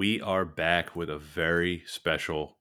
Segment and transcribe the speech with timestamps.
[0.00, 2.56] We are back with a very special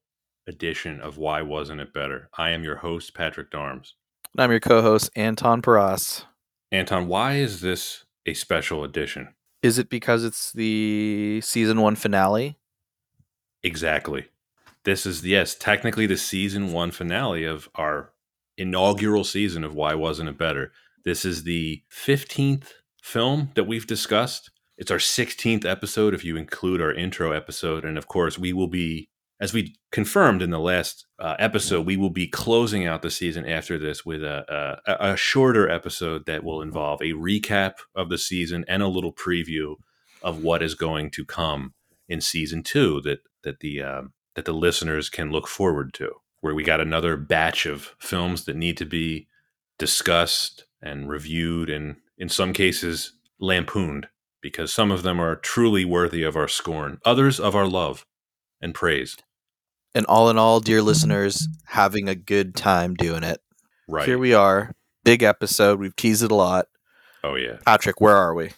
[0.45, 2.29] edition of Why Wasn't It Better?
[2.37, 3.93] I am your host, Patrick Darms.
[4.33, 6.25] And I'm your co host, Anton Paras.
[6.69, 9.35] Anton, why is this a special edition?
[9.63, 12.59] Is it because it's the season one finale?
[13.63, 14.25] Exactly.
[14.83, 18.11] This is, yes, technically the season one finale of our
[18.57, 20.73] inaugural season of Why Wasn't It Better?
[21.05, 22.67] This is the 15th
[23.01, 24.51] film that we've discussed.
[24.79, 27.83] It's our 16th episode if you include our intro episode.
[27.83, 31.97] And of course, we will be, as we confirmed in the last uh, episode, we
[31.97, 36.45] will be closing out the season after this with a, a, a shorter episode that
[36.45, 39.75] will involve a recap of the season and a little preview
[40.21, 41.73] of what is going to come
[42.07, 46.09] in season two that that the um, that the listeners can look forward to.
[46.39, 49.27] Where we got another batch of films that need to be
[49.77, 53.11] discussed and reviewed, and in some cases
[53.41, 54.07] lampooned,
[54.41, 58.05] because some of them are truly worthy of our scorn, others of our love
[58.61, 59.17] and praise.
[59.95, 63.41] And all in all, dear listeners, having a good time doing it.
[63.87, 64.75] Right Here we are.
[65.03, 65.79] Big episode.
[65.79, 66.67] We've teased it a lot.
[67.23, 67.57] Oh yeah.
[67.65, 68.51] Patrick, where are we?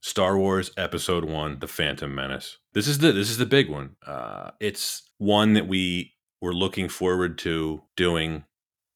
[0.00, 2.58] Star Wars Episode One: The Phantom Menace.
[2.72, 3.96] This is the this is the big one.
[4.06, 8.44] Uh, it's one that we were looking forward to doing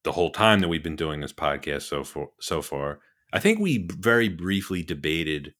[0.03, 2.27] the whole time that we've been doing this podcast so far.
[2.39, 2.99] So far,
[3.31, 5.53] I think we very briefly debated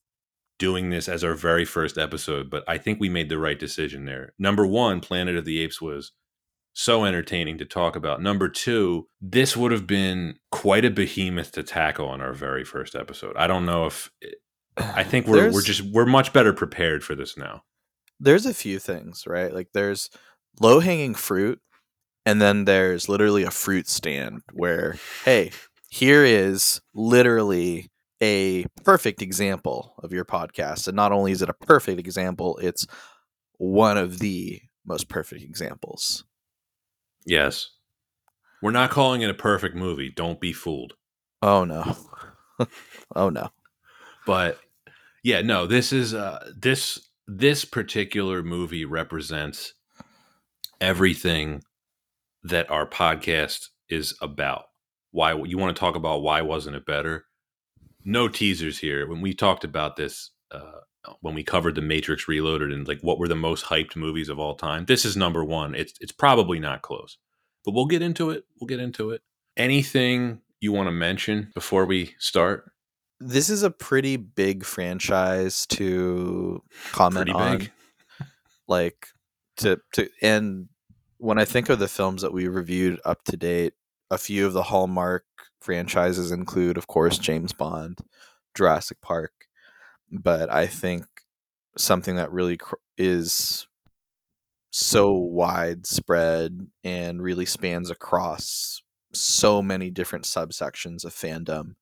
[0.57, 4.05] doing this as our very first episode, but I think we made the right decision
[4.05, 4.33] there.
[4.39, 6.11] Number one, Planet of the Apes was
[6.73, 8.21] so entertaining to talk about.
[8.21, 12.95] Number two, this would have been quite a behemoth to tackle on our very first
[12.95, 13.35] episode.
[13.37, 14.11] I don't know if
[14.77, 17.63] I think we're we're just we're much better prepared for this now.
[18.19, 19.53] There's a few things, right?
[19.53, 20.09] Like there's
[20.59, 21.59] low hanging fruit,
[22.25, 25.51] and then there's literally a fruit stand where, hey,
[25.89, 27.89] here is literally
[28.21, 30.88] a perfect example of your podcast.
[30.88, 32.85] And not only is it a perfect example, it's
[33.57, 36.23] one of the most perfect examples.
[37.25, 37.69] Yes.
[38.61, 40.11] We're not calling it a perfect movie.
[40.16, 40.94] Don't be fooled.
[41.41, 41.95] Oh no.
[43.16, 43.50] oh no.
[44.25, 44.59] But
[45.23, 49.73] yeah, no, this is uh this this particular movie represents
[50.79, 51.63] everything
[52.44, 54.66] that our podcast is about.
[55.12, 57.25] Why you want to talk about why wasn't it better?
[58.05, 59.07] No teasers here.
[59.07, 60.79] When we talked about this uh
[61.21, 64.39] when we covered the Matrix Reloaded and like what were the most hyped movies of
[64.39, 65.75] all time, this is number one.
[65.75, 67.17] It's it's probably not close,
[67.63, 68.45] but we'll get into it.
[68.59, 69.21] We'll get into it.
[69.57, 72.71] Anything you want to mention before we start?
[73.19, 76.61] This is a pretty big franchise to
[76.91, 77.69] comment Pretty on.
[78.67, 79.07] like
[79.57, 80.67] to to and
[81.17, 83.73] when I think of the films that we reviewed up to date,
[84.11, 85.23] a few of the Hallmark
[85.65, 87.99] franchises include, of course, James Bond,
[88.53, 89.33] Jurassic Park,
[90.11, 91.05] but I think
[91.77, 93.67] something that really cr- is
[94.69, 98.83] so widespread and really spans across
[99.13, 101.75] so many different subsections of fandom.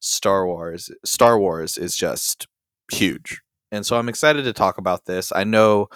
[0.00, 2.46] Star Wars Star Wars is just
[2.92, 3.42] huge.
[3.70, 5.32] And so I'm excited to talk about this.
[5.34, 5.88] I know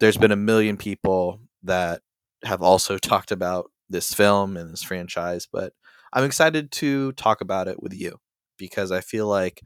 [0.00, 2.00] there's been a million people that
[2.44, 5.74] have also talked about this film and this franchise, but
[6.14, 8.18] I'm excited to talk about it with you
[8.56, 9.62] because I feel like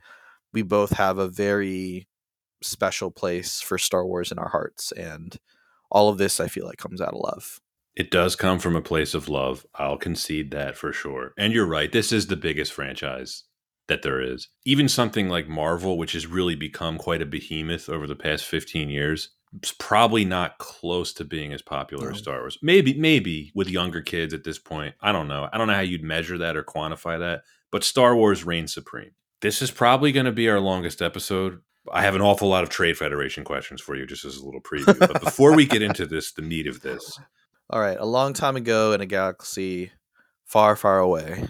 [0.53, 2.09] we both have a very
[2.63, 5.37] special place for Star Wars in our hearts and
[5.91, 7.61] all of this I feel like comes out of love.
[7.95, 9.67] It does come from a place of love.
[9.75, 11.33] I'll concede that for sure.
[11.37, 11.93] And you're right.
[11.93, 13.45] This is the biggest franchise
[13.89, 14.49] that there is.
[14.65, 18.89] Even something like Marvel, which has really become quite a behemoth over the past 15
[18.89, 22.59] years, it's probably not close to being as popular as Star Wars.
[22.63, 24.95] Maybe, maybe with younger kids at this point.
[25.01, 25.49] I don't know.
[25.53, 29.13] I don't know how you'd measure that or quantify that, but Star Wars reigns supreme.
[29.41, 31.61] This is probably going to be our longest episode.
[31.91, 34.61] I have an awful lot of Trade Federation questions for you, just as a little
[34.61, 34.99] preview.
[34.99, 37.19] but before we get into this, the meat of this,
[37.71, 39.93] All right, a long time ago in a galaxy
[40.47, 41.49] far, far away,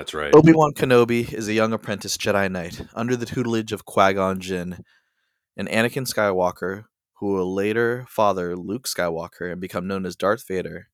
[0.00, 0.34] that's right.
[0.34, 4.40] Obi Wan Kenobi is a young apprentice Jedi Knight under the tutelage of Qui Gon
[4.40, 4.82] Jinn,
[5.58, 6.84] and Anakin Skywalker,
[7.20, 10.88] who will later father Luke Skywalker and become known as Darth Vader,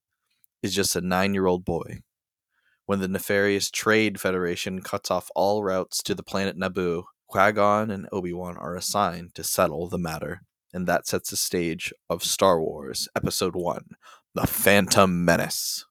[0.62, 2.00] is just a nine year old boy.
[2.84, 7.90] When the nefarious Trade Federation cuts off all routes to the planet Naboo, Qui Gon
[7.90, 10.42] and Obi Wan are assigned to settle the matter,
[10.72, 13.84] and that sets the stage of Star Wars Episode 1
[14.34, 15.84] The Phantom Menace.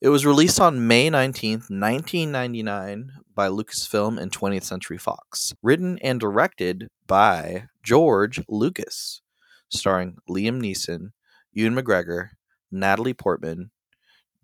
[0.00, 5.54] It was released on May 19th, 1999 by Lucasfilm and 20th Century Fox.
[5.62, 9.22] Written and directed by George Lucas,
[9.70, 11.10] starring Liam Neeson,
[11.52, 12.30] Ewan McGregor,
[12.70, 13.70] Natalie Portman,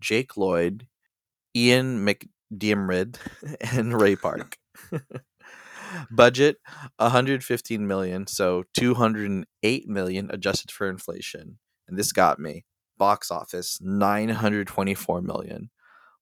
[0.00, 0.86] Jake Lloyd,
[1.54, 3.16] Ian McDiarmid,
[3.72, 4.56] and Ray Park.
[6.10, 6.58] Budget
[6.98, 11.58] 115 million, so 208 million adjusted for inflation.
[11.88, 12.64] And this got me.
[12.96, 15.70] Box office 924 million.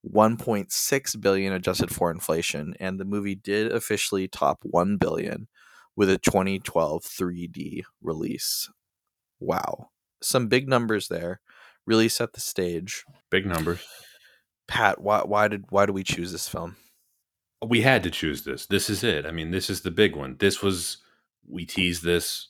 [0.07, 5.49] 1.6 billion adjusted for inflation and the movie did officially top 1 billion
[5.97, 8.71] with a 2012 3D release.
[9.41, 9.91] Wow.
[10.23, 11.41] Some big numbers there.
[11.87, 13.05] Really set the stage.
[13.31, 13.81] Big numbers.
[14.67, 16.77] Pat, why why did why do we choose this film?
[17.67, 18.67] We had to choose this.
[18.67, 19.27] This is it.
[19.27, 20.37] I mean, this is the big one.
[20.39, 20.99] This was
[21.49, 22.49] we teased this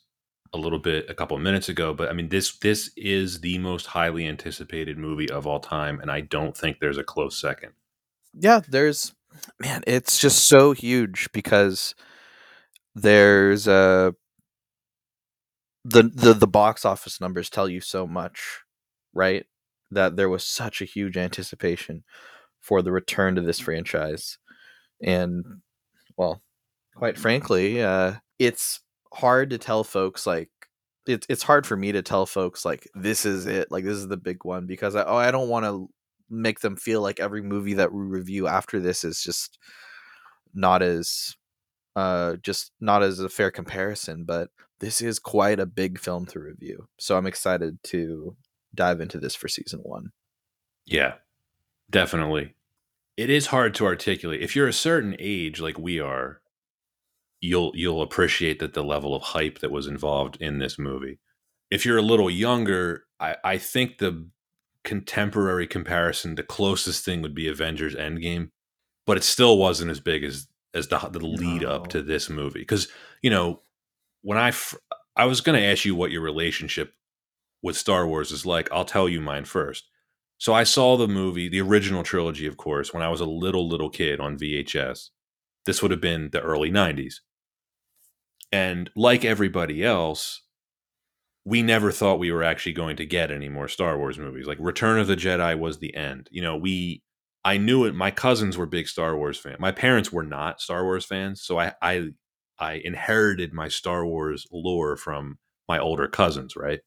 [0.52, 3.58] a little bit a couple of minutes ago, but I mean this this is the
[3.58, 7.73] most highly anticipated movie of all time and I don't think there's a close second.
[8.34, 9.14] Yeah, there's
[9.61, 11.94] man, it's just so huge because
[12.94, 14.14] there's a
[15.88, 18.61] the the the box office numbers tell you so much,
[19.14, 19.46] right?
[19.90, 22.05] That there was such a huge anticipation
[22.61, 24.38] for the return to this franchise.
[25.02, 25.44] And
[26.17, 26.43] well,
[26.96, 28.81] quite frankly, uh it's
[29.14, 30.50] hard to tell folks like
[31.06, 34.08] it's it's hard for me to tell folks like this is it, like this is
[34.08, 35.88] the big one because I oh I don't want to
[36.31, 39.58] make them feel like every movie that we review after this is just
[40.55, 41.37] not as
[41.96, 46.40] uh just not as a fair comparison, but this is quite a big film to
[46.40, 46.88] review.
[46.98, 48.36] So I'm excited to
[48.75, 50.10] dive into this for season 1.
[50.86, 51.14] Yeah.
[51.90, 52.54] Definitely.
[53.16, 54.42] It is hard to articulate.
[54.42, 56.40] If you're a certain age like we are,
[57.40, 61.19] you'll you'll appreciate that the level of hype that was involved in this movie.
[61.70, 64.28] If you're a little younger, I, I think the
[64.84, 68.50] contemporary comparison, the closest thing would be Avengers Endgame,
[69.04, 71.70] but it still wasn't as big as as the the lead no.
[71.70, 72.60] up to this movie.
[72.60, 72.88] Because
[73.22, 73.62] you know,
[74.23, 74.76] when I fr-
[75.17, 76.93] I was going to ask you what your relationship
[77.62, 79.88] with Star Wars is like, I'll tell you mine first.
[80.38, 83.69] So I saw the movie, the original trilogy, of course, when I was a little
[83.69, 85.11] little kid on VHS.
[85.67, 87.17] This would have been the early '90s.
[88.53, 90.43] And like everybody else,
[91.44, 94.47] we never thought we were actually going to get any more Star Wars movies.
[94.47, 96.29] Like Return of the Jedi was the end.
[96.31, 97.03] You know, we
[97.44, 97.94] I knew it.
[97.94, 99.59] My cousins were big Star Wars fans.
[99.59, 102.11] My parents were not Star Wars fans, so I I
[102.58, 105.38] I inherited my Star Wars lore from
[105.69, 106.81] my older cousins, right?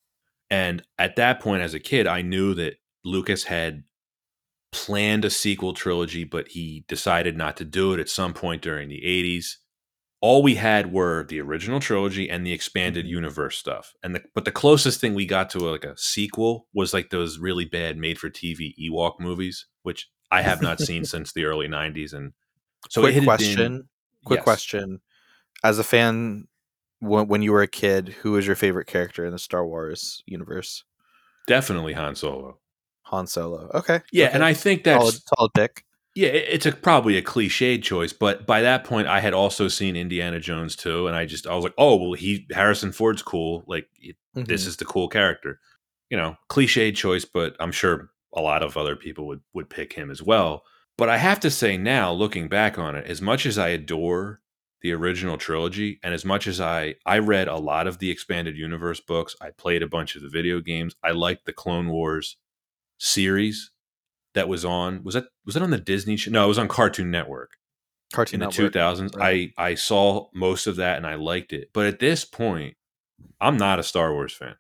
[0.49, 2.75] And at that point as a kid, I knew that
[3.05, 3.83] Lucas had
[4.71, 8.89] planned a sequel trilogy, but he decided not to do it at some point during
[8.89, 9.57] the 80s
[10.21, 13.15] all we had were the original trilogy and the expanded mm-hmm.
[13.15, 13.93] universe stuff.
[14.03, 17.09] And the, but the closest thing we got to a, like a sequel was like
[17.09, 21.45] those really bad made for TV Ewok movies, which I have not seen since the
[21.45, 22.33] early 90s and
[22.89, 23.83] so quick question been,
[24.25, 24.43] quick yes.
[24.43, 25.01] question
[25.63, 26.47] as a fan
[26.99, 30.23] when, when you were a kid who was your favorite character in the Star Wars
[30.25, 30.83] universe
[31.47, 32.57] definitely Han Solo
[33.03, 34.35] Han Solo okay yeah okay.
[34.35, 38.45] and I think that's solid, solid pick yeah, it's a probably a cliched choice, but
[38.45, 41.63] by that point, I had also seen Indiana Jones too, and I just I was
[41.63, 43.63] like, oh well, he Harrison Ford's cool.
[43.65, 44.43] Like mm-hmm.
[44.43, 45.59] this is the cool character,
[46.09, 49.93] you know, cliched choice, but I'm sure a lot of other people would would pick
[49.93, 50.63] him as well.
[50.97, 54.40] But I have to say now, looking back on it, as much as I adore
[54.81, 58.57] the original trilogy, and as much as I I read a lot of the expanded
[58.57, 60.95] universe books, I played a bunch of the video games.
[61.03, 62.37] I liked the Clone Wars
[62.99, 63.71] series
[64.33, 66.31] that was on was that was that on the Disney show?
[66.31, 67.51] No, it was on Cartoon Network.
[68.13, 69.11] Cartoon in the two thousands.
[69.15, 69.53] Right.
[69.57, 71.69] I I saw most of that and I liked it.
[71.73, 72.75] But at this point,
[73.39, 74.55] I'm not a Star Wars fan.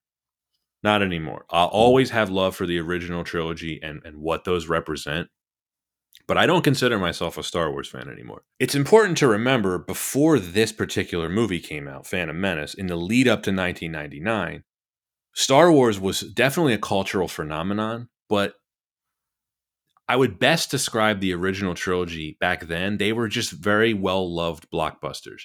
[0.83, 1.45] Not anymore.
[1.49, 5.29] I'll always have love for the original trilogy and, and what those represent.
[6.27, 8.43] But I don't consider myself a Star Wars fan anymore.
[8.59, 13.27] It's important to remember before this particular movie came out, Phantom Menace, in the lead
[13.27, 14.63] up to 1999,
[15.33, 18.55] Star Wars was definitely a cultural phenomenon, but
[20.07, 22.97] I would best describe the original trilogy back then.
[22.97, 25.43] They were just very well loved blockbusters.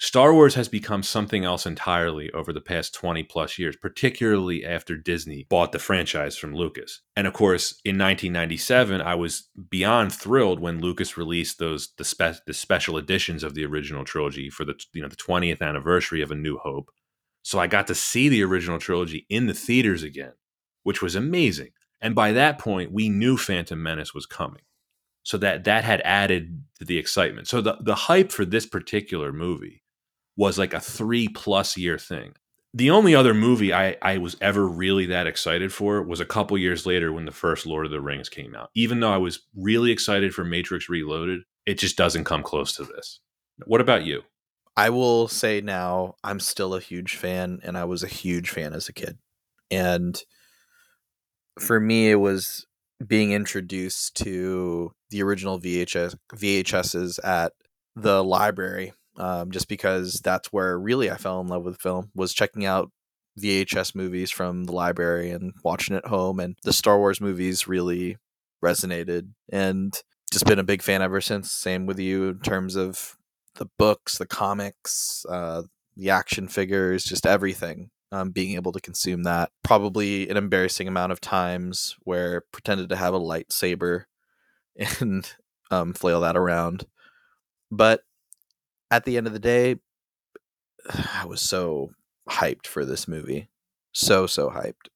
[0.00, 4.96] Star Wars has become something else entirely over the past 20 plus years, particularly after
[4.96, 7.00] Disney bought the franchise from Lucas.
[7.16, 12.44] And of course, in 1997, I was beyond thrilled when Lucas released those the, spe-
[12.46, 16.30] the special editions of the original trilogy for the you know the 20th anniversary of
[16.30, 16.90] A New Hope.
[17.42, 20.34] So I got to see the original trilogy in the theaters again,
[20.84, 21.70] which was amazing.
[22.00, 24.62] And by that point, we knew Phantom Menace was coming.
[25.24, 27.48] So that that had added to the excitement.
[27.48, 29.82] So the, the hype for this particular movie
[30.38, 32.32] was like a three plus year thing.
[32.72, 36.56] The only other movie I, I was ever really that excited for was a couple
[36.56, 38.70] years later when the first Lord of the Rings came out.
[38.74, 42.84] Even though I was really excited for Matrix Reloaded, it just doesn't come close to
[42.84, 43.18] this.
[43.66, 44.22] What about you?
[44.76, 48.74] I will say now I'm still a huge fan, and I was a huge fan
[48.74, 49.18] as a kid.
[49.72, 50.22] And
[51.58, 52.64] for me, it was
[53.04, 57.54] being introduced to the original VHS VHSs at
[57.96, 62.32] the library um, just because that's where really I fell in love with film was
[62.32, 62.90] checking out
[63.38, 68.16] VHS movies from the library and watching at home, and the Star Wars movies really
[68.64, 69.94] resonated, and
[70.32, 71.50] just been a big fan ever since.
[71.50, 73.16] Same with you in terms of
[73.56, 75.62] the books, the comics, uh,
[75.96, 77.90] the action figures, just everything.
[78.10, 82.96] Um, being able to consume that probably an embarrassing amount of times where pretended to
[82.96, 84.04] have a lightsaber
[85.00, 85.30] and
[85.70, 86.86] um, flail that around.
[87.70, 88.00] But
[88.90, 89.76] at the end of the day,
[91.14, 91.90] I was so
[92.28, 93.48] hyped for this movie.
[93.92, 94.88] So, so hyped.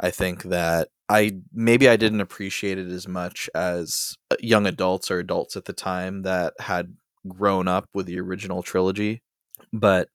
[0.00, 5.10] I think that I maybe I didn't appreciate it as much as uh, young adults
[5.10, 6.94] or adults at the time that had
[7.26, 9.22] grown up with the original trilogy.
[9.72, 10.08] But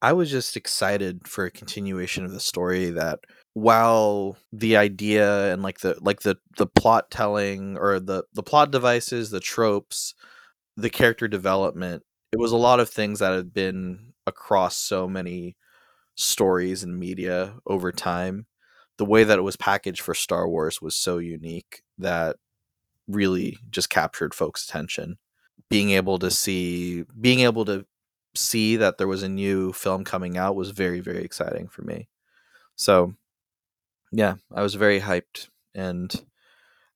[0.00, 3.20] I was just excited for a continuation of the story that
[3.54, 8.70] while the idea and like the like the the plot telling or the the plot
[8.70, 10.14] devices, the tropes,
[10.76, 15.56] the character development, it was a lot of things that had been across so many
[16.14, 18.46] stories and media over time.
[18.98, 22.36] The way that it was packaged for Star Wars was so unique that
[23.08, 25.18] really just captured folks' attention.
[25.68, 27.86] Being able to see being able to
[28.34, 32.08] see that there was a new film coming out was very very exciting for me.
[32.76, 33.14] So
[34.10, 36.24] yeah, I was very hyped and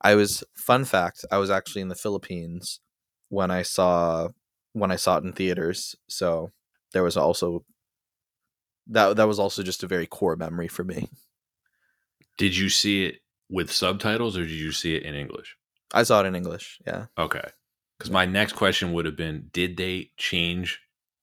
[0.00, 2.80] I was fun fact, I was actually in the Philippines
[3.28, 4.28] when I saw
[4.76, 5.96] when I saw it in theaters.
[6.08, 6.50] So
[6.92, 7.64] there was also
[8.88, 11.08] that that was also just a very core memory for me.
[12.38, 13.16] Did you see it
[13.48, 15.56] with subtitles or did you see it in English?
[15.94, 16.78] I saw it in English.
[16.86, 17.06] Yeah.
[17.16, 17.44] Okay.
[17.98, 20.80] Because my next question would have been Did they change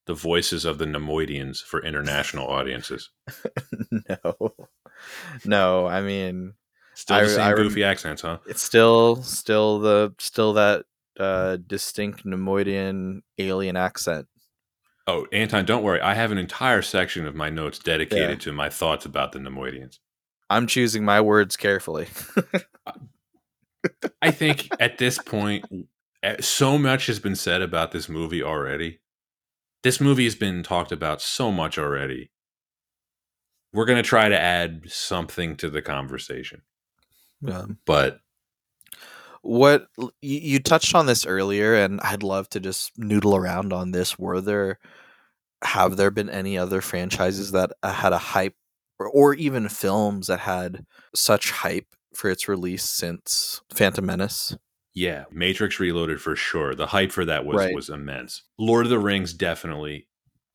[0.07, 3.10] the voices of the Neimoidians for international audiences?
[3.91, 4.53] no.
[5.45, 5.86] No.
[5.88, 6.53] I mean,
[6.95, 8.39] Still the I- same I goofy accents, huh?
[8.48, 10.86] it's still still the still that
[11.20, 14.27] uh distinct Neimoidian alien accent.
[15.05, 16.00] Oh, Anton, don't worry.
[16.01, 18.36] I have an entire section of my notes dedicated Yeah.
[18.46, 20.00] to my thoughts about the Neimoidians.
[20.50, 22.08] I'm choosing my words carefully.
[24.22, 25.65] I think at this point,
[26.39, 29.00] so much has been said about this movie already.
[29.84, 32.32] This movie has been talked about so much already.
[33.74, 36.62] We're going to try to add something to the conversation.
[37.46, 38.20] Um, But
[39.43, 43.91] what you, you touched on this earlier and i'd love to just noodle around on
[43.91, 44.79] this were there
[45.63, 48.55] have there been any other franchises that uh, had a hype
[49.00, 54.55] or, or even films that had such hype for its release since phantom menace
[54.95, 56.75] yeah, Matrix Reloaded for sure.
[56.75, 57.73] The hype for that was Right.
[57.73, 58.43] was immense.
[58.59, 60.07] Lord of the Rings definitely.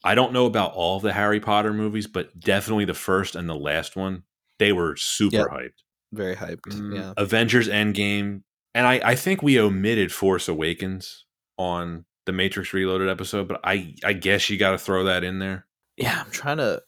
[0.04, 3.48] I don't know about all of the Harry Potter movies, but definitely the first and
[3.48, 4.22] the last one,
[4.60, 5.48] they were super Yep.
[5.48, 5.82] hyped.
[6.12, 8.42] very hyped Mm, yeah Avengers Endgame.
[8.78, 11.24] And I, I think we omitted Force Awakens
[11.58, 15.40] on the Matrix Reloaded episode, but I, I guess you got to throw that in
[15.40, 15.66] there.
[15.96, 16.80] yeah i'm trying to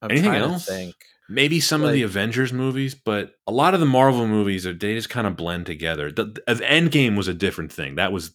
[0.00, 0.64] i'm Anything trying else?
[0.66, 0.94] to think
[1.28, 4.94] Maybe some of the Avengers movies, but a lot of the Marvel movies are they
[4.94, 6.12] just kind of blend together.
[6.12, 7.94] The, the Endgame was a different thing.
[7.94, 8.34] That was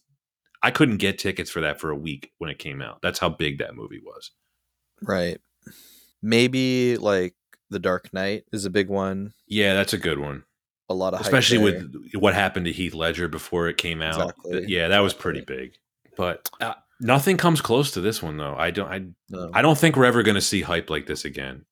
[0.60, 2.98] I couldn't get tickets for that for a week when it came out.
[3.00, 4.32] That's how big that movie was.
[5.02, 5.38] right
[6.22, 7.34] maybe like
[7.70, 10.42] the dark knight is a big one Yeah, that's a good one.
[10.90, 14.34] A lot of hype Especially with what happened to Heath Ledger before it came out.
[14.44, 15.74] Exactly, Yeah, that was pretty big.
[16.16, 18.56] But uh, nothing comes close to this one though.
[18.58, 19.50] I don't I No.
[19.54, 21.64] I don't think we're ever going to see hype like this again.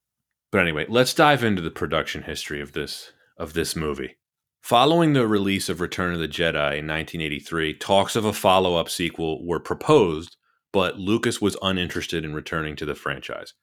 [0.50, 4.16] But anyway, let's dive into the production history of this of this movie.
[4.62, 9.46] Following the release of Return of the Jedi in 1983, talks of a follow-up sequel
[9.46, 10.36] were proposed,
[10.72, 13.54] but Lucas was uninterested in returning to the franchise.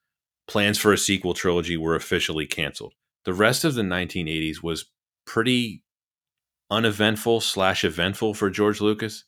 [0.47, 2.93] Plans for a sequel trilogy were officially canceled.
[3.25, 4.85] The rest of the 1980s was
[5.25, 5.83] pretty
[6.69, 9.25] uneventful slash eventful for George Lucas.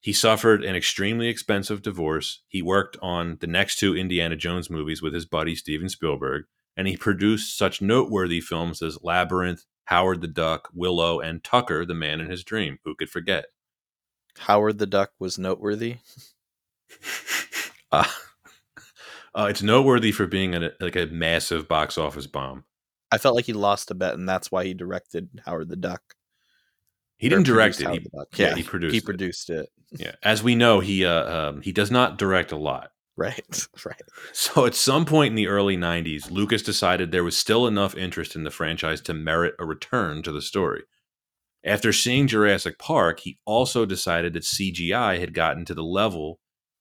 [0.00, 2.42] He suffered an extremely expensive divorce.
[2.48, 6.44] He worked on the next two Indiana Jones movies with his buddy Steven Spielberg,
[6.76, 11.94] and he produced such noteworthy films as Labyrinth, Howard the Duck, Willow, and Tucker, the
[11.94, 12.78] Man in His Dream.
[12.84, 13.46] Who could forget?
[14.38, 15.96] howard the duck was noteworthy
[17.92, 18.04] uh,
[19.34, 22.64] uh, it's noteworthy for being a, like a massive box office bomb.
[23.12, 26.02] I felt like he lost a bet, and that's why he directed Howard the Duck.
[27.18, 27.88] He didn't direct it.
[27.90, 28.36] He, Duck.
[28.36, 29.04] yeah, he produced He it.
[29.04, 29.68] produced it.
[29.92, 32.90] yeah, as we know, he uh, um, he does not direct a lot.
[33.16, 34.02] Right, right.
[34.32, 38.34] So at some point in the early 90s, Lucas decided there was still enough interest
[38.34, 40.82] in the franchise to merit a return to the story.
[41.64, 46.40] After seeing Jurassic Park, he also decided that CGI had gotten to the level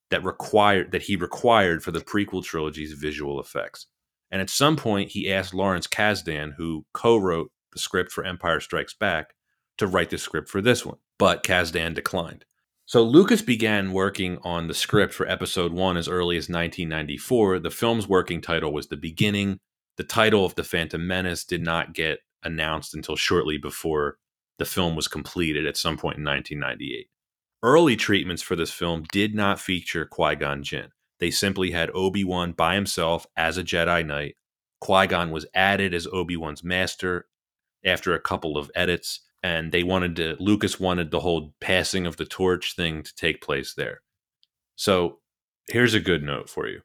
[0.09, 3.87] that required that he required for the prequel trilogy's visual effects.
[4.31, 8.93] And at some point, he asked Lawrence Kasdan, who co-wrote the script for Empire Strikes
[8.93, 9.33] Back,
[9.77, 12.45] to write the script for this one, but Kasdan declined.
[12.85, 17.59] So Lucas began working on the script for episode one as early as 1994.
[17.59, 19.59] The film's working title was The Beginning.
[19.97, 24.17] The title of The Phantom Menace did not get announced until shortly before
[24.59, 27.07] the film was completed at some point in 1998.
[27.63, 30.89] Early treatments for this film did not feature Qui Gon Jinn.
[31.21, 34.35] They simply had Obi Wan by himself as a Jedi Knight.
[34.81, 37.27] Qui Gon was added as Obi Wan's master
[37.85, 42.17] after a couple of edits, and they wanted to, Lucas wanted the whole passing of
[42.17, 44.01] the torch thing to take place there.
[44.75, 45.19] So
[45.69, 46.81] here's a good note for you.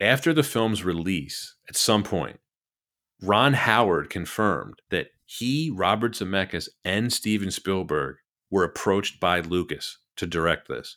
[0.00, 2.40] After the film's release, at some point,
[3.22, 8.16] Ron Howard confirmed that he, Robert Zemeckis, and Steven Spielberg
[8.50, 10.96] were approached by Lucas to direct this.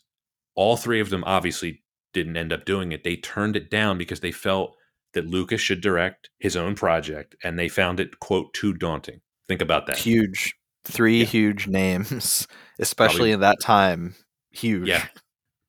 [0.54, 1.82] All three of them obviously
[2.12, 3.04] didn't end up doing it.
[3.04, 4.76] They turned it down because they felt
[5.12, 9.20] that Lucas should direct his own project and they found it, quote, too daunting.
[9.48, 9.98] Think about that.
[9.98, 10.54] Huge.
[10.84, 11.24] Three Yeah.
[11.26, 12.46] huge names,
[12.78, 14.14] especially Probably- in that time.
[14.50, 14.88] Huge.
[14.88, 15.06] Yeah.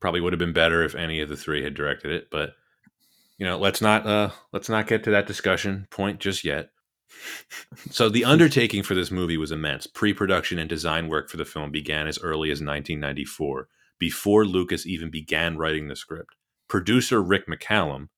[0.00, 2.54] Probably would have been better if any of the three had directed it, but
[3.38, 6.70] you know, let's not uh let's not get to that discussion point just yet.
[7.90, 9.86] So the undertaking for this movie was immense.
[9.86, 13.68] Pre-production and design work for the film began as early as 1994,
[14.02, 16.34] before Lucas even began writing the script.
[16.66, 18.08] Producer Rick McCallum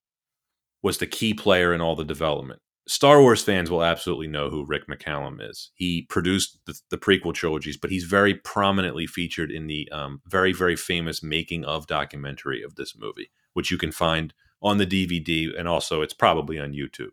[0.82, 2.62] was the key player in all the development.
[2.88, 5.72] Star Wars fans will absolutely know who Rick McCallum is.
[5.74, 10.54] He produced the, the prequel trilogies, but he's very prominently featured in the um, very,
[10.54, 15.50] very famous making of documentary of this movie, which you can find on the DVD
[15.54, 17.12] and also it's probably on YouTube.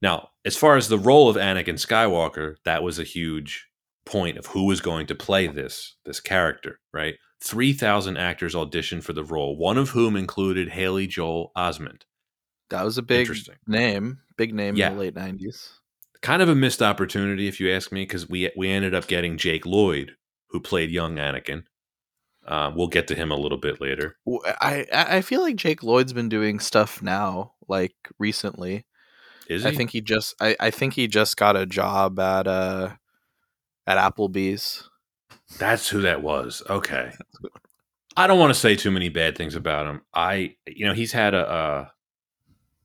[0.00, 3.66] Now, as far as the role of Anakin Skywalker, that was a huge
[4.04, 7.16] point of who was going to play this this character, right?
[7.42, 12.02] 3,000 actors auditioned for the role, one of whom included Haley Joel Osment.
[12.70, 13.56] That was a big Interesting.
[13.66, 14.18] name.
[14.36, 14.88] Big name Yeah.
[14.88, 15.70] in the late 90s.
[16.22, 19.36] Kind of a missed opportunity, if you ask me, because we we ended up getting
[19.38, 20.16] Jake Lloyd,
[20.48, 21.64] who played young Anakin.
[22.44, 24.16] Uh, we'll get to him a little bit later.
[24.60, 28.86] I, I feel like Jake Lloyd's been doing stuff now, like recently.
[29.48, 29.68] Is he?
[29.68, 32.94] I think he just I, I think he just got a job at uh
[33.86, 34.88] at Applebee's.
[35.58, 36.62] That's who that was.
[36.68, 37.12] Okay.
[38.16, 40.02] I don't want to say too many bad things about him.
[40.14, 41.88] I, you know, he's had a, uh,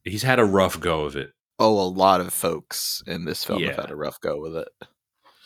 [0.03, 1.31] he's had a rough go of it.
[1.59, 4.67] Oh, a lot of folks in this film have had a rough go with it.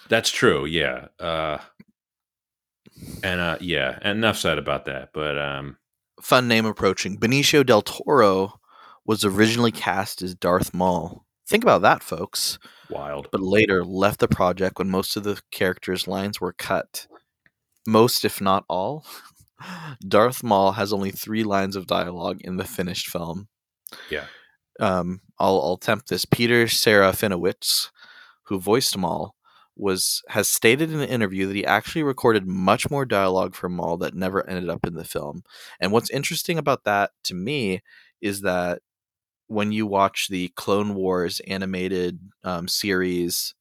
[0.09, 0.65] That's true.
[0.65, 1.07] Yeah.
[1.19, 1.57] Uh,
[3.23, 5.09] and uh, yeah, enough said about that.
[5.13, 5.77] But um,
[6.21, 7.17] Fun name approaching.
[7.17, 8.59] Benicio del Toro
[9.05, 11.25] was originally cast as Darth Maul.
[11.47, 12.57] Think about that, folks.
[12.89, 13.29] Wild.
[13.31, 17.07] But later left the project when most of the characters' lines were cut.
[17.87, 19.05] Most, if not all.
[20.07, 23.47] Darth Maul has only three lines of dialogue in the finished film.
[24.09, 24.25] Yeah.
[24.79, 26.25] Um, I'll, I'll attempt this.
[26.25, 27.89] Peter Serafinowicz,
[28.43, 29.35] who voiced Maul,
[29.77, 33.97] was has stated in an interview that he actually recorded much more dialogue for Maul
[33.97, 35.43] that never ended up in the film.
[35.79, 37.81] And what's interesting about that to me
[38.21, 38.81] is that
[39.47, 43.53] when you watch the Clone Wars animated um, series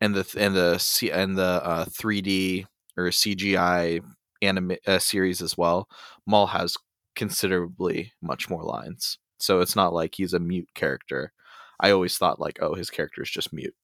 [0.00, 4.00] and the and the and the uh, 3D or CGI
[4.42, 5.88] anime uh, series as well,
[6.26, 6.76] Maul has
[7.16, 9.18] considerably much more lines.
[9.40, 11.32] So it's not like he's a mute character.
[11.80, 13.74] I always thought like, oh, his character is just mute.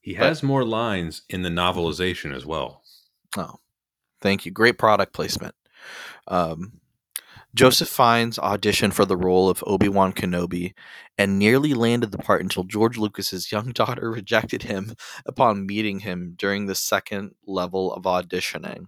[0.00, 2.82] He But- has more lines in the novelization as well.
[3.36, 3.56] Oh,
[4.20, 4.52] thank you.
[4.52, 5.54] Great product placement.
[6.28, 6.80] Um,
[7.54, 10.72] Joseph Fiennes auditioned for the role of Obi Wan Kenobi
[11.18, 14.94] and nearly landed the part until George Lucas's young daughter rejected him
[15.26, 18.86] upon meeting him during the second level of auditioning.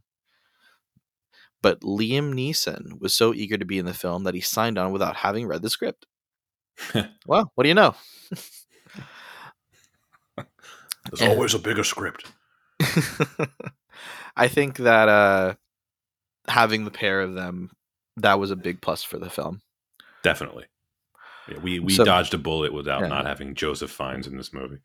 [1.62, 4.92] But Liam Neeson was so eager to be in the film that he signed on
[4.92, 6.06] without having read the script.
[7.26, 7.94] well, what do you know?
[10.36, 11.28] There's Yeah.
[11.28, 12.30] always a bigger script.
[14.36, 15.54] I think that uh,
[16.48, 17.70] having the pair of them
[18.16, 19.60] that was a big plus for the film.
[20.22, 20.64] Definitely.
[21.48, 23.08] Yeah, we we So- dodged a bullet without Yeah.
[23.08, 24.78] not having Joseph Fiennes in this movie.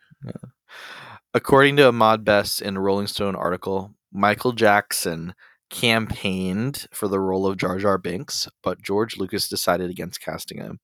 [1.34, 5.36] According to Ahmed Best in a Rolling Stone article, Michael Jackson
[5.70, 10.80] campaigned for the role of Jar Jar Binks, but George Lucas decided against casting him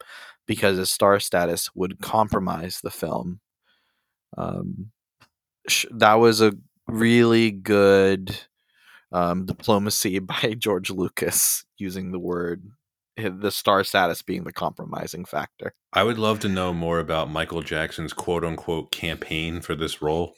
[0.46, 3.40] because his star status would compromise the film.
[4.38, 4.92] Um,
[5.68, 6.54] sh- that was a
[6.88, 8.42] really good
[9.12, 12.64] um, diplomacy by George Lucas using the word
[13.18, 15.74] the star status being the compromising factor.
[15.94, 20.36] I would love to know more about Michael Jackson's quote unquote campaign for this role.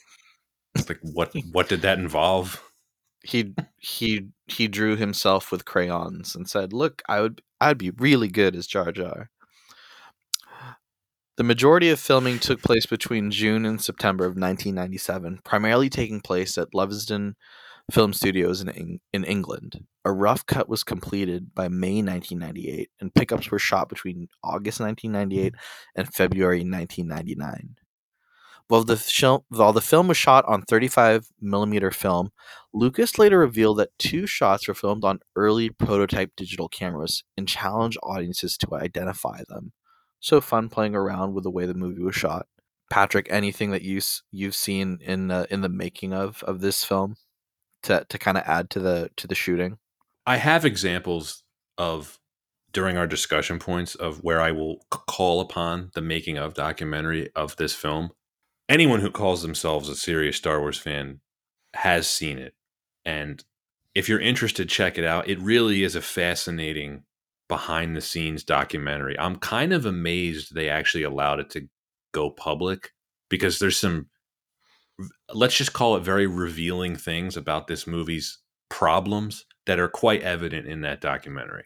[0.75, 2.61] It's like what what did that involve?
[3.27, 8.29] he he he drew himself with crayons and said, "Look, I would I'd be really
[8.29, 9.29] good as Jar Jar."
[11.35, 16.57] The majority of filming took place between June and September of 1997, primarily taking place
[16.57, 17.33] at Leavesden
[17.91, 19.85] Film Studios in in England.
[20.03, 25.55] a rough cut was completed by May 1998, and pickups were shot between August 1998
[25.95, 27.75] and February 1999.
[28.67, 32.31] While the, while the film was shot on 35 millimeter film,
[32.73, 37.97] Lucas later revealed that two shots were filmed on early prototype digital cameras and challenged
[38.03, 39.71] audiences to identify them.
[40.19, 42.47] So fun playing around with the way the movie was shot.
[42.89, 47.15] Patrick, anything that you, you've seen in uh, in the making of of this film
[47.83, 49.77] to to kind of add to the to the shooting?
[50.25, 51.43] I have examples
[51.77, 52.19] of
[52.73, 57.55] during our discussion points of where I will call upon the making of documentary of
[57.55, 58.11] this film.
[58.69, 61.21] Anyone who calls themselves a serious Star Wars fan
[61.73, 62.53] has seen it.
[63.05, 63.43] And
[63.95, 65.29] if you're interested, check it out.
[65.29, 67.03] It really is a fascinating
[67.47, 69.17] behind the scenes documentary.
[69.17, 71.69] I'm kind of amazed they actually allowed it to
[72.13, 72.91] go public
[73.29, 74.07] because there's some
[75.33, 80.67] let's just call it very revealing things about this movie's problems that are quite evident
[80.67, 81.65] in that documentary.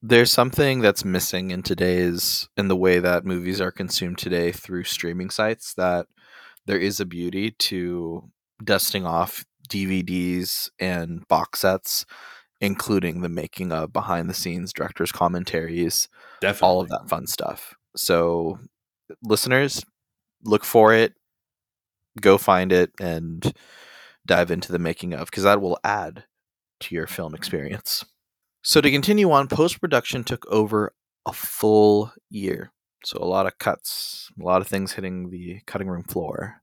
[0.00, 4.84] There's something that's missing in today's in the way that movies are consumed today through
[4.84, 6.06] streaming sites that
[6.66, 8.30] there is a beauty to
[8.62, 12.06] dusting off DVDs and box sets
[12.60, 16.08] including the making of behind the scenes directors commentaries
[16.40, 16.66] Definitely.
[16.66, 17.74] all of that fun stuff.
[17.96, 18.58] So,
[19.22, 19.84] listeners,
[20.44, 21.14] look for it,
[22.20, 23.52] go find it, and
[24.26, 26.24] dive into the making of because that will add
[26.80, 28.04] to your film experience.
[28.62, 30.94] So, to continue on, post production took over
[31.26, 32.72] a full year.
[33.04, 36.60] So, a lot of cuts, a lot of things hitting the cutting room floor.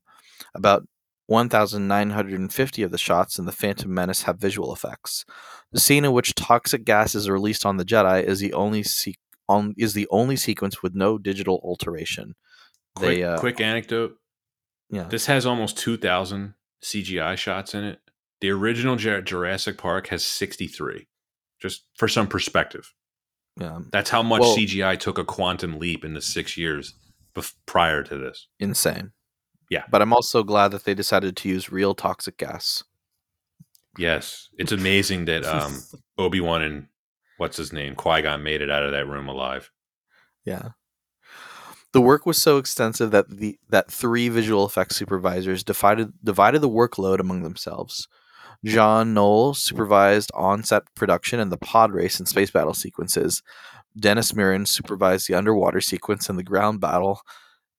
[0.54, 0.86] About
[1.26, 5.24] 1,950 of the shots in The Phantom Menace have visual effects.
[5.72, 9.14] The scene in which toxic gas is released on the Jedi is the only se-
[9.48, 12.34] on, is the only sequence with no digital alteration.
[12.94, 14.16] quick, they, uh, quick anecdote.
[14.90, 18.00] Yeah, This has almost 2,000 CGI shots in it.
[18.40, 21.08] The original Jurassic Park has 63.
[21.60, 22.92] Just for some perspective.
[23.60, 26.94] yeah, That's how much Well- CGI took a quantum leap in the six years
[27.34, 28.48] bef- prior to this.
[28.60, 29.12] insane.
[29.70, 29.84] Yeah.
[29.90, 32.84] but I'm also glad that they decided to use real toxic gas.
[33.98, 34.48] Yes.
[34.58, 35.80] It's amazing that um,
[36.18, 36.86] Obi Wan and
[37.38, 37.94] what's his name?
[37.96, 39.72] Qui Gon made it out of that room alive.
[40.44, 40.70] Yeah.
[41.92, 46.68] The work was so extensive that the that three visual effects supervisors divided divided the
[46.68, 48.08] workload among themselves.
[48.64, 53.42] John Knoll supervised on-set production and the pod race and space battle sequences.
[53.98, 57.20] Dennis Muren supervised the underwater sequence and the ground battle,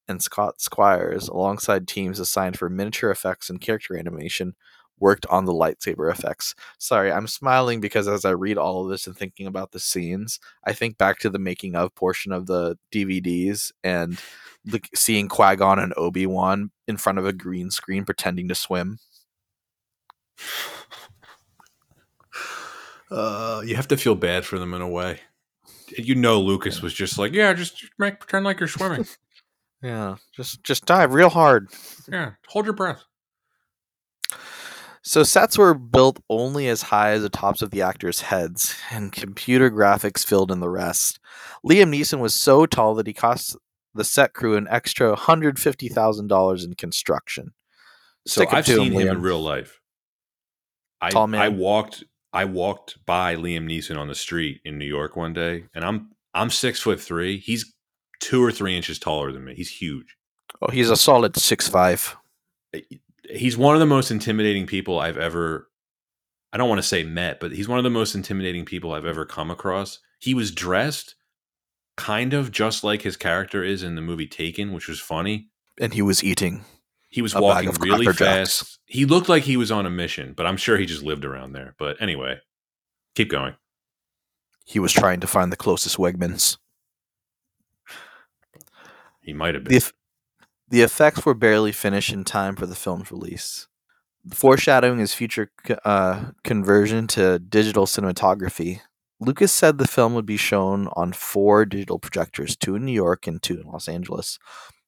[0.08, 4.56] and Scott Squires, alongside teams assigned for miniature effects and character animation,
[5.00, 6.56] worked on the lightsaber effects.
[6.78, 10.40] Sorry, I'm smiling because as I read all of this and thinking about the scenes,
[10.64, 14.20] I think back to the making of portion of the DVDs and
[14.66, 18.56] the, seeing Qui Gon and Obi Wan in front of a green screen pretending to
[18.56, 19.00] swim.
[23.10, 25.22] Uh, you have to feel bad for them in a way.
[25.98, 29.06] You know, Lucas was just like, yeah, just make, pretend like you're swimming.
[29.84, 31.70] Yeah, just just dive real hard.
[32.12, 33.04] yeah, hold your breath.
[35.08, 39.10] So sets were built only as high as the tops of the actors' heads, and
[39.10, 41.22] computer graphics filled in the rest.
[41.66, 43.56] Liam Neeson was so tall that he cost
[43.96, 47.54] the set crew an extra hundred fifty thousand dollars in construction.
[48.28, 49.80] So I've seen him, him in real life.
[51.00, 51.42] I, Tall man.
[51.42, 55.68] I walked I walked by Liam Neeson on the street in New York one day,
[55.74, 57.38] and I'm I'm six foot three.
[57.38, 57.74] He's
[58.20, 59.56] two or three inches taller than me.
[59.56, 60.18] He's huge.
[60.62, 62.18] Oh, he's a solid six five.
[62.74, 62.82] Eh,
[63.30, 65.70] He's one of the most intimidating people I've ever.
[66.54, 69.06] I don't want to say met, but he's one of the most intimidating people I've
[69.06, 70.00] ever come across.
[70.20, 71.16] He was dressed
[71.98, 75.50] kind of just like his character is in the movie Taken, which was funny.
[75.80, 76.64] And he was eating.
[77.10, 78.18] He was walking really fast.
[78.20, 78.80] Jacks.
[78.86, 81.54] He looked like he was on a mission, but I'm sure he just lived around
[81.54, 81.76] there.
[81.78, 82.40] But anyway,
[83.16, 83.56] keep going.
[84.66, 86.58] He was trying to find the closest Wegmans.
[89.22, 89.74] He might have been.
[89.74, 89.92] The,
[90.70, 93.68] the effects were barely finished in time for the film's release.
[94.34, 95.52] Foreshadowing his future
[95.86, 98.82] uh, conversion to digital cinematography,
[99.20, 103.26] Lucas said the film would be shown on four digital projectors, two in New York
[103.26, 104.38] and two in Los Angeles,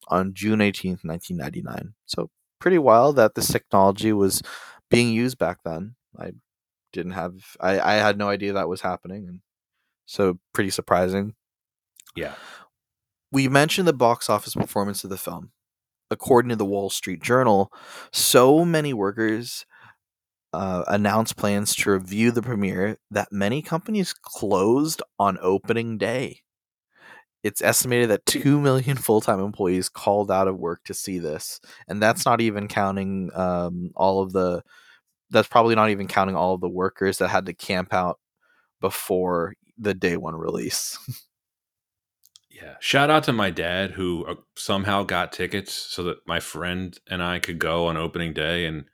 [0.08, 1.94] on June 18th, 1999.
[2.04, 4.42] So, pretty wild that this technology was
[4.90, 5.94] being used back then.
[6.18, 6.32] I
[6.92, 9.26] didn't have, I, I had no idea that was happening.
[9.26, 9.40] And
[10.04, 11.34] so, pretty surprising
[12.16, 12.34] yeah.
[13.32, 15.50] we mentioned the box office performance of the film.
[16.10, 17.72] According to the Wall Street Journal,
[18.12, 19.64] so many workers
[20.52, 26.40] uh, announced plans to review the premiere that many companies closed on opening day.
[27.42, 31.60] It's estimated that 2 million full time employees called out of work to see this.
[31.88, 34.62] And that's not even counting um, all of the
[35.30, 38.18] that's probably not even counting all of the workers that had to camp out
[38.80, 40.98] before the day one release.
[42.62, 42.74] Yeah.
[42.80, 47.22] Shout out to my dad who uh, somehow got tickets so that my friend and
[47.22, 48.66] I could go on opening day.
[48.66, 48.84] And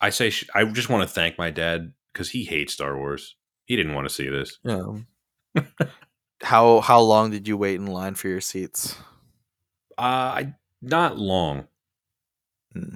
[0.00, 3.36] I say, sh- I just want to thank my dad because he hates Star Wars.
[3.66, 4.58] He didn't want to see this.
[4.62, 5.62] Yeah.
[6.42, 8.96] how how long did you wait in line for your seats?
[9.96, 11.68] Uh, I not long.
[12.72, 12.94] Hmm.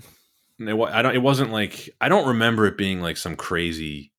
[0.59, 1.15] It, I don't.
[1.15, 4.13] It wasn't like I don't remember it being like some crazy,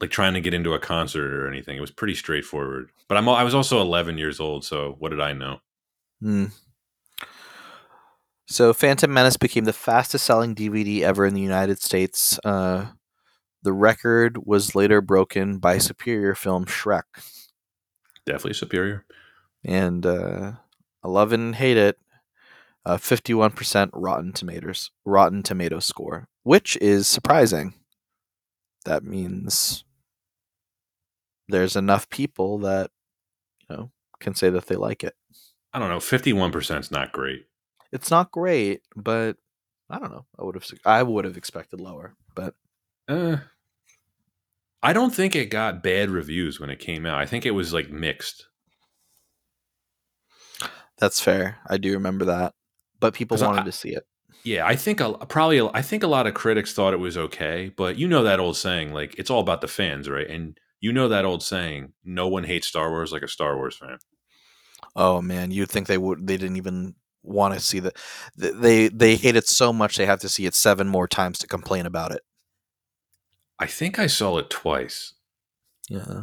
[0.00, 1.76] like trying to get into a concert or anything.
[1.76, 2.90] It was pretty straightforward.
[3.08, 5.60] But I'm I was also 11 years old, so what did I know?
[6.20, 6.46] Hmm.
[8.50, 12.40] So, Phantom Menace became the fastest selling DVD ever in the United States.
[12.42, 12.86] Uh,
[13.62, 17.02] the record was later broken by superior film Shrek.
[18.24, 19.04] Definitely superior.
[19.64, 20.52] And uh,
[21.04, 21.98] I love it and hate it.
[22.86, 27.74] Uh, 51% Rotten Tomatoes Rotten Tomato score, which is surprising.
[28.86, 29.84] That means
[31.48, 32.90] there's enough people that
[33.68, 35.14] you know can say that they like it.
[35.72, 36.00] I don't know.
[36.00, 37.46] 51 percent is not great.
[37.92, 39.36] It's not great, but
[39.90, 40.26] I don't know.
[40.38, 42.54] I would have I would have expected lower, but
[43.08, 43.38] Uh,
[44.82, 47.18] I don't think it got bad reviews when it came out.
[47.18, 48.46] I think it was like mixed.
[50.98, 51.58] that's fair.
[51.68, 52.54] I do remember that.
[53.00, 54.06] But people 'Cause I- wanted to see it.
[54.44, 57.72] Yeah, I think a, probably I think a lot of critics thought it was okay,
[57.76, 60.28] but you know that old saying, like it's all about the fans, right?
[60.28, 63.76] And you know that old saying, no one hates Star Wars like a Star Wars
[63.76, 63.98] fan.
[64.96, 66.26] Oh man, you'd think they would.
[66.26, 67.96] They didn't even want to see that
[68.36, 71.46] They they hate it so much they have to see it seven more times to
[71.46, 72.22] complain about it.
[73.58, 75.14] I think I saw it twice,
[75.90, 76.22] Yeah,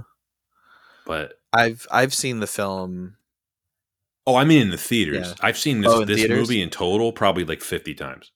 [1.05, 3.17] but I've I've seen the film.
[4.25, 5.27] oh, I mean in the theaters.
[5.27, 5.33] Yeah.
[5.41, 6.39] I've seen this Oh, this theaters?
[6.39, 8.31] movie in total probably like fifty times.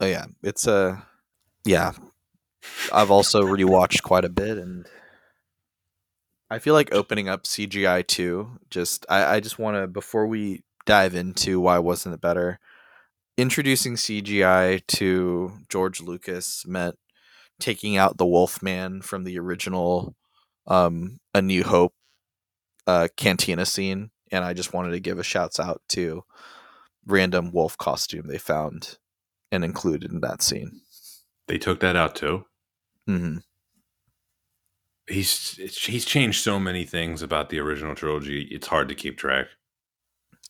[0.00, 1.04] Oh yeah, it's a.
[1.64, 1.92] Yeah,
[2.92, 4.86] I've also rewatched quite a bit, and
[6.50, 8.58] I feel like opening up CGI too.
[8.70, 12.58] Just I I just want to before we dive into why wasn't it better.
[13.36, 16.96] Introducing CGI to George Lucas meant
[17.60, 20.14] taking out the Wolfman from the original
[20.66, 21.92] um, A New Hope
[22.86, 26.24] uh, cantina scene, and I just wanted to give a shouts out to
[27.06, 28.98] random wolf costume they found
[29.52, 30.80] and included in that scene.
[31.46, 32.44] They took that out too.
[33.06, 33.38] hmm
[35.08, 38.48] He's he's changed so many things about the original trilogy.
[38.50, 39.46] It's hard to keep track.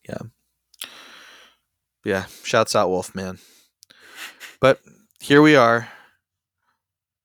[0.09, 0.19] Yeah,
[2.05, 3.39] Yeah, shouts out Wolfman.
[4.61, 4.81] But
[5.21, 5.89] here we are.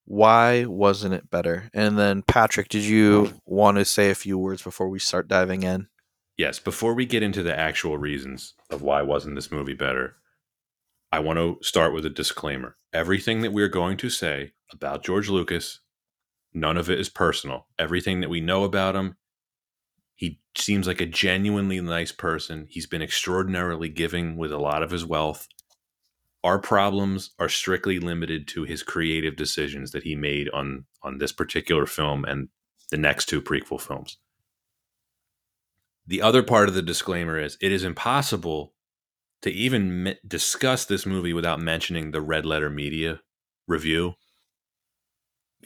[0.06, 1.70] Why wasn't it better?
[1.74, 5.64] And then Patrick, did you want to say a few words before we start diving
[5.64, 5.88] in?
[6.38, 10.16] Yes, before we get into the actual reasons of why wasn't this movie better,
[11.12, 12.76] I want to start with a disclaimer.
[12.92, 15.80] Everything that we're going to say about George Lucas,
[16.54, 17.68] none of it is personal.
[17.78, 19.16] Everything that we know about him,
[20.16, 22.68] he seems like a genuinely nice person.
[22.70, 25.48] He's been extraordinarily giving with a lot of his wealth.
[26.44, 31.32] Our problems are strictly limited to his creative decisions that he made on on this
[31.32, 32.50] particular film and
[32.90, 34.18] the next two prequel films.
[36.06, 38.74] The other part of the disclaimer is it is impossible
[39.42, 43.22] to even discuss this movie without mentioning the Red Letter Media
[43.68, 44.16] review.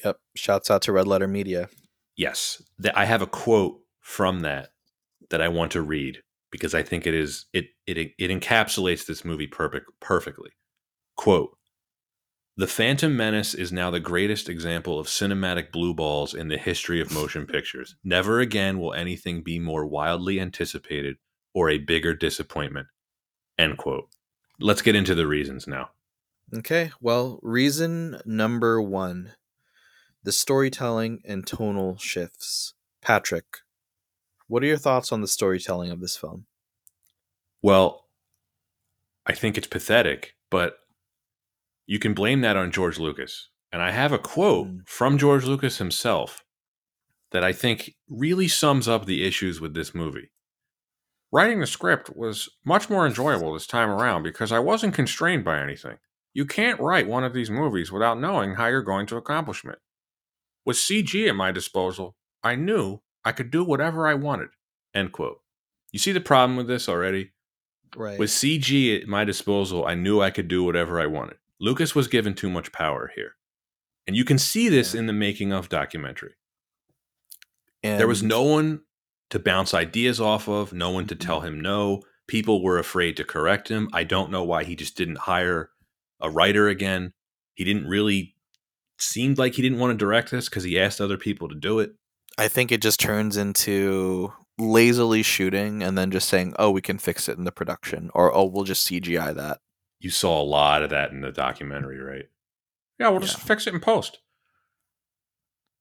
[0.03, 0.17] Yep.
[0.35, 1.69] Shouts out to Red Letter Media.
[2.15, 4.69] Yes, that I have a quote from that
[5.29, 9.25] that I want to read because I think it is it it it encapsulates this
[9.25, 10.51] movie perfect perfectly.
[11.17, 11.57] Quote
[12.57, 17.01] The Phantom Menace is now the greatest example of cinematic blue balls in the history
[17.01, 17.95] of motion pictures.
[18.03, 21.17] Never again will anything be more wildly anticipated
[21.53, 22.87] or a bigger disappointment.
[23.57, 24.09] End quote.
[24.59, 25.89] Let's get into the reasons now.
[26.53, 26.91] Okay.
[27.01, 29.33] Well, reason number one
[30.25, 32.73] the storytelling and tonal shifts.
[33.01, 33.45] Patrick,
[34.47, 36.47] what are your thoughts on the storytelling of this film?
[37.61, 38.05] Well,
[39.25, 40.77] I think it's pathetic, but
[41.85, 43.49] you can blame that on George Lucas.
[43.71, 44.87] And I have a quote Mm.
[44.87, 46.43] from George Lucas himself
[47.31, 50.31] that I think really sums up the issues with this movie.
[51.31, 55.59] Writing the script was much more enjoyable this time around because I wasn't constrained by
[55.59, 55.97] anything.
[56.33, 59.79] You can't write one of these movies without knowing how you're going to accomplish it.
[60.65, 64.49] With CG at my disposal, I knew I could do whatever I wanted.
[64.93, 65.39] End quote.
[65.91, 67.31] You see the problem with this already?
[67.95, 68.19] Right.
[68.19, 71.37] With CG at my disposal, I knew I could do whatever I wanted.
[71.59, 73.35] Lucas was given too much power here.
[74.07, 75.01] And you can see this Yeah.
[75.01, 76.35] in the making of documentary.
[77.81, 78.81] and There was no one
[79.29, 81.47] to bounce ideas off of, no one to tell mm-hmm.
[81.47, 82.03] him no.
[82.27, 83.89] People were afraid to correct him.
[83.93, 85.69] I don't know why he just didn't hire
[86.19, 87.13] a writer again.
[87.53, 88.34] He didn't really
[88.97, 91.79] seemed like he didn't want to direct this because he asked other people to do
[91.79, 91.93] it.
[92.37, 96.97] I think it just turns into lazily shooting and then just saying, "Oh, we can
[96.97, 99.59] fix it in the production," or "Oh, we'll just CGI that."
[99.99, 102.25] You saw a lot of that in the documentary, right?
[102.99, 103.43] Yeah, we'll just Yeah.
[103.45, 104.19] fix it in post.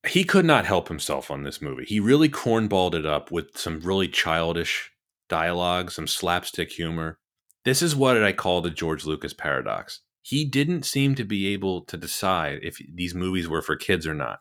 [0.07, 1.85] He could not help himself on this movie.
[1.87, 4.91] He really cornballed it up with some really childish
[5.29, 7.19] dialogue, some slapstick humor.
[7.65, 10.01] This is what I call the George Lucas paradox.
[10.25, 14.15] He didn't seem to be able to decide if these movies were for kids or
[14.15, 14.39] not.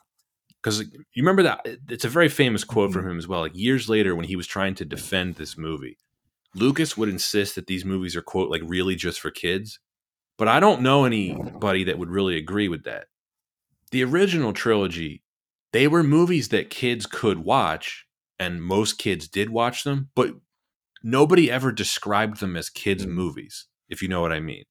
[0.61, 3.11] Because you remember that uh, it's a very famous quote from mm-hmm.
[3.11, 3.41] him as well.
[3.41, 5.97] Like years later, when he was trying to defend this movie,
[6.55, 9.79] Lucas would insist that these movies are quote like really just for kids.
[10.37, 13.07] But I don't know anybody that would really agree with that.
[13.91, 15.21] The original trilogy,
[15.73, 18.05] they were movies that kids could watch,
[18.39, 20.33] and most kids did watch them, but
[21.03, 23.09] nobody ever described them as kids' mm.
[23.09, 24.63] movies, if you know what I mean.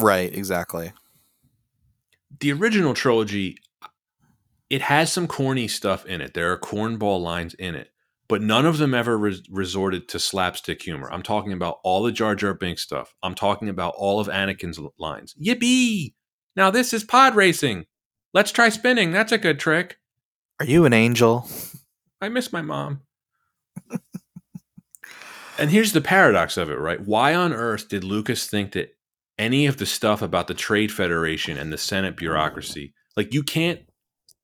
[0.00, 0.92] Right, exactly.
[2.40, 3.58] The original trilogy,
[4.70, 6.34] it has some corny stuff in it.
[6.34, 7.90] There are cornball lines in it,
[8.28, 11.12] but none of them ever res- resorted to slapstick humor.
[11.12, 13.14] I'm talking about all the Jar Jar Binks stuff.
[13.22, 15.34] I'm talking about all of Anakin's lines.
[15.40, 16.14] Yippee!
[16.56, 17.86] Now this is pod racing.
[18.32, 19.10] Let's try spinning.
[19.10, 19.98] That's a good trick.
[20.60, 21.48] Are you an angel?
[22.20, 23.00] I miss my mom.
[25.58, 27.00] and here's the paradox of it, right?
[27.00, 28.94] Why on earth did Lucas think that
[29.40, 33.80] any of the stuff about the Trade Federation and the Senate bureaucracy, like you can't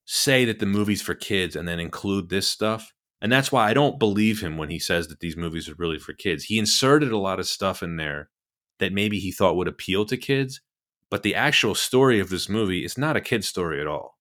[0.06, 2.94] say that the movie's for kids and then include this stuff?
[3.20, 5.98] And that's why I don't believe him when he says that these movies are really
[5.98, 6.44] for kids.
[6.44, 8.30] He inserted a lot of stuff in there
[8.78, 10.62] that maybe he thought would appeal to kids,
[11.10, 14.18] but the actual story of this movie is not a kid's story at all.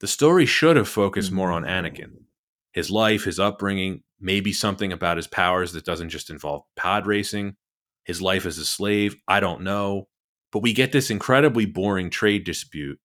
[0.00, 2.24] The story should have focused more on Anakin,
[2.72, 7.56] his life, his upbringing, maybe something about his powers that doesn't just involve pod racing,
[8.04, 9.16] his life as a slave.
[9.26, 10.08] I don't know.
[10.52, 12.98] But we get this incredibly boring trade dispute.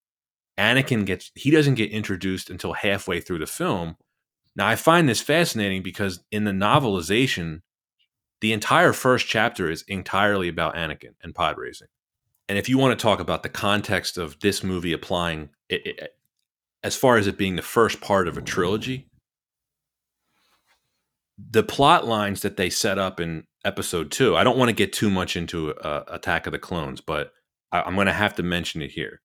[0.57, 3.97] Anakin gets, he doesn't get introduced until halfway through the film.
[4.55, 7.61] Now, I find this fascinating because in the novelization,
[8.41, 11.87] the entire first chapter is entirely about Anakin and pod racing.
[12.49, 16.15] And if you want to talk about the context of this movie applying it, it,
[16.83, 19.07] as far as it being the first part of a trilogy,
[21.37, 24.93] the plot lines that they set up in episode two, I don't want to get
[24.93, 27.31] too much into uh, Attack of the Clones, but
[27.71, 29.21] I, I'm going to have to mention it here.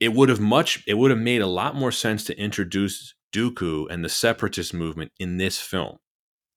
[0.00, 3.90] It would have much, it would have made a lot more sense to introduce Dooku
[3.90, 5.98] and the separatist movement in this film.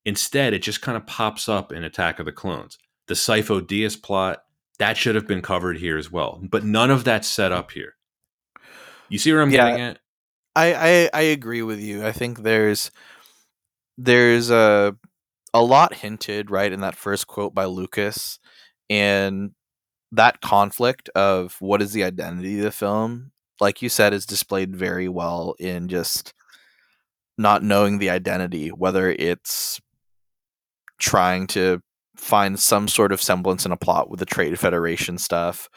[0.04, 2.78] Instead, it just kind of pops up in Attack of the Clones.
[3.08, 4.42] The Sifo Dyas plot,
[4.78, 6.40] that should have been covered here as well.
[6.42, 7.94] But none of that's set up here.
[9.08, 9.66] You see where I'm Yeah.
[9.70, 9.98] getting at?
[10.54, 12.06] I, I I agree with you.
[12.06, 12.90] I think there's
[13.98, 14.96] there's a
[15.54, 18.38] a lot hinted right in that first quote by Lucas,
[18.88, 19.52] and
[20.12, 24.76] that conflict of what is the identity of the film, like you said, is displayed
[24.76, 26.34] very well in just
[27.38, 29.80] not knowing the identity, whether it's
[30.98, 31.82] trying to
[32.16, 35.68] find some sort of semblance in a plot with the Trade Federation stuff.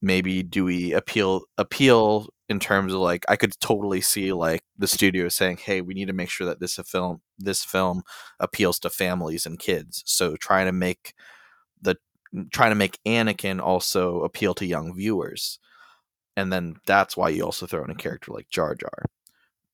[0.00, 4.86] Maybe do we appeal appeal in terms of like I could totally see like the
[4.86, 8.02] studio saying, "Hey, we need to make sure that this a film this film
[8.38, 11.14] appeals to families and kids." So trying to make
[11.80, 11.96] the
[12.34, 15.58] mm, trying to make Anakin also appeal to young viewers.
[16.36, 19.04] And then that's why you also throw in a character like Jar Jar.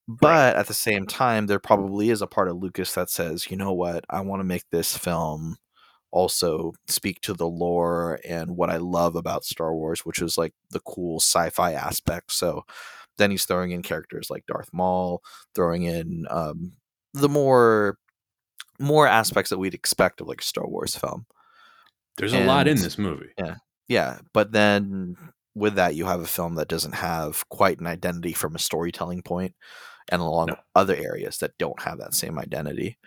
[0.08, 3.56] But at the same time, there probably is a part of Lucas that says, you
[3.58, 5.58] know what, I want to make this film
[6.10, 10.54] also speak to the lore and what I love about Star Wars, which is like
[10.70, 12.32] the cool sci-fi aspect.
[12.32, 12.64] So
[13.18, 15.22] then he's throwing in characters like Darth Maul,
[15.54, 16.72] throwing in um,
[17.14, 17.98] the more
[18.78, 21.26] more aspects that we'd expect of like a Star Wars film.
[22.16, 23.30] There's a lot in this movie.
[23.38, 23.56] Yeah,
[23.88, 25.16] yeah, but then
[25.54, 29.22] with that, you have a film that doesn't have quite an identity from a storytelling
[29.22, 29.54] point,
[30.08, 30.56] and along No.
[30.74, 32.98] other areas that don't have that same identity.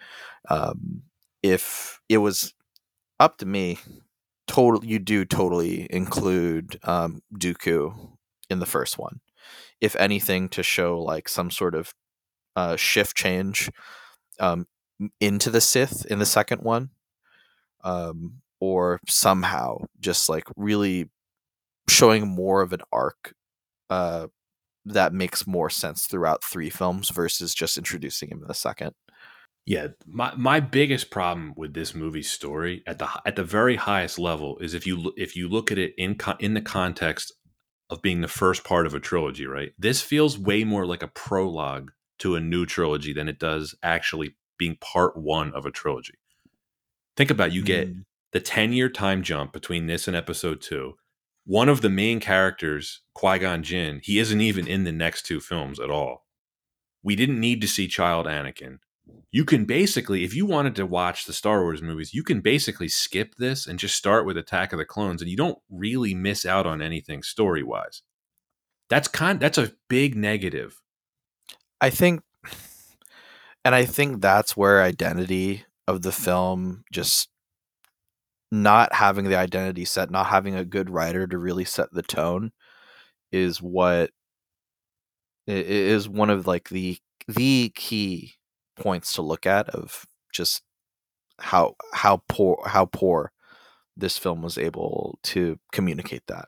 [0.49, 1.03] Um,
[1.43, 2.53] if it was
[3.21, 3.79] up to me,
[4.47, 7.95] total you do totally include um, Dooku
[8.49, 9.21] in the first one,
[9.81, 11.93] if anything, to show like some sort of
[12.55, 13.71] uh, shift change
[14.39, 14.67] um,
[15.19, 16.91] into the Sith in the second one,
[17.83, 21.09] um, or somehow just like really
[21.89, 23.33] showing more of an arc
[23.89, 24.27] uh,
[24.85, 28.93] that makes more sense throughout three films versus just introducing him in the second.
[29.65, 34.17] Yeah, my my biggest problem with this movie's story at the at the very highest
[34.17, 37.31] level is if you if you look at it in co- in the context
[37.89, 39.73] of being the first part of a trilogy, right?
[39.77, 44.35] This feels way more like a prologue to a new trilogy than it does actually
[44.57, 46.13] being part 1 of a trilogy.
[47.17, 48.05] Think about it, you get Mm.
[48.31, 50.97] the 10 year time jump between this and episode 2.
[51.45, 55.39] one of the main characters, Qui Gon Jinn, he isn't even in the next two
[55.39, 56.27] films at all.
[57.03, 58.77] We didn't need to see child Anakin.
[59.31, 62.89] You can basically, if you wanted to watch the Star Wars movies, you can basically
[62.89, 66.45] skip this and just start with Attack of the Clones, and you don't really miss
[66.45, 68.01] out on anything story wise.
[68.89, 69.39] That's kind.
[69.39, 70.81] That's a big negative.
[71.79, 72.21] I think,
[73.63, 77.29] and I think that's where identity of the film just
[78.51, 82.51] not having the identity set, not having a good writer to really set the tone,
[83.31, 84.11] is what
[85.47, 86.97] is one of like the
[87.27, 88.33] the key
[88.81, 90.63] points to look at of just
[91.39, 93.31] how how poor how poor
[93.97, 96.47] this film was able to communicate that.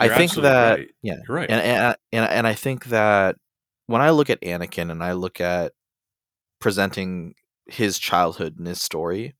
[0.00, 0.88] You're I think that right.
[1.02, 3.36] yeah, You're right, and, and and and I think that
[3.86, 5.72] when I look at Anakin and I look at
[6.60, 7.34] presenting
[7.66, 9.34] his childhood and his story,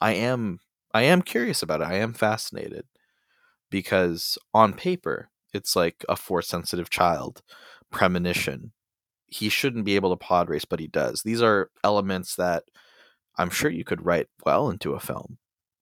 [0.00, 0.58] I am
[0.92, 1.84] I am curious about it.
[1.84, 2.86] I am fascinated
[3.70, 7.42] because on paper, it's like a force sensitive child,
[7.90, 8.72] premonition.
[9.30, 11.22] He shouldn't be able to pod race, but he does.
[11.22, 12.64] These are elements that
[13.38, 15.38] I'm sure you could write well into a film,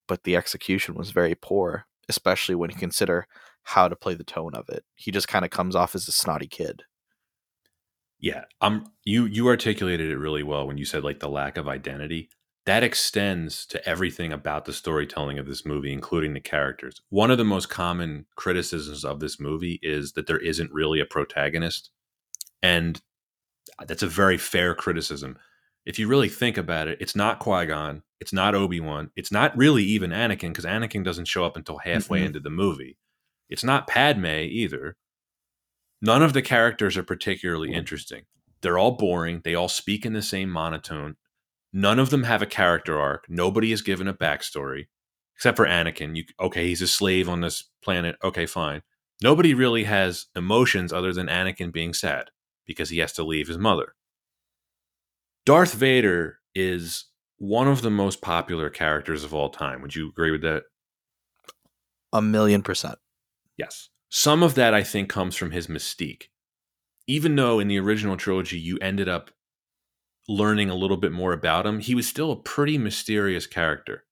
[0.06, 3.26] but the execution was very poor, especially when you consider
[3.64, 4.84] how to play the tone of it.
[4.94, 6.82] He just kind of comes off as a snotty kid.
[8.20, 11.68] Yeah, um you you articulated it really well when you said like the lack of
[11.68, 12.30] identity
[12.68, 17.00] that extends to everything about the storytelling of this movie, including the characters.
[17.08, 21.06] One of the most common criticisms of this movie is that there isn't really a
[21.06, 21.88] protagonist.
[22.62, 23.00] And
[23.86, 25.38] that's a very fair criticism.
[25.86, 29.32] If you really think about it, it's not Qui Gon, it's not Obi Wan, it's
[29.32, 32.26] not really even Anakin, because Anakin doesn't show up until halfway mm-hmm.
[32.26, 32.98] into the movie.
[33.48, 34.96] It's not Padme either.
[36.02, 38.24] None of the characters are particularly interesting.
[38.60, 39.40] They're all boring.
[39.44, 41.16] They all speak in the same monotone.
[41.72, 43.24] None of them have a character arc.
[43.28, 44.86] Nobody is given a backstory
[45.38, 46.16] except for Anakin.
[46.16, 46.66] You okay?
[46.66, 48.16] He's a slave on this planet.
[48.22, 48.82] Okay, fine.
[49.22, 52.30] Nobody really has emotions other than Anakin being sad
[52.68, 53.94] because he has to leave his mother.
[55.44, 57.06] Darth Vader is
[57.38, 59.82] one of the most popular characters of all time.
[59.82, 60.64] Would you agree with that?
[62.12, 62.98] A million percent.
[63.56, 63.88] Yes.
[64.10, 66.24] Some of that I think comes from his mystique.
[67.06, 69.30] Even though in the original trilogy you ended up
[70.28, 74.04] learning a little bit more about him, he was still a pretty mysterious character.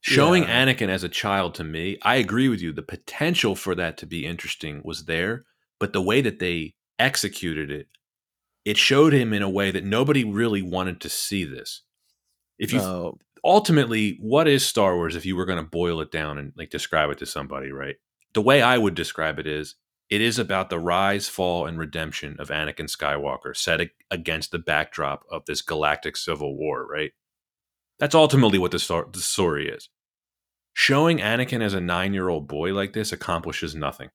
[0.00, 0.64] Showing yeah.
[0.64, 2.72] Anakin as a child to me, I agree with you.
[2.72, 5.44] The potential for that to be interesting was there,
[5.80, 7.88] but the way that they executed it,
[8.64, 11.82] it showed him in a way that nobody really wanted to see this.
[12.58, 12.84] If you no.
[12.84, 13.18] Oh.
[13.44, 16.70] ultimately, what is Star Wars if you were going to boil it down and like
[16.70, 17.96] describe it to somebody, right?
[18.34, 19.76] The way I would describe it is
[20.10, 23.80] it is about the rise, fall, and redemption of Anakin Skywalker set
[24.10, 27.12] against the backdrop of this galactic civil war, right?
[27.98, 29.88] That's ultimately what the, story is.
[30.72, 34.10] Showing Anakin as a nine year old boy like this accomplishes nothing.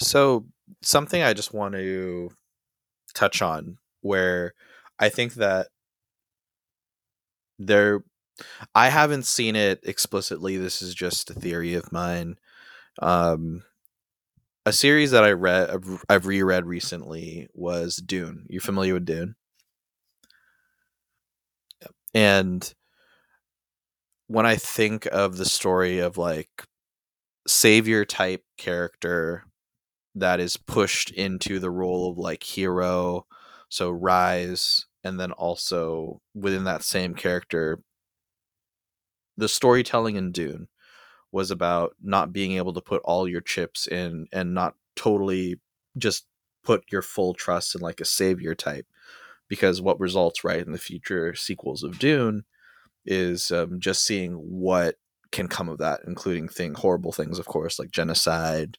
[0.00, 0.46] So,
[0.82, 2.30] something I just want to
[3.14, 4.54] touch on where
[4.98, 5.68] I think that
[7.58, 8.02] there,
[8.74, 10.56] I haven't seen it explicitly.
[10.56, 12.36] This is just a theory of mine.
[13.00, 13.64] Um,
[14.64, 18.46] a series that I read, I've I've reread recently was Dune.
[18.48, 19.34] You're familiar with Dune?
[22.14, 22.72] And
[24.26, 26.64] when I think of the story of like
[27.46, 29.44] savior type character
[30.14, 33.26] that is pushed into the role of like hero,
[33.68, 37.80] so rise, and then also within that same character,
[39.36, 40.68] the storytelling in Dune
[41.32, 45.58] was about not being able to put all your chips in and not totally
[45.96, 46.26] just
[46.62, 48.86] put your full trust in like a savior type
[49.48, 52.44] because what results right in the future sequels of dune
[53.04, 54.96] is um, just seeing what
[55.32, 58.78] can come of that including thing horrible things of course like genocide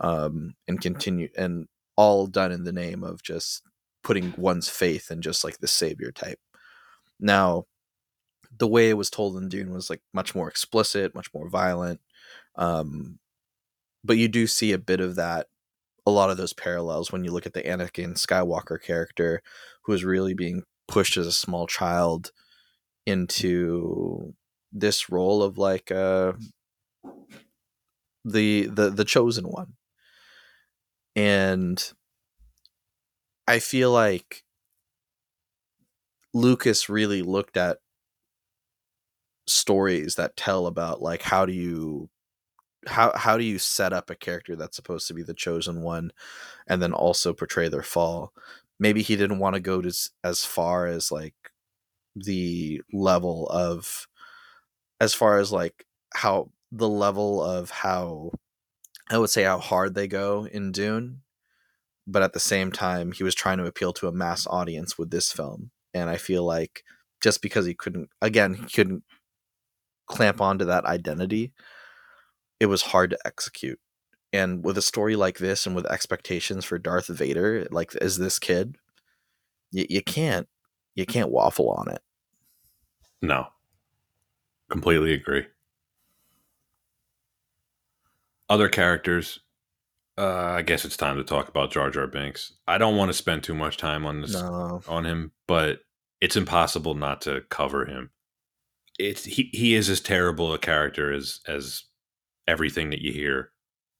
[0.00, 3.62] um, and continue and all done in the name of just
[4.02, 6.38] putting one's faith in just like the savior type
[7.18, 7.66] now
[8.58, 12.00] the way it was told in Dune was like much more explicit, much more violent.
[12.56, 13.18] Um,
[14.04, 15.46] but you do see a bit of that,
[16.06, 19.42] a lot of those parallels when you look at the Anakin Skywalker character,
[19.84, 22.32] who is really being pushed as a small child
[23.06, 24.34] into
[24.72, 26.32] this role of like uh,
[28.24, 29.74] the the the chosen one,
[31.16, 31.92] and
[33.46, 34.44] I feel like
[36.32, 37.78] Lucas really looked at
[39.46, 42.08] stories that tell about like how do you
[42.86, 46.12] how how do you set up a character that's supposed to be the chosen one
[46.68, 48.32] and then also portray their fall?
[48.78, 49.92] Maybe he didn't want to go to
[50.24, 51.34] as far as like
[52.14, 54.06] the level of
[55.00, 55.84] as far as like
[56.14, 58.32] how the level of how
[59.10, 61.22] I would say how hard they go in Dune,
[62.06, 65.10] but at the same time, he was trying to appeal to a mass audience with
[65.10, 66.84] this film, and I feel like
[67.20, 69.02] just because he couldn't, again, he couldn't
[70.06, 71.52] clamp onto that identity,
[72.60, 73.80] it was hard to execute.
[74.32, 78.38] And with a story like this, and with expectations for Darth Vader, like as this
[78.38, 78.76] kid,
[79.72, 80.48] you, you can't
[80.94, 82.00] you can't waffle on it.
[83.22, 83.48] No.
[84.70, 85.46] Completely agree.
[88.50, 89.38] Other characters.
[90.18, 92.52] Uh, I guess it's time to talk about Jar Jar Binks.
[92.66, 95.80] I don't want to spend too much time on this No, on him, but
[96.20, 98.10] it's impossible not to cover him.
[98.98, 101.84] It's he, he is as terrible a character as as
[102.48, 103.52] everything that you hear.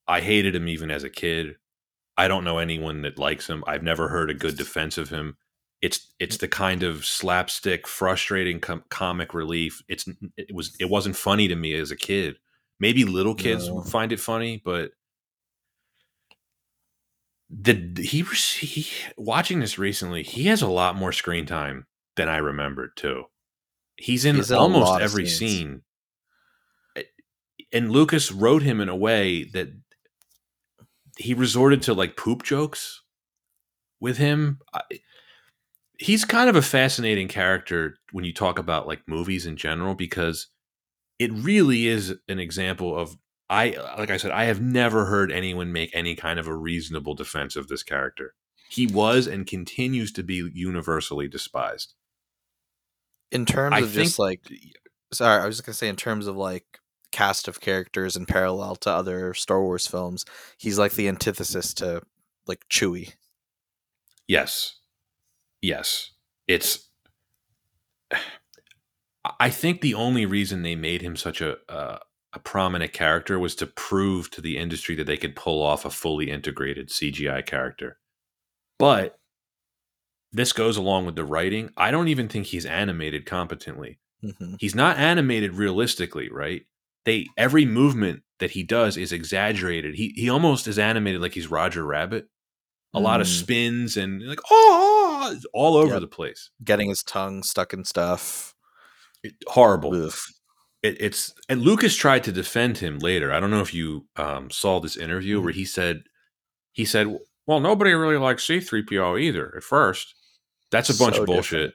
[0.08, 1.54] I hated him even as a kid.
[2.16, 3.62] I don't know anyone that likes him.
[3.68, 5.36] I've never heard a good defense of him.
[5.80, 9.80] It's it's the kind of slapstick, frustrating com- comic relief.
[9.88, 12.36] It's it was it wasn't funny to me as a kid.
[12.80, 13.82] Maybe little kids No.
[13.82, 14.92] find it funny, but
[17.50, 20.22] the he, was- he watching this recently.
[20.22, 23.24] He has a lot more screen time than I remembered too.
[23.96, 25.38] He's in He's almost every scenes.
[25.38, 25.82] scene,
[26.96, 27.02] eh,
[27.72, 29.68] and Lucas wrote him in a way that
[31.18, 33.02] he resorted to like poop jokes
[34.00, 34.60] with him.
[34.72, 34.80] I,
[35.98, 40.46] he's kind of a fascinating character when you talk about like movies in general because
[41.20, 43.16] it really is an example of
[43.48, 47.14] I like I said I have never heard anyone make any kind of a reasonable
[47.14, 48.34] defense of this character.
[48.68, 51.94] He was and continues to be universally despised.
[53.32, 54.48] in terms I of just like,
[55.12, 56.78] sorry, I was just gonna say in terms of like
[57.12, 60.24] cast of characters in parallel to other Star Wars films,
[60.58, 62.02] he's like the antithesis to
[62.46, 63.14] like Chewie.
[64.26, 64.76] Yes.
[65.60, 66.12] Yes.
[66.46, 66.88] It's
[69.40, 71.98] I think the only reason they made him such a uh,
[72.32, 75.90] a prominent character was to prove to the industry that they could pull off a
[75.90, 77.98] fully integrated CGI character.
[78.78, 79.16] But
[80.32, 81.70] this goes along with the writing.
[81.76, 83.98] I don't even think he's animated competently.
[84.22, 86.62] hmm He's not animated realistically, right?
[87.04, 89.94] They every movement that he does is exaggerated.
[89.96, 92.28] He he almost is animated like he's Roger Rabbit.
[92.94, 93.40] A lot of Mm.
[93.40, 96.00] spins and like oh, all over Yep.
[96.02, 96.50] the place.
[96.62, 98.54] Getting his tongue stuck in stuff.
[99.22, 99.94] It- horrible.
[99.94, 100.12] Ugh.
[100.82, 103.32] It, it's and Lucas tried to defend him later.
[103.32, 106.04] I don't know if you um, saw this interview where he said
[106.72, 110.14] he said, "Well, nobody really likes C three PO either at first.
[110.70, 111.74] That's a bunch So of bullshit."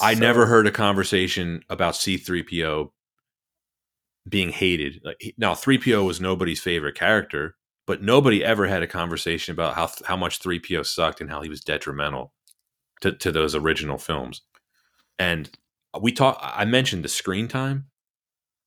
[0.00, 2.90] I never heard a conversation about C3PO
[4.28, 5.00] being hated.
[5.04, 9.90] Like now 3PO was nobody's favorite character, but nobody ever had a conversation about how
[10.06, 12.32] how much 3PO sucked and how he was detrimental
[13.00, 14.42] to to those original films.
[15.18, 15.50] And
[16.00, 17.86] we talk I mentioned the screen time.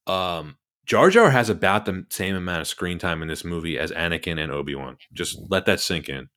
[0.07, 3.91] Um Jar Jar has about the same amount of screen time in this movie as
[3.91, 4.97] Anakin and Obi-Wan.
[5.13, 6.29] Just let that sink in.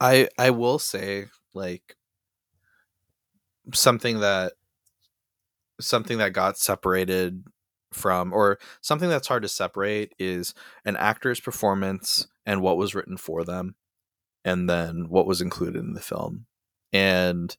[0.00, 1.96] I I will say like
[3.74, 4.54] something that
[5.80, 7.44] something that got separated
[7.92, 10.54] from or something that's hard to separate is
[10.84, 13.74] an actor's performance and what was written for them
[14.44, 16.46] and then what was included in the film
[16.92, 17.56] and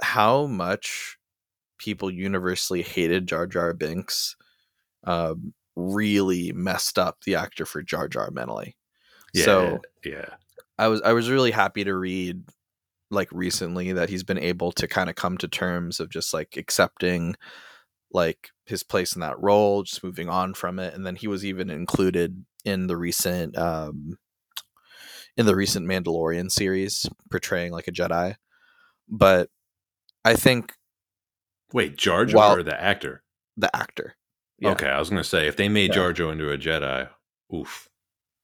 [0.00, 1.18] how much
[1.78, 4.36] people universally hated Jar Jar Binks
[5.04, 8.76] um, really messed up the actor for Jar Jar mentally.
[9.44, 10.26] so yeah.
[10.78, 12.42] I was I was really happy to read
[13.10, 16.56] like recently that he's been able to kind of come to terms of just like
[16.56, 17.36] accepting
[18.12, 21.44] like his place in that role, just moving on from it, and then he was
[21.44, 24.18] even included in the recent um
[25.36, 28.36] in the recent Mandalorian series portraying like a Jedi.
[29.08, 29.50] But
[30.24, 30.72] I think
[31.72, 33.22] Wait, Jar Jar While- or the actor?
[33.56, 34.16] the actor.
[34.58, 34.70] Yeah.
[34.72, 35.94] Okay, I was gonna say if they made Yeah.
[35.96, 37.08] Jar Jar into a Jedi,
[37.54, 37.88] oof.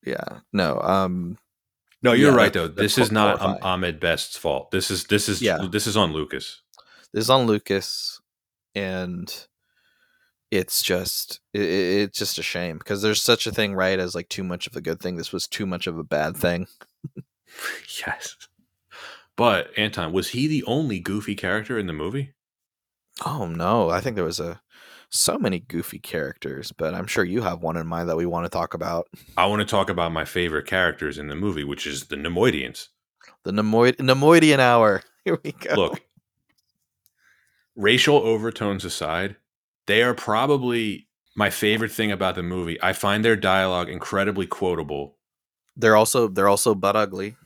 [0.05, 0.41] Yeah.
[0.53, 0.81] No.
[0.81, 1.39] Um
[2.03, 2.68] No, you're Yeah, right though.
[2.68, 3.59] This is not um.
[3.62, 4.70] Ahmed Best's fault.
[4.70, 5.59] This is this is Yeah.
[5.70, 6.62] this is on Lucas.
[7.12, 8.20] this is on Lucas,
[8.74, 9.47] and
[10.51, 14.14] it's just it, it- it's just a shame because there's such a thing, right, as
[14.14, 15.16] like too much of a good thing.
[15.16, 16.66] This was too much of a bad thing.
[18.07, 18.37] yes.
[19.39, 22.34] But Anton, was he the only goofy character in the movie?
[23.24, 24.61] Oh no, I think there was a
[25.11, 28.45] so many goofy characters, but I'm sure you have one in mind that we want
[28.45, 29.07] to talk about.
[29.36, 32.89] I want to talk about my favorite characters in the movie, which is the Nemoidians.
[33.45, 35.03] The Nemoid Nemoidian Hour.
[35.24, 35.74] Here we go.
[35.74, 36.03] Look,
[37.76, 39.36] racial overtones aside,
[39.86, 42.82] they are probably my favorite thing about the movie.
[42.82, 45.16] I find their dialogue incredibly quotable.
[45.76, 47.36] they're also they're also butt ugly.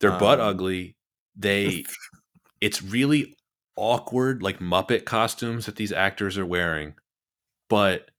[0.00, 0.96] They're butt Um, ugly.
[1.40, 1.84] They
[2.60, 3.36] it's really
[3.76, 6.94] awkward like Muppet costumes that these actors are wearing.
[7.68, 8.10] but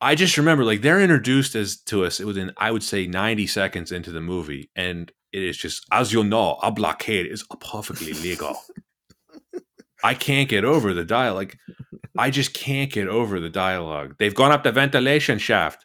[0.00, 3.90] I just remember like they're introduced as to us within I would say 90 seconds
[3.92, 8.56] into the movie and it is just as you know a blockade is perfectly legal.
[10.04, 11.54] I can't get over the dialogue.
[12.16, 14.14] I just can't get over the dialogue.
[14.18, 15.84] They've gone up the ventilation shaft.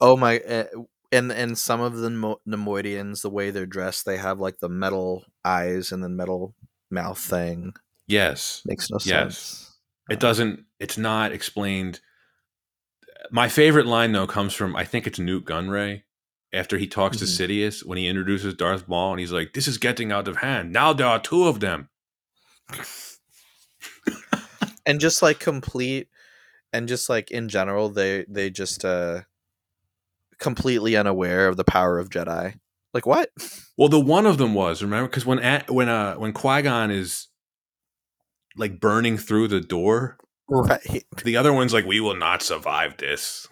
[0.00, 0.64] Oh my uh,
[1.10, 4.68] and and some of the Mo- Nemoidians the way they're dressed they have like the
[4.68, 6.54] metal eyes and then metal
[6.90, 7.74] mouth thing.
[8.06, 8.62] Yes.
[8.66, 9.38] Makes no Yes.
[9.38, 9.78] sense.
[10.10, 12.00] It doesn't it's not explained.
[13.30, 16.02] My favorite line though comes from I think it's Nute Gunray
[16.52, 17.48] after he talks to Mhm.
[17.68, 20.72] Sidious when he introduces Darth Maul and he's like, This is getting out of hand.
[20.72, 21.88] Now there are two of them.
[24.86, 26.08] and just like complete
[26.72, 29.20] and just like in general they they just uh
[30.38, 32.54] completely unaware of the power of jedi
[32.94, 33.30] like what
[33.78, 36.90] Well, the one of them was remember because when A- when uh when Qui Gon
[36.90, 37.28] is
[38.56, 40.18] like burning through the door,
[40.48, 40.80] right
[41.24, 43.48] the other one's like, "We will not survive this."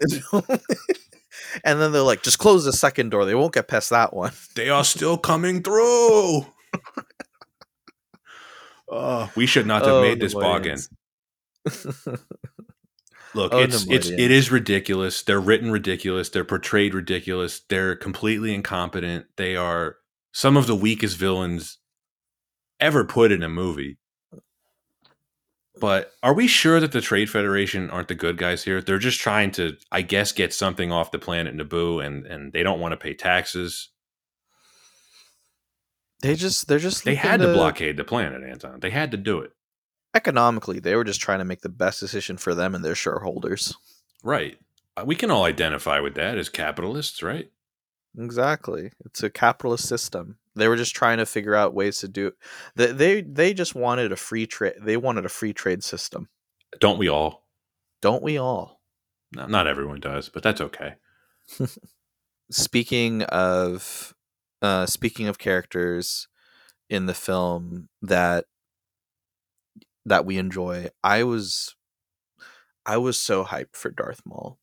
[0.32, 4.32] and then they're like just close the second door they won't get past that one
[4.56, 6.46] They are still coming through.
[8.90, 10.78] oh, we should not have Oh, made this bargain.
[13.34, 15.22] Look, Oh, it's it's it is ridiculous.
[15.22, 16.28] They're written ridiculous.
[16.28, 17.60] They're portrayed ridiculous.
[17.68, 19.26] They're completely incompetent.
[19.36, 19.96] They are
[20.32, 21.78] some of the weakest villains
[22.80, 23.98] ever put in a movie.
[25.80, 28.82] But are we sure that the Trade Federation aren't the good guys here?
[28.82, 32.62] They're just trying to, I guess, get something off the planet Naboo, and and they
[32.62, 33.88] don't want to pay taxes.
[36.20, 38.80] they just they're just They had to blockade the planet, Anton.
[38.80, 39.52] They had to do it.
[40.14, 43.74] Economically they were just trying to make the best decision for them and their shareholders
[44.22, 44.58] Right.
[44.96, 47.50] Uh, We can all identify with that as capitalists, right?
[48.16, 48.92] Exactly.
[49.04, 50.38] It's a capitalist system.
[50.54, 52.32] They were just trying to figure out ways to do
[52.76, 56.28] they they, they just wanted a free trade they wanted a free trade system.
[56.78, 57.46] Don't we all?
[58.00, 58.80] Don't we all?
[59.34, 60.94] No, not everyone does, but that's okay.
[62.50, 64.14] Speaking of
[64.60, 66.28] uh speaking of characters
[66.90, 68.44] in the film that
[70.06, 71.74] that we enjoy, I was
[72.84, 74.58] I was so hyped for Darth Maul.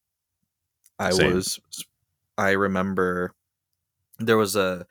[0.97, 1.33] I Same.
[1.35, 1.59] was
[2.37, 3.33] I remember
[4.19, 4.85] there was a,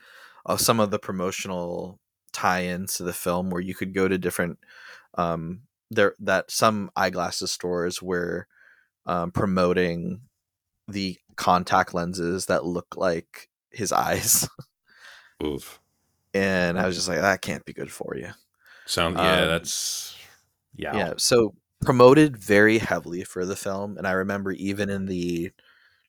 [0.46, 1.98] a some of the promotional
[2.32, 4.58] tie-ins to the film where you could go to different
[5.14, 8.46] um there that some eyeglasses stores were
[9.06, 10.20] um, promoting
[10.86, 14.48] the contact lenses that look like his eyes
[15.42, 15.80] Oof.
[16.34, 18.30] and I was just like that can't be good for you.
[18.86, 20.16] Sound yeah, Um, that's
[20.74, 20.96] yeah.
[20.96, 25.50] Yeah, so promoted very heavily for the film, and I remember even in the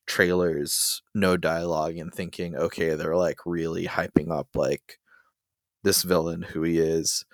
[0.06, 4.98] trailers, no dialogue, and thinking, okay, they're like really hyping up like
[5.82, 7.24] this villain who he is,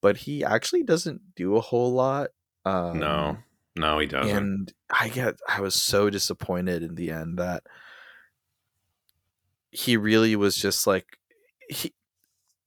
[0.00, 2.30] but he actually doesn't do a whole lot.
[2.64, 3.38] Um, no,
[3.76, 4.36] no, he doesn't.
[4.36, 7.62] and I get, I was so disappointed in the end that
[9.70, 11.06] he really was just like
[11.68, 11.92] he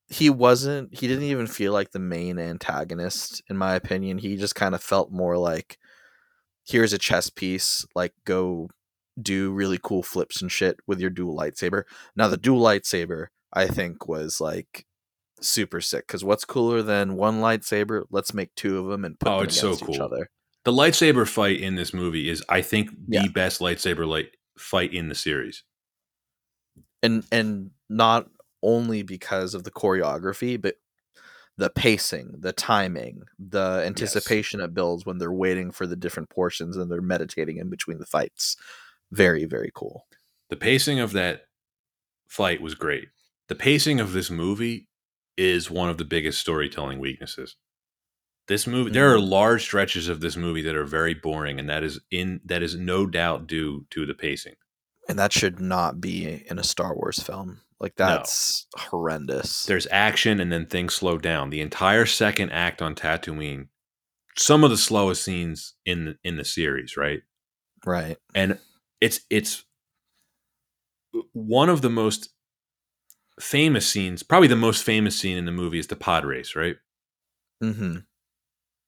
[0.10, 4.18] he wasn't he didn't even feel like the main antagonist in my opinion.
[4.18, 5.78] He just kind of felt more like
[6.66, 8.70] here's a chess piece like go
[9.22, 11.84] do really cool flips and shit with your dual lightsaber.
[12.16, 14.86] Now the dual lightsaber i think was like
[15.42, 18.04] super sick because what's cooler than one lightsaber?
[18.12, 20.30] Let's make two of them and put Oh, them it's so against each other.
[20.66, 23.28] The lightsaber fight in this movie is, I think, the Yeah.
[23.34, 25.64] best lightsaber light fight in the series.
[27.02, 28.28] and and not
[28.64, 30.76] only because of the choreography but
[31.58, 36.78] the pacing the timing the anticipation it builds when they're waiting for the different portions
[36.78, 38.56] and they're meditating in between the fights
[39.12, 40.06] very very cool
[40.50, 41.44] The pacing of that
[42.28, 43.10] fight was great.
[43.48, 44.88] The pacing of this movie
[45.38, 47.56] is one of the biggest storytelling weaknesses.
[48.48, 49.30] This movie, there are mm-hmm.
[49.30, 52.76] large stretches of this movie that are very boring, and that is in that is
[52.76, 54.56] no doubt due to the pacing.
[55.08, 58.06] and that should not be in a star wars film like No.
[58.08, 61.50] that's horrendous There's action, and then things slow down.
[61.50, 63.68] The entire second act on Tatooine,
[64.38, 67.22] some of the slowest scenes in the, in the series, right?
[67.86, 68.60] right and
[69.00, 69.64] it's it's
[71.32, 72.30] one of the most
[73.40, 76.76] famous scenes probably the most famous scene in the movie is the pod race right
[77.64, 78.00] mm-hmm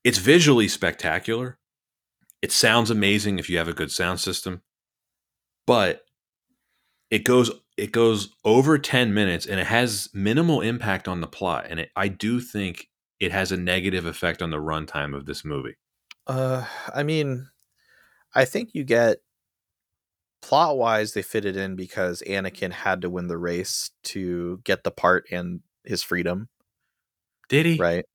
[0.04, 1.58] it's visually spectacular
[2.42, 4.62] it sounds amazing if you have a good sound system
[5.66, 6.02] but
[7.10, 11.66] it goes it goes over 10 minutes and it has minimal impact on the plot
[11.70, 12.88] and it, i do think
[13.20, 15.76] it has a negative effect on the runtime of this movie.
[16.28, 17.50] Uh i mean
[18.36, 19.18] i think you get
[20.42, 24.84] plot wise they fit it in because anakin had to win the race to get
[24.84, 26.50] the part and his freedom.
[27.50, 27.78] Did he?
[27.78, 28.06] Right?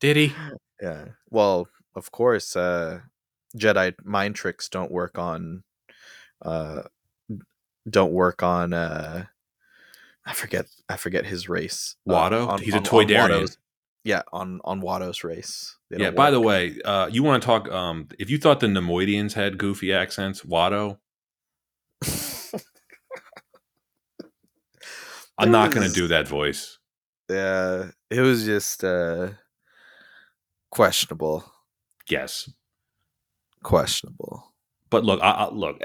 [0.00, 0.32] Did he?
[0.82, 1.08] Yeah.
[1.28, 3.00] Well of course uh
[3.54, 5.62] Jedi mind tricks don't work on
[6.40, 6.82] uh
[7.88, 9.24] don't work on uh
[10.26, 11.96] I forget I forget his race.
[12.08, 12.48] Uh, Watto?
[12.48, 13.30] on- He's a on- on Toydarian.
[13.42, 13.58] Watto's-
[14.04, 15.76] yeah, on on Watto's race.
[15.90, 15.98] Yeah.
[15.98, 17.68] don't By the way, uh, you want to talk?
[17.70, 20.98] Um, if you thought the Nemoidians had goofy accents, Watto,
[25.38, 26.78] I'm not going to do that voice.
[27.30, 29.30] Yeah, it was just uh
[30.70, 31.44] questionable.
[32.08, 32.50] Yes,
[33.62, 34.52] Questionable.
[34.90, 35.80] but look, I, I, look.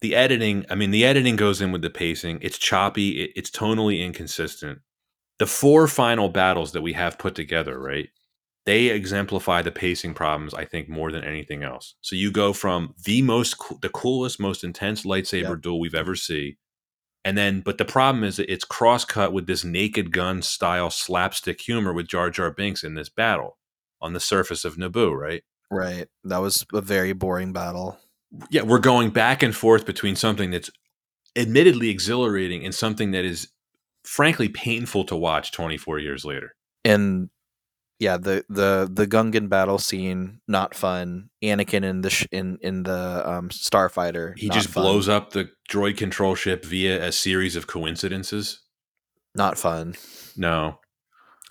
[0.00, 0.64] The editing.
[0.70, 2.38] I mean, the editing goes in with the pacing.
[2.42, 3.22] It's choppy.
[3.24, 4.80] It, it's tonally inconsistent.
[5.38, 8.08] The four final battles that we have put together, right?
[8.66, 11.94] They exemplify the pacing problems, I think, more than anything else.
[12.02, 15.60] So you go from the most, the coolest, most intense lightsaber Yep.
[15.62, 16.56] duel we've ever seen,
[17.24, 20.90] and then, but the problem is that it's cross cut with this Naked Gun style
[20.90, 23.58] slapstick humor with Jar Jar Binks in this battle
[24.00, 25.42] on the surface of Naboo, right?
[25.70, 26.06] Right.
[26.24, 27.98] That was a very boring battle.
[28.50, 30.70] Yeah, we're going back and forth between something that's
[31.36, 33.48] admittedly exhilarating and something that is
[34.04, 36.54] frankly painful to watch 24 years later.
[36.84, 37.30] And
[37.98, 41.30] yeah, the the the Gungan battle scene not fun.
[41.42, 44.38] Anakin in the sh- in in the um starfighter.
[44.38, 44.84] He just fun.
[44.84, 48.60] blows up the droid control ship via a series of coincidences.
[49.34, 49.94] Not fun.
[50.36, 50.78] No.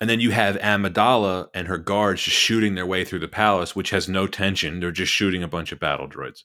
[0.00, 3.74] And then you have Amidala and her guards just shooting their way through the palace,
[3.74, 4.80] which has no tension.
[4.80, 6.44] They're just shooting a bunch of battle droids.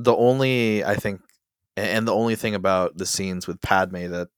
[0.00, 1.20] The only I think,
[1.76, 4.28] and the only thing about the scenes with Padme that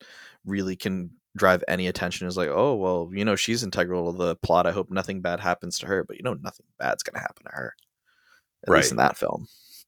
[0.44, 4.36] really can drive any attention is like, oh well, you know, she's integral to the
[4.36, 4.66] plot.
[4.66, 7.52] I hope nothing bad happens to her, but you know, nothing bad's gonna happen to
[7.52, 7.74] her.
[8.66, 8.90] At least Right.
[8.92, 9.46] in that film.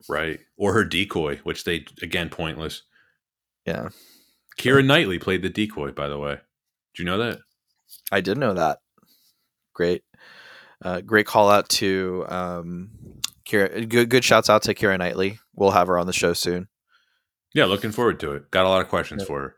[0.08, 0.40] Right.
[0.56, 2.82] Or her decoy, which they, again, pointless.
[3.66, 3.88] Yeah,
[4.58, 6.38] Keira Knightley played the decoy, by the way.
[6.94, 7.38] Do you know that?
[8.10, 8.80] I did know that.
[9.72, 10.02] Great,
[10.84, 12.90] uh, great call out to um,
[13.46, 13.88] Keira.
[13.88, 15.38] Good, good shouts out to Keira Knightley.
[15.55, 16.68] We'll have her on the show soon.
[17.55, 18.50] Yeah, looking forward to it.
[18.50, 19.55] Got a lot of questions for her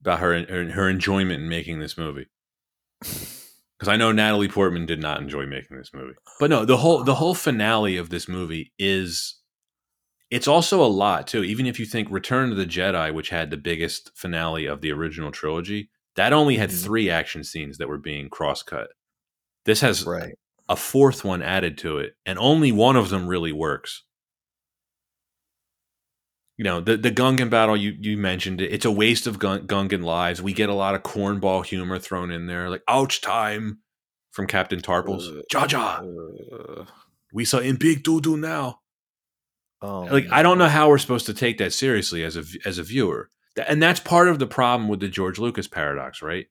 [0.00, 2.26] about her her, her enjoyment in making this movie.
[3.78, 7.02] Because I know Natalie Portman did not enjoy making this movie, but no, the whole
[7.02, 9.40] the whole finale of this movie is
[10.30, 11.42] it's also a lot too.
[11.44, 14.92] Even if you think Return of the Jedi, which had the biggest finale of the
[14.92, 16.84] original trilogy, that only had Mhm.
[16.84, 18.88] three action scenes that were being cross cut.
[19.64, 20.34] This has Right.
[20.68, 24.04] a fourth one added to it, and only one of them really works.
[26.60, 28.70] You know, the the Gungan battle you you mentioned it.
[28.70, 30.42] It's a waste of Gun- Gungan lives.
[30.42, 33.78] We get a lot of cornball humor thrown in there, like "ouch time"
[34.30, 35.38] from Captain Tarpals.
[35.38, 36.84] Uh, Jar, Uh,
[37.32, 38.80] we saw in big doo doo now.
[39.80, 42.76] oh, Like I don't know how we're supposed to take that seriously as a as
[42.76, 43.30] a viewer,
[43.66, 46.48] and that's part of the problem with the George Lucas paradox, right?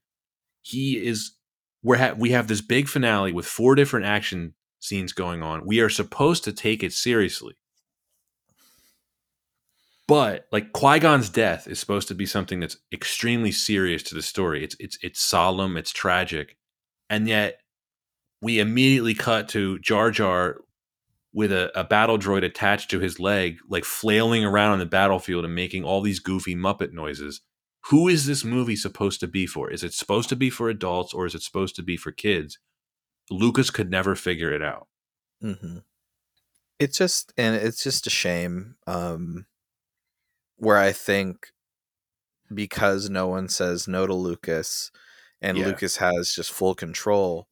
[0.63, 1.35] He is
[1.83, 5.67] we're ha- we have this big finale with four different action scenes going on.
[5.67, 7.58] We are supposed to take it seriously.
[10.09, 14.23] But like Qui Gon's death is supposed to be something that's extremely serious to the
[14.23, 14.63] story.
[14.63, 16.57] It's it's it's solemn, it's tragic,
[17.11, 17.59] and yet
[18.41, 20.61] we immediately cut to Jar Jar
[21.31, 25.45] with a, a battle droid attached to his leg, like flailing around on the battlefield
[25.45, 27.41] and making all these goofy Muppet noises.
[27.89, 29.69] Who is this movie supposed to be for?
[29.69, 32.57] Is it supposed to be for adults or is it supposed to be for kids?
[33.29, 34.87] Lucas could never figure it out.
[35.43, 35.77] Mm-hmm.
[36.79, 38.75] It's just and it's just a shame.
[38.87, 39.45] Um,
[40.59, 41.51] where I think
[42.53, 44.91] because no one says no to Lucas,
[45.41, 45.67] and Yeah.
[45.67, 47.47] Lucas has just full control.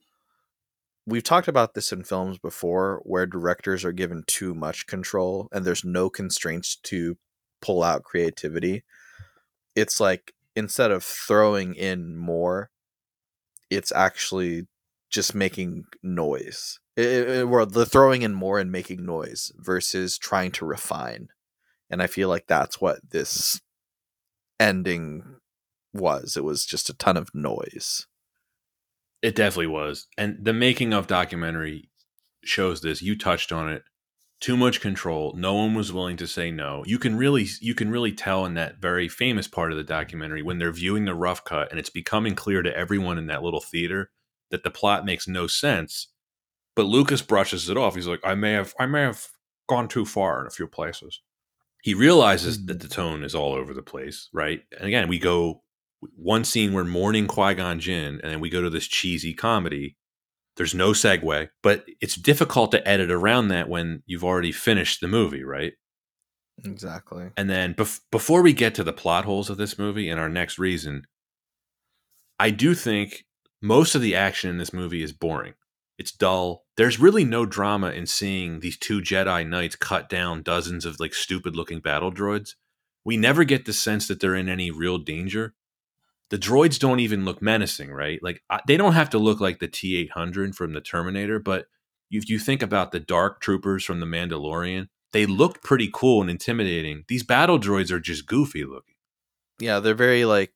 [1.05, 5.64] We've talked about this in films before, where directors are given too much control and
[5.64, 7.18] there's no constraints to
[7.62, 8.84] pull out creativity.
[9.74, 12.72] It's like instead of throwing in more,
[13.70, 14.68] it's actually
[15.10, 16.80] just making noise.
[16.97, 21.30] It, it, the throwing in more and making noise versus trying to refine.
[21.90, 23.62] And I feel like that's what this
[24.60, 25.24] ending
[25.94, 26.36] was.
[26.38, 28.08] It was just a ton of noise.
[29.22, 30.08] It definitely was.
[30.18, 31.90] And the making of documentary
[32.44, 33.02] shows this.
[33.02, 33.84] You touched on it.
[34.40, 35.34] Too much control.
[35.36, 36.84] No one was willing to say no.
[36.86, 40.44] You can really you can really tell in that very famous part of the documentary
[40.44, 43.62] when they're viewing the rough cut and it's becoming clear to everyone in that little
[43.62, 44.12] theater
[44.52, 46.10] that the plot makes no sense.
[46.76, 47.96] But Lucas brushes it off.
[47.96, 49.28] He's like, I may have I may have
[49.68, 51.22] gone too far in a few places.
[51.82, 52.88] He realizes that mm-hmm.
[52.88, 54.62] the tone is all over the place, right?
[54.78, 55.62] And again, we go
[56.16, 59.98] one scene we're mourning Qui Gon Jinn, and then we go to this cheesy comedy.
[60.56, 65.08] There's no segue, but it's difficult to edit around that when you've already finished the
[65.08, 65.74] movie, right?
[66.66, 67.30] Exactly.
[67.38, 70.30] And then bef- before we get to the plot holes of this movie and our
[70.30, 71.04] next reason,
[72.40, 73.26] I do think
[73.62, 75.54] most of the action in this movie is boring.
[75.98, 76.66] It's dull.
[76.76, 81.14] There's really no drama in seeing these two Jedi Knights cut down dozens of like
[81.14, 82.56] stupid looking battle droids.
[83.04, 85.56] We never get the sense that they're in any real danger.
[86.30, 88.22] The droids don't even look menacing, right?
[88.22, 91.68] Like they don't have to look like the T eight hundred from the Terminator, but
[92.12, 96.30] if you think about the Dark Troopers from the Mandalorian, they looked pretty cool and
[96.30, 97.06] intimidating.
[97.08, 98.95] These battle droids are just goofy looking.
[99.60, 100.54] Yeah, they're very like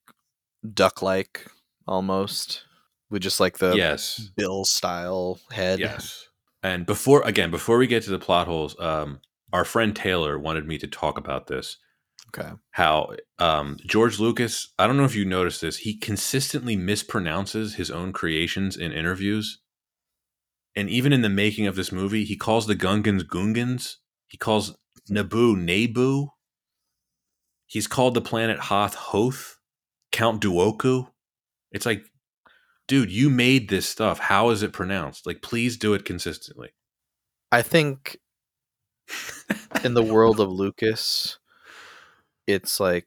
[0.72, 1.46] duck like
[1.88, 2.64] almost.
[3.12, 5.78] With just like the yes, Bill style head.
[5.78, 6.26] yes.
[6.62, 9.20] And before again, before we get to the plot holes, um,
[9.52, 11.76] our friend Taylor wanted me to talk about this.
[12.34, 12.50] Okay.
[12.70, 17.90] How um, George Lucas, I don't know if you noticed this, he consistently mispronounces his
[17.90, 19.60] own creations in interviews.
[20.74, 23.96] And even in the making of this movie, he calls the Gungans Gungans.
[24.26, 24.74] He calls
[25.10, 26.28] Naboo Naboo.
[27.66, 29.58] He's called the planet Hoth Hoth,
[30.12, 31.08] Count Dooku.
[31.72, 32.04] It's like,
[32.86, 34.18] dude, you made this stuff.
[34.18, 35.26] How is it pronounced?
[35.26, 36.70] Like, please do it consistently.
[37.50, 38.18] I think
[39.84, 41.38] in the world of Lucas,
[42.46, 43.06] it's like,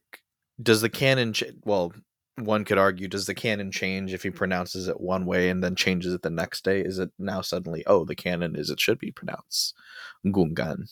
[0.62, 1.32] does the canon?
[1.32, 1.92] Ch- well,
[2.36, 5.74] one could argue, does the canon change if he pronounces it one way and then
[5.74, 6.80] changes it the next day?
[6.80, 9.74] Is it now suddenly, oh, the canon is it should be pronounced
[10.24, 10.90] Gungan?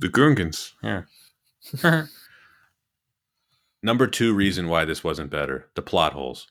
[0.00, 1.02] The Gungans, yeah.
[3.82, 6.48] Number two reason why this wasn't better the plot holes.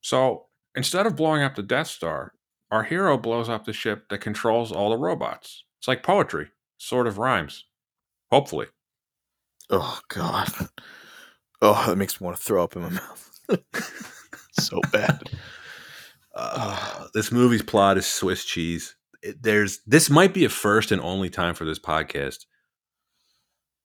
[0.00, 2.32] So instead of blowing up the Death Star,
[2.70, 5.64] our hero blows up the ship that controls all the robots.
[5.78, 7.64] It's like poetry, sort of rhymes.
[8.30, 8.66] Hopefully.
[9.70, 10.48] Oh God.
[11.62, 13.40] Oh, that makes me want to throw up in my mouth.
[14.52, 15.30] so bad.
[16.34, 18.94] Uh, this movie's plot is Swiss cheese.
[19.22, 22.44] It, there's this might be a first and only time for this podcast.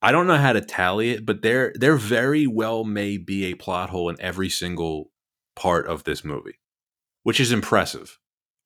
[0.01, 3.53] I don't know how to tally it, but there there very well may be a
[3.55, 5.10] plot hole in every single
[5.61, 6.57] part of this movie,
[7.21, 8.17] which is impressive.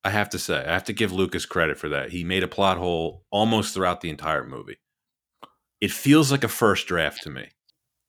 [0.02, 2.10] I have to say, I have to give Lucas credit for that.
[2.10, 4.78] He made a plot hole almost throughout the entire movie.
[5.78, 7.50] It feels like a first draft to me.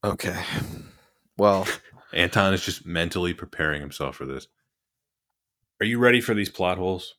[0.06, 0.42] Okay.
[1.38, 1.68] Well,
[2.14, 4.48] Anton is just mentally preparing himself for this.
[5.82, 7.16] Are you ready for these plot holes?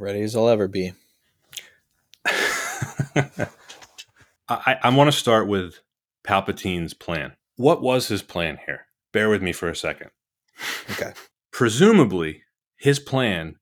[0.00, 0.94] ready as I'll ever be.
[4.48, 5.78] I, I want to start with
[6.24, 7.34] Palpatine's plan.
[7.54, 8.85] What was his plan here?
[9.16, 10.10] Bear with me for a second.
[10.90, 11.14] Okay.
[11.50, 12.42] Presumably,
[12.76, 13.56] his plan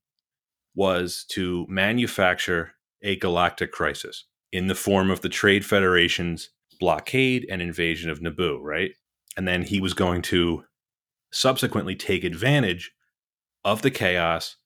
[0.75, 7.61] was to manufacture a galactic crisis in the form of the Trade Federation's blockade and
[7.61, 8.91] invasion of Naboo, right?
[9.37, 10.65] And then he was going to
[11.31, 12.91] subsequently take advantage
[13.63, 14.57] of the chaos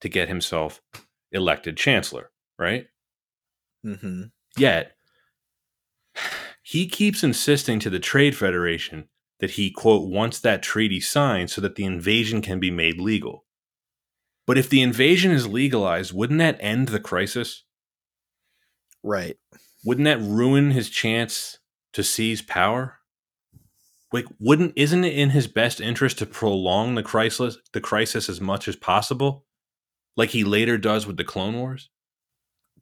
[0.00, 0.82] to get himself
[1.30, 2.88] elected chancellor, right?
[3.86, 4.22] Mm-hmm.
[4.58, 4.96] Yet,
[6.64, 9.08] he keeps insisting to the Trade Federation
[9.42, 13.44] that he, quote, wants that treaty signed so that the invasion can be made legal.
[14.46, 17.64] But if the invasion is legalized, wouldn't that end the crisis?
[19.02, 19.36] Right.
[19.84, 21.58] Wouldn't that ruin his chance
[21.92, 23.00] to seize power?
[24.12, 28.40] Like, wouldn't isn't it in his best interest to prolong the crisis the crisis as
[28.40, 29.44] much as possible?
[30.16, 31.90] Like he later does with the Clone Wars?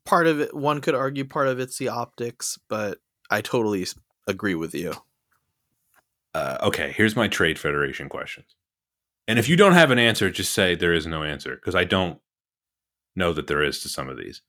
[0.04, 2.98] Part of it, one could argue, part of it's the optics, but
[3.30, 3.86] I totally
[4.26, 4.92] agree with you.
[6.34, 8.54] Uh, okay, here's my Trade Federation questions.
[9.26, 11.84] And if you don't have an answer, just say there is no answer because I
[11.84, 12.20] don't
[13.16, 14.42] know that there is to some of these.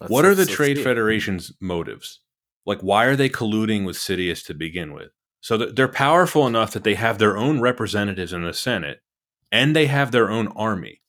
[0.00, 0.78] Let's- what are the Trade.
[0.82, 2.20] Federation's motives?
[2.66, 5.10] Like, why are they colluding with Sidious to begin with?
[5.40, 9.00] So they're powerful enough that they have their own representatives in the Senate
[9.50, 11.00] and they have their own army.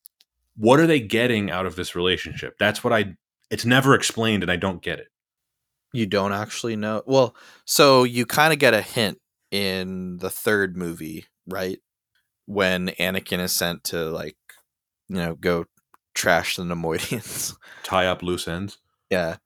[0.55, 2.55] What are they getting out of this relationship?
[2.59, 3.15] That's what I.
[3.49, 5.07] It's never explained, and I don't get it.
[5.93, 7.01] You don't actually know.
[7.05, 9.19] Well, so you kind of get a hint
[9.51, 11.79] in the third movie, right?
[12.45, 14.37] When Anakin is sent to like,
[15.07, 15.65] you know, go
[16.15, 17.55] trash the Nemoidians.
[17.83, 18.77] Tie up loose ends.
[19.09, 19.37] yeah.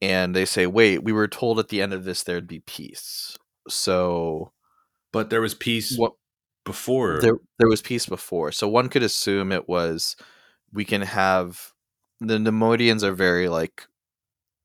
[0.00, 3.38] And they say, wait, we were told at the end of this there'd be peace.
[3.68, 4.52] So
[5.12, 6.14] But there was peace what
[6.64, 7.20] before.
[7.20, 8.50] there there was peace before.
[8.52, 10.16] So one could assume it was
[10.72, 11.72] we can have
[12.20, 13.86] the Nemoidians are very like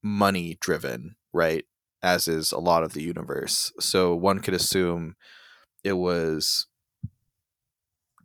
[0.01, 1.65] money driven, right?
[2.03, 3.71] As is a lot of the universe.
[3.79, 5.15] So one could assume
[5.83, 6.67] it was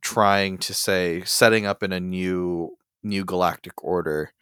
[0.01, 4.33] trying to say setting up in a new new galactic order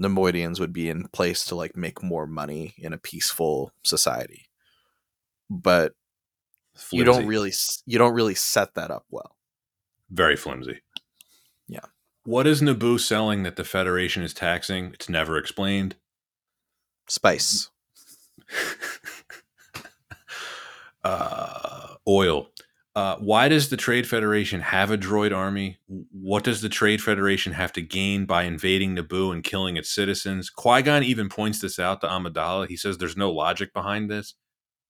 [0.00, 4.48] Nemoidians would be in place to like make more money in a peaceful society.
[5.48, 5.92] But
[6.90, 7.52] you don't really
[7.86, 9.36] you don't really set that up well.
[10.10, 10.82] very flimsy.
[11.68, 11.86] Yeah.
[12.24, 14.92] What is Naboo selling that the Federation is taxing?
[14.94, 15.96] It's never explained.
[17.08, 17.70] Spice.
[21.04, 22.48] uh, oil.
[22.96, 25.78] Uh, why does the Trade Federation have a droid army?
[25.88, 30.48] What does the Trade Federation have to gain by invading Naboo and killing its citizens?
[30.48, 32.68] Qui Gon even points this out to Amidala.
[32.68, 34.34] He says there's no logic behind this.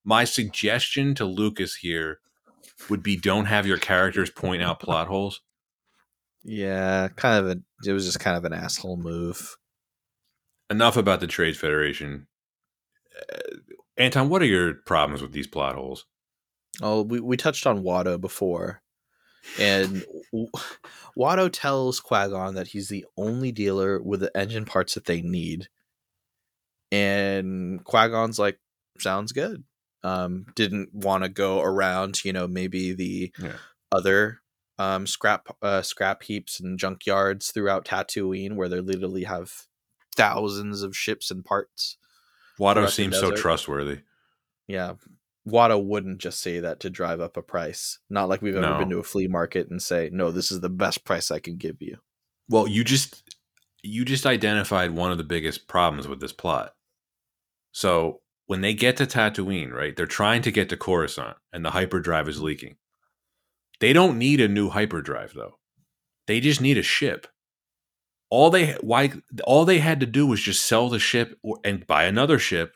[0.04, 2.18] My suggestion to Lucas here
[2.90, 5.40] would be don't have your characters point out plot holes.
[6.42, 7.88] Yeah, kind of a.
[7.88, 9.56] It was just kind of an asshole move.
[10.68, 12.26] Enough about the Trade Federation.
[13.16, 16.06] Uh, Anton, what are your problems with these plot holes?
[16.82, 18.82] Oh, we, we touched on Watto before.
[19.58, 20.04] And
[21.18, 25.20] Watto tells Qui Gon that he's the only dealer with the engine parts that they
[25.20, 25.68] need.
[26.90, 28.58] And Qui Gon's like,
[28.98, 29.64] sounds good.
[30.02, 33.56] Um, didn't want to go around, you know, maybe the yeah.
[33.90, 34.42] other
[34.78, 39.66] um, scrap uh, scrap heaps and junkyards throughout Tatooine, where they literally have
[40.14, 41.96] thousands of ships and parts.
[42.58, 44.00] Watto seems so trustworthy.
[44.66, 44.94] Yeah,
[45.46, 47.98] Watto wouldn't just say that to drive up a price.
[48.08, 48.78] Not like we've ever no.
[48.78, 51.56] been to a flea market and say, "No, this is the best price I can
[51.56, 51.98] give you."
[52.48, 53.22] Well, you just
[53.82, 56.74] you just identified one of the biggest problems with this plot.
[57.72, 61.70] So when they get to Tatooine, right, they're trying to get to Coruscant, and the
[61.70, 62.76] hyperdrive is leaking.
[63.80, 65.58] They don't need a new hyperdrive though.
[66.26, 67.26] They just need a ship.
[68.34, 69.12] All they why
[69.44, 72.74] all they had to do was just sell the ship or, and buy another ship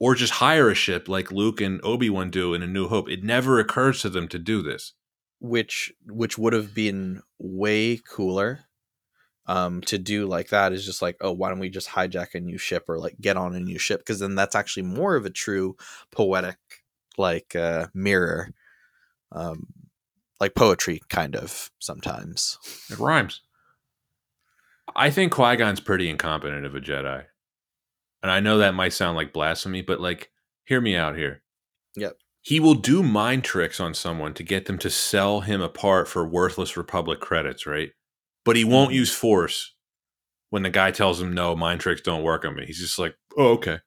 [0.00, 3.10] or just hire a ship like Luke and Obi-Wan do in A New Hope.
[3.10, 4.94] It never occurs to them to do this.
[5.40, 8.60] Which which would have been way cooler
[9.46, 12.40] um to do like that is just like, oh, why don't we just hijack a
[12.40, 14.00] new ship or like get on a new ship?
[14.00, 15.76] Because then that's actually more of a true
[16.12, 16.56] poetic
[17.18, 18.54] like uh mirror.
[19.32, 19.66] Um
[20.40, 22.58] like poetry kind of sometimes.
[22.90, 23.42] It rhymes.
[24.96, 27.24] I think Qui Gon's pretty incompetent of a Jedi
[28.24, 30.30] and I know that might sound like blasphemy, but like,
[30.64, 31.42] hear me out here.
[31.94, 32.16] Yep.
[32.40, 36.26] He will do mind tricks on someone to get them to sell him apart for
[36.26, 37.90] worthless Republic credits, right?
[38.42, 38.96] But he won't mm-hmm.
[38.96, 39.74] use force
[40.48, 42.64] when the guy tells him, no, mind tricks don't work on me.
[42.64, 43.80] He's just like, oh, okay.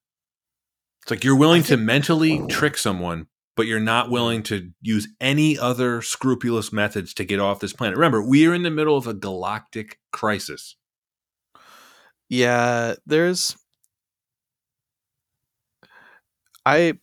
[1.01, 5.57] It's like you're willing to mentally trick someone, but you're not willing to use any
[5.57, 7.97] other scrupulous methods to get off this planet.
[7.97, 10.75] Remember, we are in the middle of a galactic crisis.
[12.29, 13.55] Yeah, there's
[16.65, 16.93] I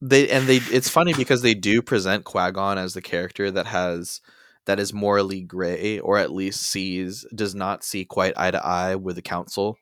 [0.00, 4.20] they and they it's funny because they do present Qui-Gon as the character that has
[4.64, 8.94] that is morally gray or at least sees does not see quite eye to eye
[8.94, 9.76] with the council.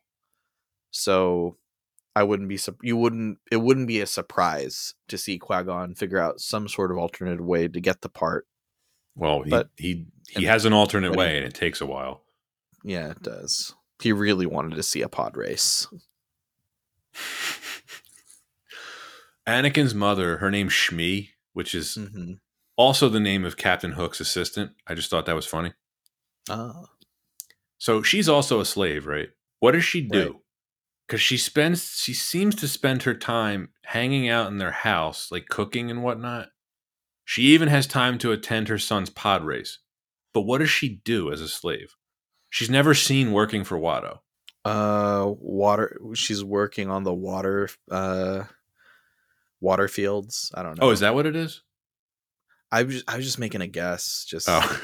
[0.91, 1.57] So
[2.17, 6.41] I wouldn't be you wouldn't it wouldn't be a surprise to see Qui-Gon figure out
[6.41, 8.47] some sort of alternate way to get the part.
[9.15, 12.23] Well, he but, he, he has an alternate way and it takes a while.
[12.83, 13.75] Yeah, it does.
[14.01, 15.87] He really wanted to see a pod race.
[19.47, 22.35] Anakin's mother, her name's Shmi, which is mm-hmm.
[22.77, 24.73] also the name of Captain Hook's assistant.
[24.87, 25.73] I just thought that was funny.
[26.49, 26.87] Oh.
[27.79, 29.31] So she's also a slave, right?
[29.59, 30.41] What does she do?
[31.07, 31.27] Because right.
[31.27, 35.91] she spends, she seems to spend her time hanging out in their house, like cooking
[35.91, 36.49] and whatnot.
[37.25, 39.79] She even has time to attend her son's pod race.
[40.33, 41.97] But what does she do as a slave?
[42.51, 44.19] She's never seen working for Watto.
[44.65, 45.99] Uh, water.
[46.15, 47.69] She's working on the water.
[47.91, 48.45] Uh,
[49.61, 50.53] water fields.
[50.55, 50.89] I don't know.
[50.89, 51.63] Oh, is that what it is?
[52.73, 54.25] I was I was just making a guess.
[54.29, 54.81] Just oh.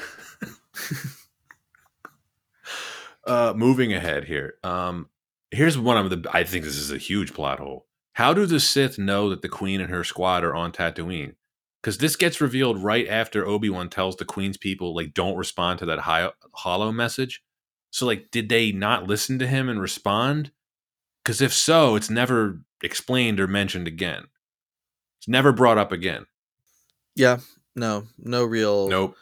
[3.27, 4.55] uh, moving ahead here.
[4.63, 5.09] Um,
[5.51, 6.29] here's one of the.
[6.33, 7.85] I think this is a huge plot hole.
[8.13, 11.35] How do the Sith know that the Queen and her squad are on Tatooine?
[11.81, 15.79] Because this gets revealed right after Obi Wan tells the Queen's people like don't respond
[15.79, 17.43] to that high, holo message.
[17.91, 20.51] So like, did they not listen to him and respond?
[21.23, 24.27] Because if so, it's never explained or mentioned again.
[25.19, 26.25] It's never brought up again.
[27.15, 27.39] Yeah,
[27.75, 28.87] no, no real.
[28.87, 29.15] Nope.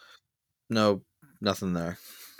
[0.69, 1.01] No,
[1.41, 1.97] nothing there.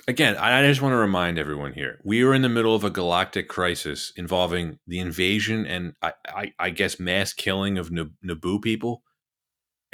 [0.08, 2.92] Again, I just want to remind everyone here: we are in the middle of a
[2.92, 9.02] galactic crisis involving the invasion and I, I, I guess mass killing of Naboo people.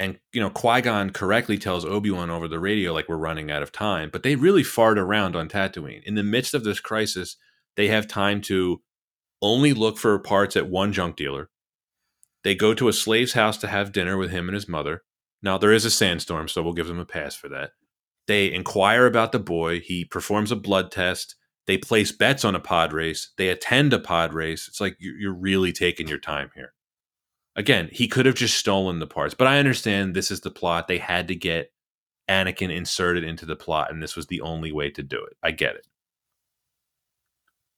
[0.02, 3.50] And you know, Qui Gon correctly tells Obi Wan over the radio like we're running
[3.50, 6.02] out of time, but they really fart around on Tatooine.
[6.04, 7.36] In the midst of this crisis,
[7.76, 8.82] they have time to
[9.40, 11.50] only look for parts at one junk dealer,
[12.44, 15.02] they go to a slave's house to have dinner with him and his mother.
[15.42, 17.70] Now, there is a sandstorm, so we'll give them a pass for that.
[18.26, 19.80] They inquire about the boy.
[19.80, 21.36] He performs a blood test.
[21.66, 23.32] They place bets on a pod race.
[23.36, 24.66] They attend a pod race.
[24.68, 26.72] It's like you're really taking your time here.
[27.54, 30.88] Again, he could have just stolen the parts, but I understand this is the plot.
[30.88, 31.72] They had to get
[32.28, 35.36] Anakin inserted into the plot, and this was the only way to do it.
[35.42, 35.86] I get it.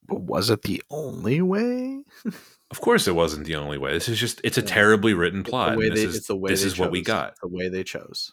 [0.06, 2.02] But was it the only way?
[2.70, 3.92] Of course, it wasn't the only way.
[3.92, 5.68] This is just it's a terribly written plot.
[5.68, 6.80] It's the way this they, is, it's the way this is chose.
[6.80, 7.34] what we got.
[7.40, 8.32] The way they chose.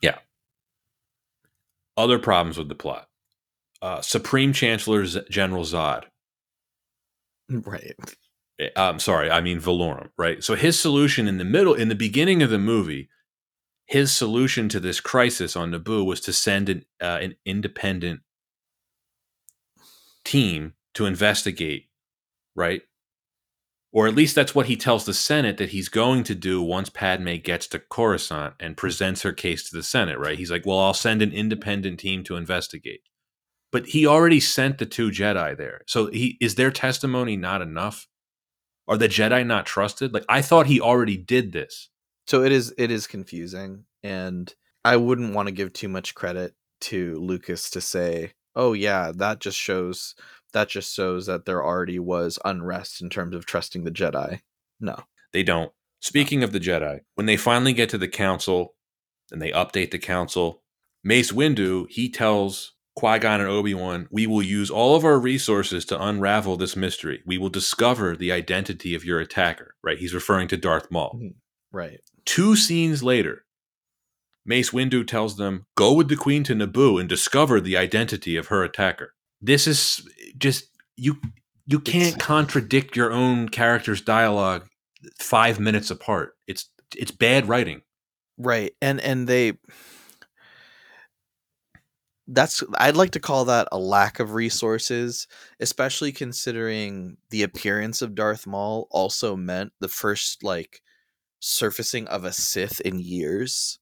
[0.00, 0.18] Yeah.
[1.96, 3.08] Other problems with the plot.
[3.82, 6.04] Uh, Supreme Chancellor General Zod.
[7.50, 7.96] Right.
[8.58, 10.42] Eh, I'm sorry, I mean Valorum, right?
[10.42, 13.08] So his solution in the middle, in the beginning of the movie,
[13.86, 18.20] his solution to this crisis on Naboo was to send an, uh, an independent
[20.24, 21.86] team to investigate,
[22.54, 22.82] right?
[23.90, 26.90] Or at least that's what he tells the Senate that he's going to do once
[26.90, 30.36] Padme gets to Coruscant and presents her case to the Senate, right?
[30.36, 33.00] He's like, well, I'll send an independent team to investigate.
[33.72, 35.80] But he already sent the two Jedi there.
[35.86, 38.06] So he is their testimony not enough?
[38.88, 40.14] Are the Jedi not trusted?
[40.14, 41.90] Like I thought he already did this.
[42.26, 44.52] So it is it is confusing and
[44.84, 49.40] I wouldn't want to give too much credit to Lucas to say, "Oh yeah, that
[49.40, 50.14] just shows
[50.52, 54.40] that just shows that there already was unrest in terms of trusting the Jedi."
[54.80, 55.04] No.
[55.32, 55.72] They don't.
[56.00, 58.74] Speaking of the Jedi, when they finally get to the council
[59.30, 60.62] and they update the council,
[61.04, 65.18] Mace Windu, he tells Qui Gon and Obi Wan, we will use all of our
[65.18, 67.22] resources to unravel this mystery.
[67.26, 69.74] We will discover the identity of your attacker.
[69.82, 69.98] Right?
[69.98, 71.18] He's referring to Darth Maul.
[71.20, 71.34] Mhm.
[71.72, 72.00] Right.
[72.24, 73.44] Two scenes later,
[74.44, 78.46] Mace Windu tells them, go with the Queen to Naboo and discover the identity of
[78.48, 79.14] her attacker.
[79.40, 81.20] This is just you
[81.66, 84.66] you can't It's- contradict your own character's dialogue
[85.20, 86.34] five minutes apart.
[86.46, 87.82] It's it's bad writing.
[88.38, 88.72] Right.
[88.80, 89.58] And and they
[92.28, 95.26] that's I'd like to call that a lack of resources,
[95.60, 100.82] especially considering the appearance of Darth Maul also meant the first like
[101.40, 103.78] surfacing of a Sith in years.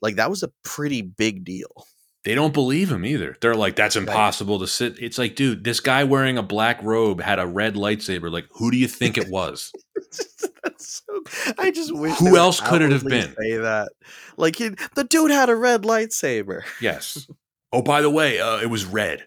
[0.00, 1.86] Like that was a pretty big deal.
[2.24, 3.36] They don't believe him either.
[3.40, 4.98] They're like, that's impossible to sit.
[4.98, 8.30] It's like, dude, this guy wearing a black robe had a red lightsaber.
[8.30, 9.72] Like, who do you think it was?
[10.62, 13.34] That's so, I just wish Who else could it have been?
[13.40, 13.88] Say that,
[14.36, 16.62] like he, the dude had a red lightsaber.
[16.80, 17.26] yes.
[17.72, 19.26] Oh, by the way, uh, it was red.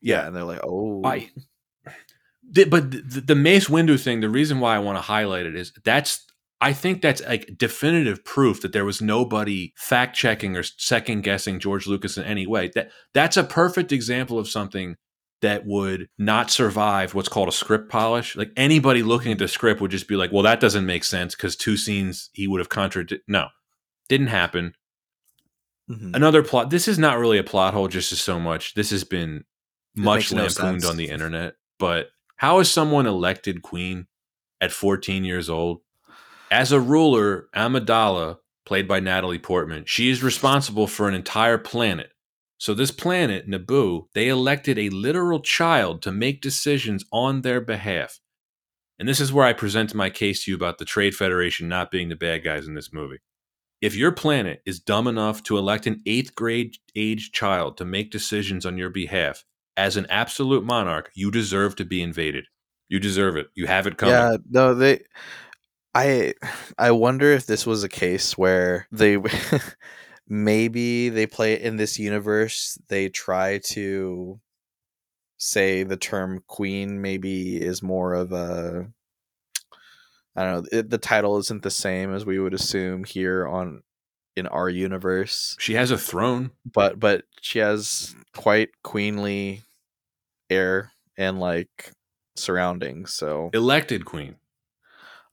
[0.00, 0.26] Yeah.
[0.26, 1.30] and they're like, oh, I,
[2.48, 5.56] the, but the, the Mace Windu thing, the reason why I want to highlight it
[5.56, 6.24] is that's
[6.62, 11.58] I think that's like definitive proof that there was nobody fact checking or second guessing
[11.58, 12.70] George Lucas in any way.
[12.76, 14.94] That that's a perfect example of something
[15.40, 18.36] that would not survive what's called a script polish.
[18.36, 21.34] Like anybody looking at the script would just be like, "Well, that doesn't make sense
[21.34, 23.48] because two scenes he would have contradicted." No,
[24.08, 24.74] didn't happen.
[25.92, 26.14] Mhm.
[26.16, 26.70] Another plot.
[26.70, 28.74] This is not really a plot hole, just as so much.
[28.74, 29.44] This has been
[29.94, 31.54] much makes no lampooned on the internet.
[31.78, 34.06] But how is someone elected queen
[34.60, 35.80] at 14 years old?
[36.50, 42.12] As a ruler, Amidala, played by Natalie Portman, she is responsible for an entire planet.
[42.58, 48.20] So this planet, Naboo, they elected a literal child to make decisions on their behalf.
[48.98, 51.90] And this is where I present my case to you about the Trade Federation not
[51.90, 53.18] being the bad guys in this movie.
[53.82, 58.12] If your planet is dumb enough to elect an eighth grade age child to make
[58.12, 59.44] decisions on your behalf,
[59.76, 62.46] as an absolute monarch, you deserve to be invaded.
[62.88, 63.48] You deserve it.
[63.54, 64.14] You have it coming.
[64.14, 65.02] Yeah, no, they.
[65.94, 66.34] I
[66.78, 69.18] I wonder if this was a case where they
[70.28, 72.78] maybe they play in this universe.
[72.88, 74.40] They try to
[75.38, 78.86] say the term queen maybe is more of a.
[80.36, 80.78] I don't know.
[80.78, 83.82] It, the title isn't the same as we would assume here on
[84.34, 86.52] in our universe, She has a throne.
[86.64, 89.62] but but she has quite queenly
[90.48, 91.92] air and like
[92.36, 93.12] surroundings.
[93.12, 94.36] So Elected queen.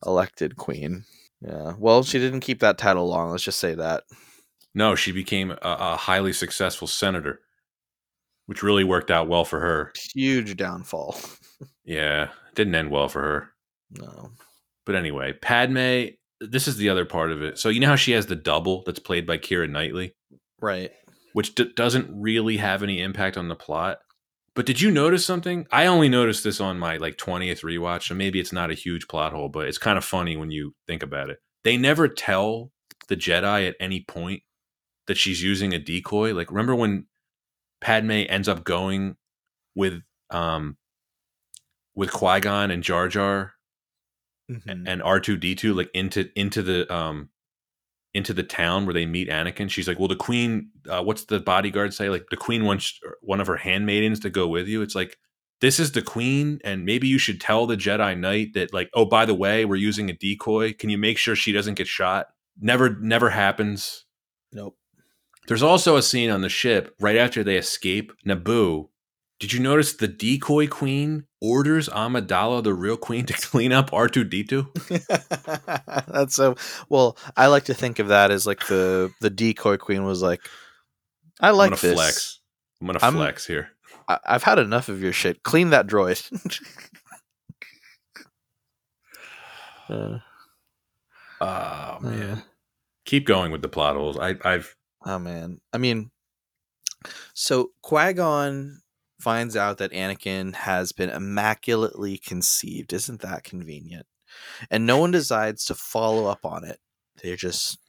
[0.06, 1.06] elected queen.
[1.42, 1.76] Yeah.
[1.78, 3.32] Well, she didn't keep that title long.
[3.32, 4.04] Let's just say that.
[4.76, 7.40] No, she became a, a highly successful senator,
[8.48, 9.94] which really worked out well for her.
[10.14, 11.16] Huge downfall.
[11.84, 13.50] Yeah, didn't end well for her.
[14.00, 14.32] No.
[14.86, 16.08] But anyway, Padme,
[16.42, 17.58] this is the other part of it.
[17.60, 20.16] So you know how she has the double that's played by Keira Knightley,
[20.62, 20.92] Right.
[21.34, 24.00] which d- doesn't really have any impact on the plot.
[24.56, 25.68] But did you notice something?
[25.72, 29.08] I only noticed this on my like 20th rewatch, so maybe it's not a huge
[29.08, 31.40] plot hole, but it's kind of funny when you think about it.
[31.64, 32.72] They never tell
[33.10, 34.44] the Jedi at any point
[35.08, 36.34] that she's using a decoy.
[36.34, 37.06] Like remember when
[37.82, 39.16] Padme ends up going
[39.76, 40.78] with um
[41.96, 43.54] with Qui-Gon and Jar Jar
[44.50, 44.84] Mhm.
[44.88, 47.30] and R two D two like into into the um
[48.14, 49.70] into the town where they meet Anakin.
[49.70, 52.10] She's like, "Well, the Queen, uh, what's the bodyguard say?
[52.10, 55.18] Like the Queen wants one of her handmaidens to go with you." It's like
[55.62, 59.06] this is the Queen, and maybe you should tell the Jedi Knight that, like, oh,
[59.06, 60.74] by the way, we're using a decoy.
[60.74, 62.28] Can you make sure she doesn't get shot?
[62.62, 64.06] Never, never happens.
[64.54, 64.78] Nope.
[65.48, 68.90] There's also a scene on the ship right after they escape Naboo.
[69.40, 75.06] Did you notice the decoy queen orders Amidala, the real queen, to clean up R2D2?
[76.14, 76.56] That's so
[76.90, 80.42] well, I like to think of that as like the the decoy queen was like
[81.40, 81.94] I like I'm gonna this.
[81.94, 82.40] flex.
[82.82, 83.70] I'm gonna I'm- flex here.
[84.10, 85.44] I- I've had enough of your shit.
[85.44, 86.22] Clean that droid.
[89.90, 90.20] Uh,
[91.42, 92.22] Oh man.
[92.32, 92.40] uh,
[93.06, 94.18] Keep going with the plot holes.
[94.20, 94.76] I, I've
[95.06, 95.62] oh man.
[95.74, 96.12] I mean,
[97.34, 98.82] so Qui Gon
[99.20, 102.94] finds out that Anakin has been immaculately conceived.
[102.94, 104.06] Isn't that convenient?
[104.70, 106.80] And no one decides to follow up on it.
[107.22, 107.80] They just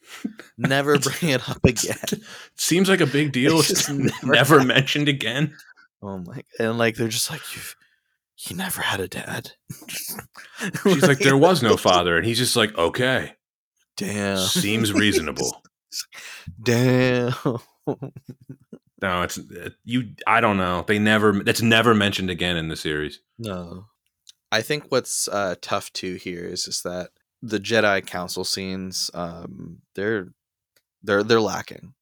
[0.59, 2.23] never bring it up again.
[2.57, 3.59] seems like a big deal.
[3.61, 5.55] It's just never never mentioned again.
[6.02, 6.43] Oh my!
[6.59, 7.77] And like they're just like you've
[8.35, 9.52] He never had a dad.
[9.89, 13.35] She's like, there was no father, and he's just like, okay,
[13.97, 14.39] Damn.
[14.39, 15.62] seems reasonable.
[16.62, 17.35] Damn.
[19.02, 19.39] No, it's
[19.85, 20.10] you.
[20.27, 20.85] I don't know.
[20.86, 21.32] They never.
[21.43, 23.20] That's never mentioned again in the series.
[23.39, 23.86] No.
[24.52, 27.10] I think what's uh, tough too here is just that
[27.43, 30.28] the Jedi Council scenes, um, they're
[31.02, 31.94] they're they're lacking.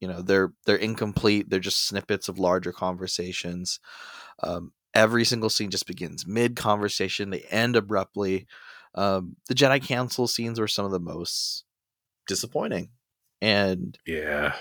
[0.00, 1.48] You know, they're they're incomplete.
[1.48, 3.80] They're just snippets of larger conversations.
[4.42, 7.30] Um, every single scene just begins mid conversation.
[7.30, 8.46] They end abruptly.
[8.94, 11.64] Um, the Jedi Council scenes were some of the most
[12.26, 12.90] disappointing,
[13.40, 14.54] and Yeah.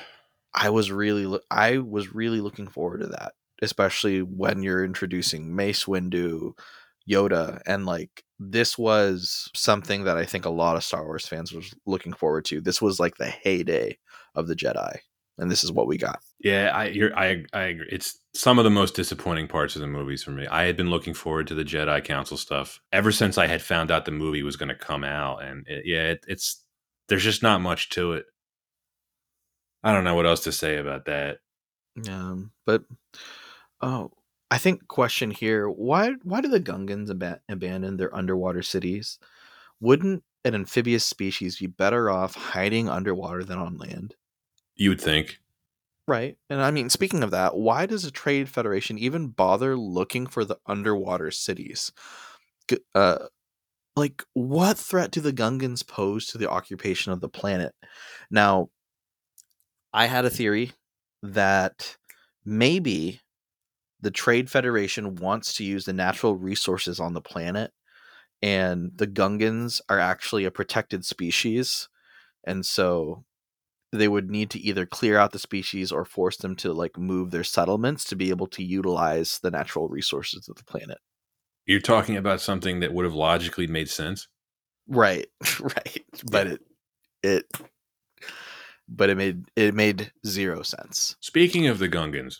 [0.54, 5.56] I was really loo- I was really looking forward to that, especially when you're introducing
[5.56, 6.54] Mace Windu,
[7.10, 11.52] Yoda, and like this was something that I think a lot of Star Wars fans
[11.52, 12.62] was looking forward to.
[12.62, 13.98] This was like the heyday
[14.36, 14.98] of the Jedi,
[15.38, 16.20] and this is what we got.
[16.40, 16.86] Yeah, I
[17.16, 17.88] I I agree.
[17.92, 20.48] It's some of the most disappointing parts of the movies for me.
[20.48, 23.92] I had been looking forward to the Jedi Council stuff ever since I had found
[23.92, 26.64] out the movie was going to come out, and it, yeah, it, it's
[27.10, 28.26] there's just not much to it.
[29.84, 31.40] I don't know what else to say about that.
[32.10, 32.84] Um, but
[33.82, 34.12] oh,
[34.50, 39.20] I think question here: why why do the Gungans ab- abandon their underwater cities?
[39.80, 44.16] Wouldn't an amphibious species be better off hiding underwater than on land?
[44.76, 45.40] You would think.
[46.08, 46.38] Right.
[46.50, 50.44] And I mean, speaking of that, why does a trade federation even bother looking for
[50.44, 51.94] the underwater cities?
[52.94, 53.20] Uh,
[53.96, 57.74] like, what threat do the Gungans pose to the occupation of the planet?
[58.30, 58.70] Now,
[59.94, 60.72] I had a theory
[61.22, 61.98] that
[62.44, 63.22] maybe
[64.02, 67.72] the Trade Federation wants to use the natural resources on the planet,
[68.42, 71.88] and the Gungans are actually a protected species.
[72.46, 73.24] And so
[73.94, 77.32] they would need to either clear out the species or force them to like move
[77.32, 80.98] their settlements to be able to utilize the natural resources of the planet.
[81.66, 84.28] You're talking about something that would have logically made sense.
[84.88, 85.28] Right,
[85.62, 86.04] right.
[86.30, 86.62] But it
[87.22, 87.46] it
[88.88, 91.16] but it made it made zero sense.
[91.20, 92.40] Speaking of the Gungans,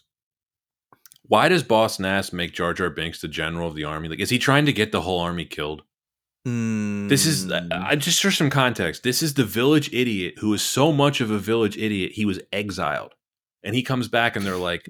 [1.24, 4.10] why does Boss Nass make Jar Jar Binks the general of the army?
[4.10, 5.84] Like, is he trying to get the whole army killed?
[6.46, 9.04] This is Mm, I just for some context.
[9.04, 12.40] This is the village idiot who is so much of a village idiot he was
[12.52, 13.14] exiled,
[13.64, 14.90] and he comes back and they're like,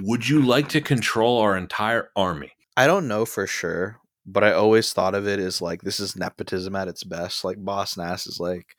[0.00, 4.52] "Would you like to control our entire army?" I don't know for sure, but I
[4.52, 7.44] always thought of it as like this is nepotism at its best.
[7.44, 8.76] Like Boss Nass is like,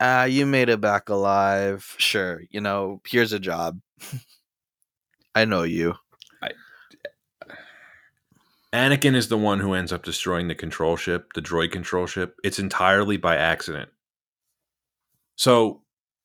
[0.00, 1.94] ah, you made it back alive.
[1.98, 3.80] Sure, you know, here's a job.
[5.34, 5.94] I know you.
[6.42, 6.50] I,
[8.72, 12.36] Anakin is the one who ends up destroying the control ship, the droid control ship.
[12.42, 13.90] It's entirely by accident.
[15.36, 15.82] So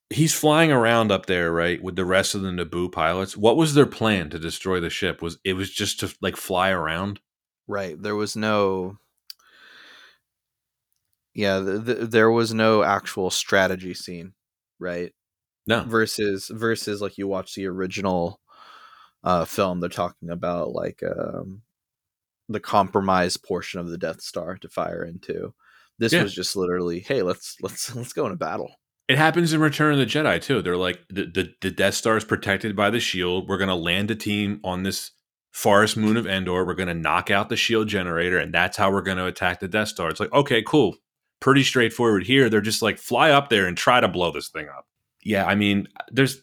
[0.09, 3.35] he's flying around up there, right, with the rest of the Naboo pilots.
[3.37, 5.21] What was their plan to destroy the ship?
[5.21, 7.19] Was it was just to like fly around?
[7.67, 8.01] Right.
[8.01, 8.97] There was no.
[11.33, 14.33] Yeah, th- th- there was no actual strategy scene,
[14.79, 15.13] right?
[15.67, 15.83] No.
[15.83, 18.39] Versus versus like you watch the original
[19.23, 21.61] uh film, they're talking about like um
[22.49, 25.53] the compromised portion of the Death Star to fire into.
[25.99, 26.23] This Yeah.
[26.23, 28.75] was just literally, hey, let's let's let's go into battle.
[29.07, 30.61] It happens in Return of the Jedi too.
[30.61, 33.47] They're like the the, the Death Star is protected by the shield.
[33.47, 35.11] We're gonna land a team on this
[35.51, 36.65] forest moon of Endor.
[36.65, 39.89] We're gonna knock out the shield generator, and that's how we're gonna attack the Death
[39.89, 40.09] Star.
[40.09, 40.95] It's like okay, cool,
[41.41, 42.25] pretty straightforward.
[42.25, 44.87] Here, they're just like fly up there and try to blow this thing up.
[45.21, 46.41] Yeah, I mean, there's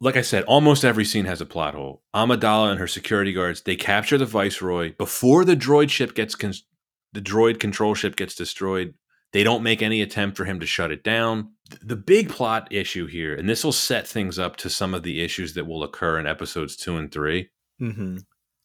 [0.00, 2.02] like I said, almost every scene has a plot hole.
[2.14, 6.54] Amidala and her security guards they capture the Viceroy before the droid ship gets con-
[7.12, 8.94] the droid control ship gets destroyed.
[9.32, 11.52] They don't make any attempt for him to shut it down.
[11.82, 15.20] The big plot issue here, and this will set things up to some of the
[15.22, 17.50] issues that will occur in episodes two and three.
[17.80, 18.18] Mm-hmm.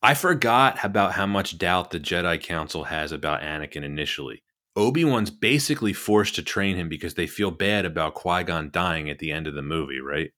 [0.04, 4.44] I forgot about how much doubt the Jedi Council has about Anakin initially.
[4.76, 9.10] Obi Wan's basically forced to train him because they feel bad about Qui Gon dying
[9.10, 10.32] at the end of the movie, right?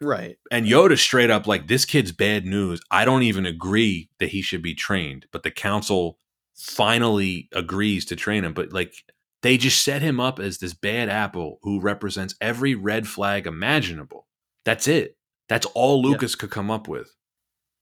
[0.00, 0.36] Right.
[0.52, 2.80] And Yoda straight up like, this kid's bad news.
[2.90, 5.26] I don't even agree that he should be trained.
[5.32, 6.18] But the council
[6.56, 8.52] finally agrees to train him.
[8.52, 8.94] But like,
[9.42, 14.26] they just set him up as this bad apple who represents every red flag imaginable.
[14.64, 15.16] That's it.
[15.48, 16.40] That's all Lucas yeah.
[16.40, 17.14] could come up with.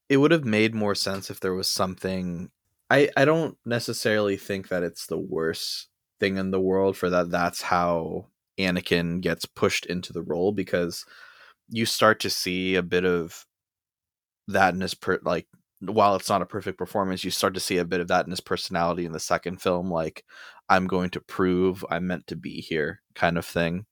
[0.09, 2.51] It would have made more sense if there was something.
[2.91, 5.89] I I don't necessarily think that it's the worst
[6.21, 7.31] thing in the world for that.
[7.31, 8.27] That's how
[8.59, 11.05] Anakin gets pushed into the role because
[11.69, 13.45] you start to see a bit of
[14.49, 15.47] that in his per like
[15.81, 18.31] while it's not a perfect performance, you start to see a bit of that in
[18.31, 20.25] his personality in the second film, like
[20.69, 23.87] I'm going to prove I'm meant to be here kind of thing.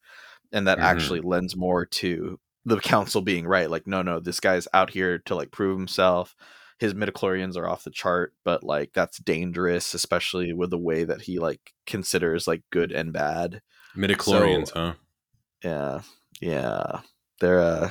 [0.53, 0.87] And that mm-hmm.
[0.87, 3.71] actually lends more to the council being right.
[3.71, 6.35] Like, no, no, this guy's out here to like prove himself.
[6.79, 11.23] His midichlorians are off the chart, but like that's dangerous, especially with the way that
[11.23, 13.63] he like considers like good and bad.
[13.97, 14.95] Midichlorians, so, huh?
[15.63, 16.01] Yeah.
[16.41, 17.01] Yeah.
[17.41, 17.91] They're uh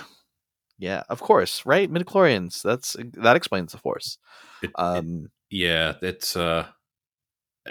[0.80, 1.90] yeah, of course, right?
[1.90, 2.62] Midichlorians.
[2.62, 4.18] That's that explains the force.
[4.62, 6.68] It, um, it, yeah, it's uh,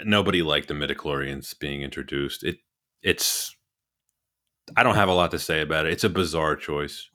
[0.03, 2.43] nobody liked the midichlorians being introduced.
[2.43, 2.57] It
[3.03, 3.55] it's
[4.75, 5.91] I don't have a lot to say about it.
[5.93, 7.09] It's a bizarre choice,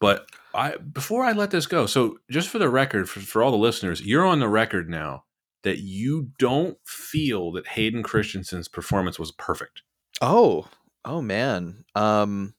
[0.00, 1.86] but I before I let this go.
[1.86, 5.24] So just for the record, for, for all the listeners, you're on the record now
[5.62, 9.82] that you don't feel that Hayden Christensen's performance was perfect.
[10.20, 10.68] Oh,
[11.04, 11.84] oh man.
[11.94, 12.54] Um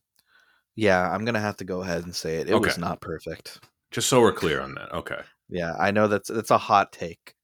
[0.76, 2.48] yeah, I'm gonna have to go ahead and say it.
[2.48, 2.66] It okay.
[2.66, 3.60] was not perfect.
[3.90, 4.92] Just so we're clear on that.
[4.92, 5.20] Okay.
[5.48, 7.34] Yeah, I know that's that's a hot take.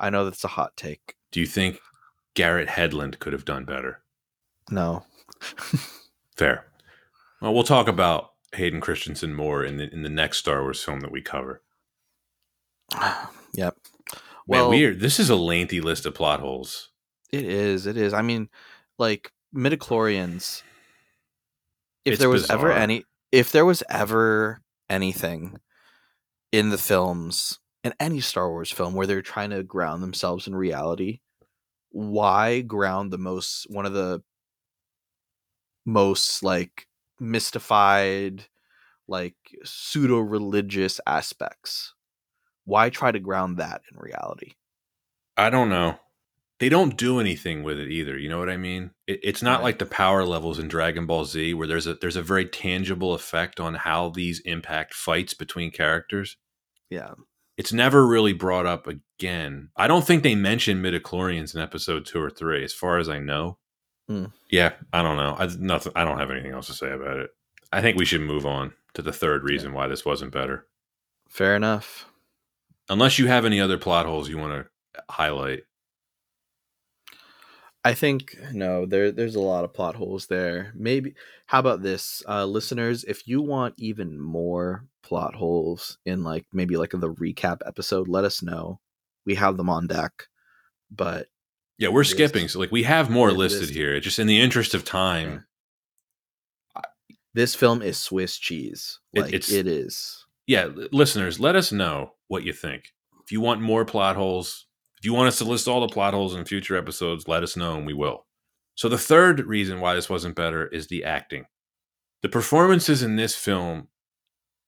[0.00, 1.14] I know that's a hot take.
[1.30, 1.80] Do you think
[2.34, 4.02] Garrett Hedlund could have done better?
[4.70, 5.04] No.
[6.36, 6.66] Fair.
[7.40, 11.00] Well, we'll talk about Hayden Christensen more in the in the next Star Wars film
[11.00, 11.62] that we cover.
[13.54, 13.76] yep.
[14.46, 15.00] Well, Man, weird.
[15.00, 16.90] This is a lengthy list of plot holes.
[17.30, 17.86] It is.
[17.86, 18.12] It is.
[18.12, 18.48] I mean,
[18.98, 20.62] like midichlorians
[22.04, 22.58] if it's there was bizarre.
[22.58, 24.60] ever any if there was ever
[24.90, 25.58] anything
[26.50, 30.54] in the films in any Star Wars film where they're trying to ground themselves in
[30.54, 31.20] reality,
[31.90, 34.22] why ground the most one of the
[35.84, 36.86] most like
[37.22, 38.46] mystified
[39.08, 41.94] like pseudo religious aspects?
[42.64, 44.52] Why try to ground that in reality?
[45.36, 45.98] I don't know
[46.62, 48.16] they don't do anything with it either.
[48.16, 48.92] You know what I mean?
[49.08, 49.64] It, it's not right.
[49.64, 53.14] like the power levels in Dragon Ball Z where there's a there's a very tangible
[53.14, 56.36] effect on how these impact fights between characters.
[56.88, 57.14] Yeah.
[57.56, 59.70] It's never really brought up again.
[59.76, 63.18] I don't think they mention midichlorians in episode 2 or 3 as far as I
[63.18, 63.58] know.
[64.10, 64.32] Mm.
[64.50, 65.36] Yeah, I don't know.
[65.38, 67.30] I nothing I don't have anything else to say about it.
[67.72, 69.76] I think we should move on to the third reason yeah.
[69.76, 70.66] why this wasn't better.
[71.28, 72.06] Fair enough.
[72.88, 75.62] Unless you have any other plot holes you want to highlight.
[77.84, 80.72] I think no, there there's a lot of plot holes there.
[80.76, 81.14] Maybe
[81.46, 83.04] how about this, uh, listeners?
[83.04, 88.24] If you want even more plot holes in like maybe like the recap episode, let
[88.24, 88.78] us know.
[89.26, 90.12] We have them on deck,
[90.90, 91.26] but
[91.78, 92.48] yeah, we're skipping.
[92.48, 93.98] So like we have more listed here.
[94.00, 95.30] Just in the interest of time.
[96.76, 96.82] Yeah.
[97.34, 99.00] This film is Swiss cheese.
[99.14, 100.26] Like it's, it is.
[100.46, 102.92] Yeah, listeners, let us know what you think.
[103.24, 104.66] If you want more plot holes,
[104.98, 107.56] if you want us to list all the plot holes in future episodes, let us
[107.56, 108.26] know and we will.
[108.74, 111.46] So, the third reason why this wasn't better is the acting.
[112.22, 113.88] The performances in this film,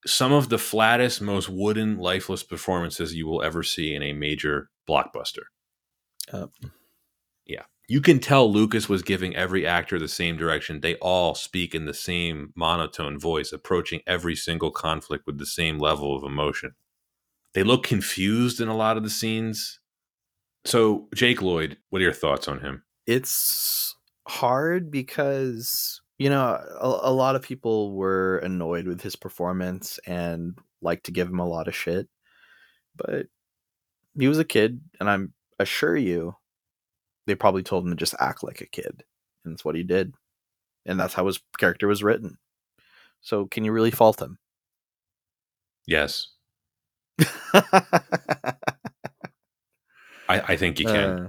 [0.07, 4.71] some of the flattest, most wooden, lifeless performances you will ever see in a major
[4.89, 5.45] blockbuster.
[6.33, 6.47] Uh,
[7.47, 7.63] yeah.
[7.89, 10.81] You can tell Lucas was giving every actor the same direction.
[10.81, 15.79] They all speak in the same monotone voice, approaching every single conflict with the same
[15.79, 16.75] level of emotion.
[17.53, 19.81] They look confused in a lot of the scenes
[20.65, 22.83] so, Jake Lloyd, what are your thoughts on him?
[23.07, 23.95] It's
[24.27, 30.59] hard because, you know, a, a, lot of people were annoyed with his performance and
[30.81, 32.09] like to give him a lot of shit.
[32.97, 33.27] But
[34.19, 36.35] he was a kid, and I'm assure you,
[37.27, 39.05] they probably told him to just act like a kid.
[39.45, 40.15] And that's what he did.
[40.87, 42.39] And that's how his character was written.
[43.21, 44.39] So, can you really fault him?
[45.87, 46.29] Yes.
[50.29, 50.95] I, I think you can.
[50.95, 51.29] Uh,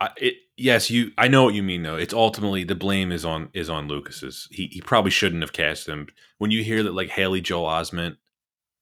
[0.00, 1.12] I, it, yes, you.
[1.18, 1.96] I know what you mean, though.
[1.96, 4.48] It's ultimately the blame is on is on Lucas's.
[4.50, 6.08] He he probably shouldn't have cast him.
[6.38, 8.16] When you hear that like Haley Joel Osment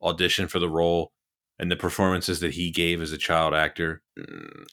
[0.02, 1.12] auditioned for the role
[1.59, 4.02] and the performances that he gave as a child actor,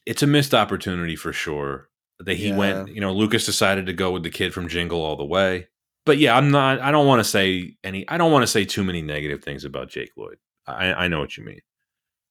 [0.05, 1.89] it's a missed opportunity for sure.
[2.19, 2.55] That he yeah.
[2.55, 5.67] went, you know, Lucas decided to go with the kid from Jingle all the way.
[6.05, 6.79] But yeah, I'm not.
[6.79, 8.07] I don't want to say any.
[8.07, 10.37] I don't want to say too many negative things about Jake Lloyd.
[10.65, 11.59] I, I know what you mean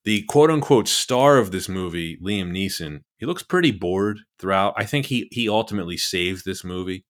[0.05, 4.75] the quote unquote star of this movie, Liam Neeson, he looks pretty bored throughout.
[4.77, 7.05] I think he he ultimately saves this movie.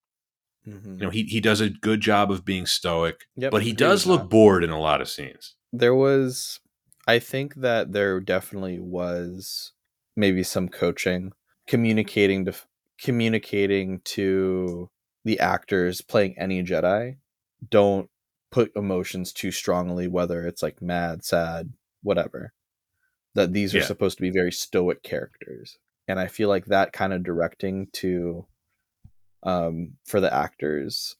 [0.66, 0.94] Mm-hmm.
[0.94, 4.06] You know, he he does a good job of being stoic, yep, but he does
[4.06, 5.56] look bored in a lot of scenes.
[5.72, 6.60] There was
[7.06, 9.72] I think that there definitely was
[10.16, 11.32] maybe some coaching,
[11.66, 12.54] communicating to
[12.98, 14.88] communicating to
[15.24, 17.16] the actors playing any Jedi.
[17.68, 18.08] Don't
[18.50, 21.72] put emotions too strongly, whether it's like mad, sad,
[22.02, 22.52] whatever.
[23.34, 23.84] That these are Yeah.
[23.84, 25.78] supposed to be very stoic characters.
[26.06, 28.46] And I feel like that kind of directing to
[29.42, 31.16] um for the actors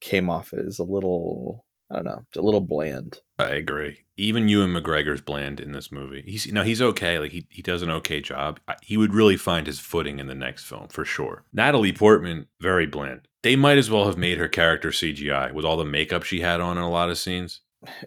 [0.00, 3.20] came off as a little I don't know, It's a little bland.
[3.38, 3.98] I agree.
[4.16, 6.22] Even Ewan McGregor's bland in this movie.
[6.26, 7.18] He's you know he's okay.
[7.18, 8.58] Like he he does an okay job.
[8.68, 11.44] I- He would really find his footing in the next film for sure.
[11.52, 13.22] Natalie Portman very bland.
[13.42, 16.60] They might as well have made her character CGI with all the makeup she had
[16.60, 17.60] on in a lot of scenes.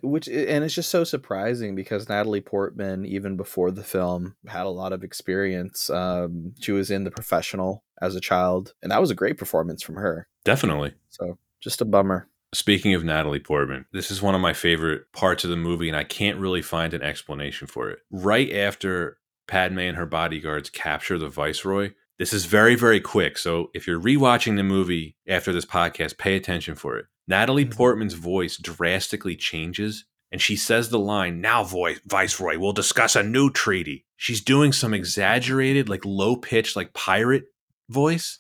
[0.04, 4.70] which and it's just so surprising because Natalie Portman even before the film had a
[4.70, 9.12] lot of experience um she was in the professional as a child and that was
[9.12, 10.94] a great performance from her Definitely.
[11.08, 15.46] so just a bummer Speaking of Natalie Portman, this is one of my favorite parts
[15.46, 18.00] of the movie, and I can't really find an explanation for it.
[18.12, 19.18] Right after
[19.48, 23.38] Padme and her bodyguards capture the Viceroy, this is very, very quick.
[23.38, 27.06] So if you're rewatching the movie after this podcast, pay attention for it.
[27.26, 27.72] Natalie Mhm.
[27.76, 33.24] Portman's voice drastically changes, and she says the line, Now, voice, Viceroy, we'll discuss a
[33.24, 34.06] new treaty.
[34.18, 37.46] She's doing some exaggerated, like low pitched, like pirate
[37.90, 38.40] voice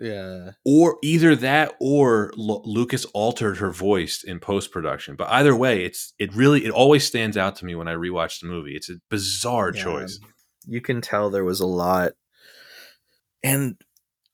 [0.00, 5.14] yeah or either that or Lu- Lucas altered her voice in post production.
[5.16, 8.40] But either way, it's it really it always stands out to me when I rewatch
[8.40, 8.74] the movie.
[8.74, 9.82] It's a bizarre Yeah.
[9.84, 10.18] choice.
[10.66, 12.12] you can tell there was a lot
[13.42, 13.76] and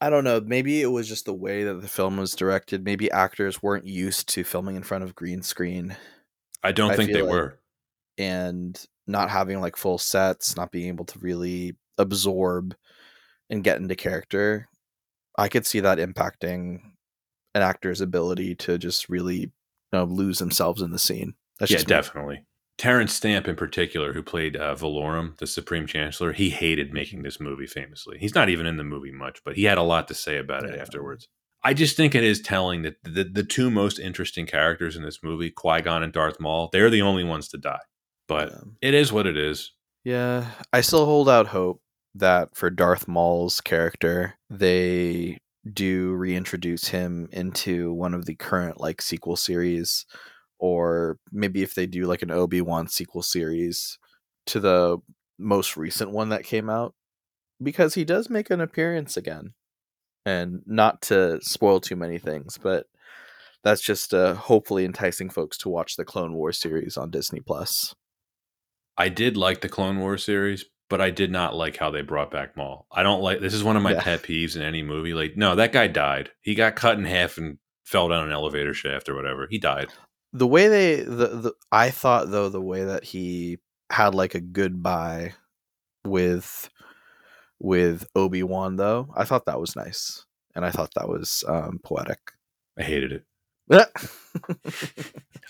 [0.00, 3.10] I don't know maybe it was just the way that the film was directed maybe
[3.10, 5.96] actors weren't used to filming in front of green screen
[6.62, 7.60] I don't I think they like- were.
[8.18, 12.74] and not having like full sets, not being able to really absorb
[13.48, 14.68] and get into character,
[15.38, 16.80] I could see that impacting
[17.54, 19.50] an actor's ability to just really you
[19.92, 21.34] know, lose themselves in the scene.
[21.58, 21.84] That's yeah, me.
[21.84, 22.44] definitely.
[22.78, 27.40] Terrence Stamp, in particular, who played uh, Valorum, the Supreme Chancellor, he hated making this
[27.40, 27.66] movie.
[27.66, 30.36] Famously, he's not even in the movie much, but he had a lot to say
[30.36, 31.26] about it afterwards.
[31.64, 35.22] I just think it is telling that the, the two most interesting characters in this
[35.22, 37.80] movie, Qui Gon and Darth Maul, they're the only ones to die.
[38.28, 38.60] But Yeah.
[38.82, 39.72] it is what it is.
[40.04, 41.80] Yeah, I still hold out hope
[42.18, 45.38] that for Darth Maul's character, they
[45.72, 50.06] do reintroduce him into one of the current like sequel series
[50.58, 53.98] or maybe if they do like an Obi-Wan sequel series
[54.46, 54.98] to the
[55.38, 56.94] most recent one that came out
[57.62, 59.54] because he does make an appearance again.
[60.24, 62.86] And not to spoil too many things, but
[63.62, 67.94] that's just uh, hopefully enticing folks to watch the Clone Wars series on Disney Plus.
[68.96, 72.30] I did like the Clone Wars series, but I did not like how they brought
[72.30, 72.86] back Maul.
[72.92, 74.02] I don't like this is one of my Yeah.
[74.02, 75.14] pet peeves in any movie.
[75.14, 76.30] Like, no, that guy died.
[76.42, 79.46] He got cut in half and fell down an elevator shaft or whatever.
[79.50, 79.88] He died.
[80.32, 83.58] the way they the, the I thought though the way that he
[83.90, 85.34] had like a goodbye
[86.04, 86.68] with
[87.58, 90.24] with Obi-Wan though, I thought that was nice.
[90.54, 92.18] And I thought that was um poetic.
[92.78, 93.24] I hated it.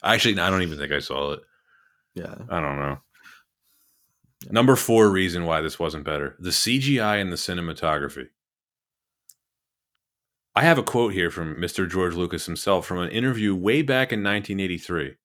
[0.03, 1.41] Actually, I don't even think I saw it.
[2.15, 2.35] Yeah.
[2.49, 2.99] I don't know.
[4.51, 8.29] Number four reason why this wasn't better the CGI and the cinematography.
[10.55, 11.89] I have a quote here from Mr.
[11.89, 15.17] George Lucas himself from an interview way back in 1983.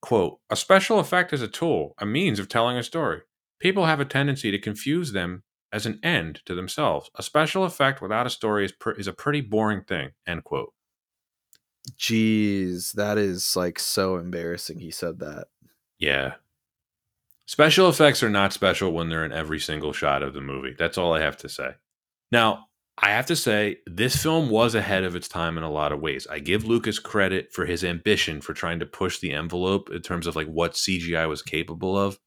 [0.00, 3.22] Quote, a special effect is a tool, a means of telling a story.
[3.60, 7.10] People have a tendency to confuse them as an end to themselves.
[7.16, 10.72] A special effect without a story is, pr- is a pretty boring thing, end quote.
[11.96, 15.46] Jeez, that is like so embarrassing he said that.
[15.98, 16.34] Yeah.
[17.48, 20.74] Special effects are not special when they're in every single shot of the movie.
[20.78, 21.76] That's all I have to say.
[22.30, 22.66] Now,
[22.98, 26.00] I have to say, this film was ahead of its time in a lot of
[26.00, 26.26] ways.
[26.30, 30.26] I give Lucas credit for his ambition for trying to push the envelope in terms
[30.26, 32.18] of like what CGI was capable of.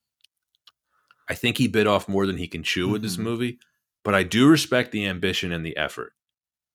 [1.30, 3.24] I think he bit off more than he can chew with this Mhm.
[3.24, 3.60] movie,
[4.04, 6.14] but I do respect the ambition and the effort.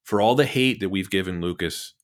[0.05, 1.95] For all the hate that we've given Lucas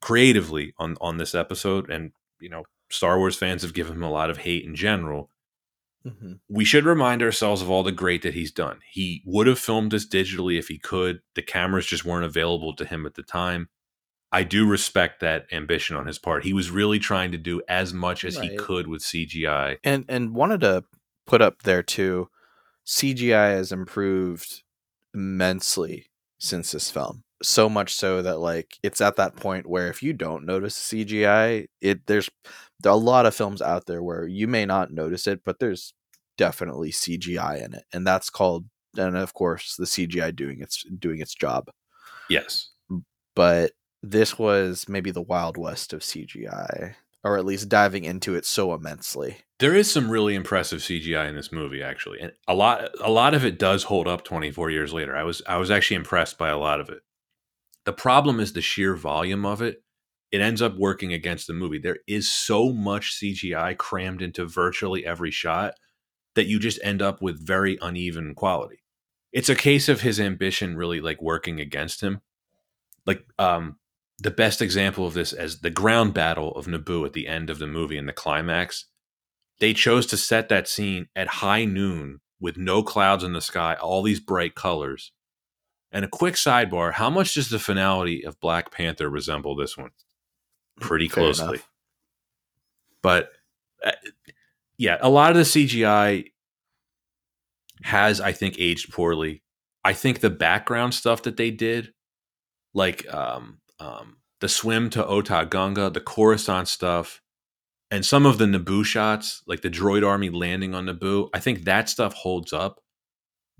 [0.00, 4.10] creatively on on this episode and you know Star Wars fans have given him a
[4.12, 5.28] lot of hate in general.
[6.08, 6.32] Mm-hmm.
[6.48, 8.80] We should remind ourselves of all the great that he's done.
[8.90, 11.20] He would have filmed this digitally if he could.
[11.34, 13.68] The cameras just weren't available to him at the time.
[14.30, 16.44] I do respect that ambition on his part.
[16.44, 19.78] He was really trying to do as much as he could with CGI.
[19.82, 20.84] And and wanted to
[21.26, 22.28] put up there too,
[22.86, 24.62] CGI has improved
[25.14, 26.06] immensely
[26.38, 27.24] since this film.
[27.42, 31.68] So much so that like it's at that point where if you don't notice CGI,
[31.80, 32.28] it there's
[32.80, 35.94] there a lot of films out there where you may not notice it, but there's
[36.38, 38.64] definitely CGI in it, and that's called
[38.96, 41.70] and of course the CGI doing its doing its job.
[42.30, 42.70] Yes.
[43.36, 48.46] But this was maybe the wild west of CGI, or at least diving into it
[48.46, 49.38] so immensely.
[49.60, 53.34] There is some really impressive CGI in this movie, actually, and a lot a lot
[53.34, 55.16] of it does hold up 24 years later.
[55.16, 57.00] I was I was actually impressed by a lot of it.
[57.84, 59.82] The problem is the sheer volume of it.
[60.30, 61.78] it ends up working against the movie.
[61.78, 65.74] There is so much CGI crammed into virtually every shot
[66.34, 68.82] that you just end up with very uneven quality.
[69.32, 72.20] It's a case of his ambition really like working against him.
[73.06, 73.76] Like um
[74.20, 77.58] the best example of this as the ground battle of Naboo at the end of
[77.58, 78.86] the movie in the climax.
[79.60, 83.74] They chose to set that scene at high noon with no clouds in the sky,
[83.74, 85.12] all these bright colors.
[85.90, 89.90] And a quick sidebar, how much does the finality of Black Panther resemble this one?
[90.80, 91.48] Pretty Fair closely.
[91.48, 91.70] enough.
[93.02, 93.30] But
[93.84, 93.92] uh,
[94.78, 96.26] yeah, a lot of the CGI
[97.82, 99.42] has, I think, aged poorly.
[99.84, 101.92] I think the background stuff that they did,
[102.74, 107.20] like um, um, the swim to Otoh Gunga, the Coruscant stuff,
[107.90, 111.64] and some of the Naboo shots, like the droid army landing on Naboo, I think
[111.64, 112.80] that stuff holds up.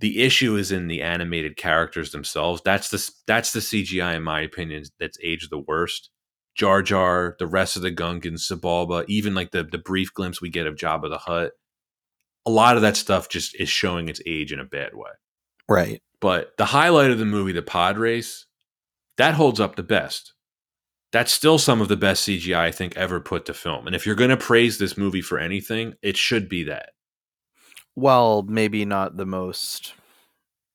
[0.00, 2.62] The issue is in the animated characters themselves.
[2.64, 6.10] That's the that's the CGI, in my opinion, that's aged the worst.
[6.58, 10.50] Jar Jar, the rest of the Gungans, Sebulba, even like the the brief glimpse we
[10.50, 11.52] get of Jabba the Hutt.
[12.44, 15.10] A lot of that stuff just is showing its age in a bad way.
[15.68, 16.02] Right.
[16.20, 18.46] But the highlight of the movie, the pod race,
[19.18, 20.34] that holds up the best.
[21.12, 23.86] That's still some of the best CGI I think ever put to film.
[23.86, 26.90] And if you're going to praise this movie for anything, it should be that.
[27.94, 29.94] Well, maybe not the most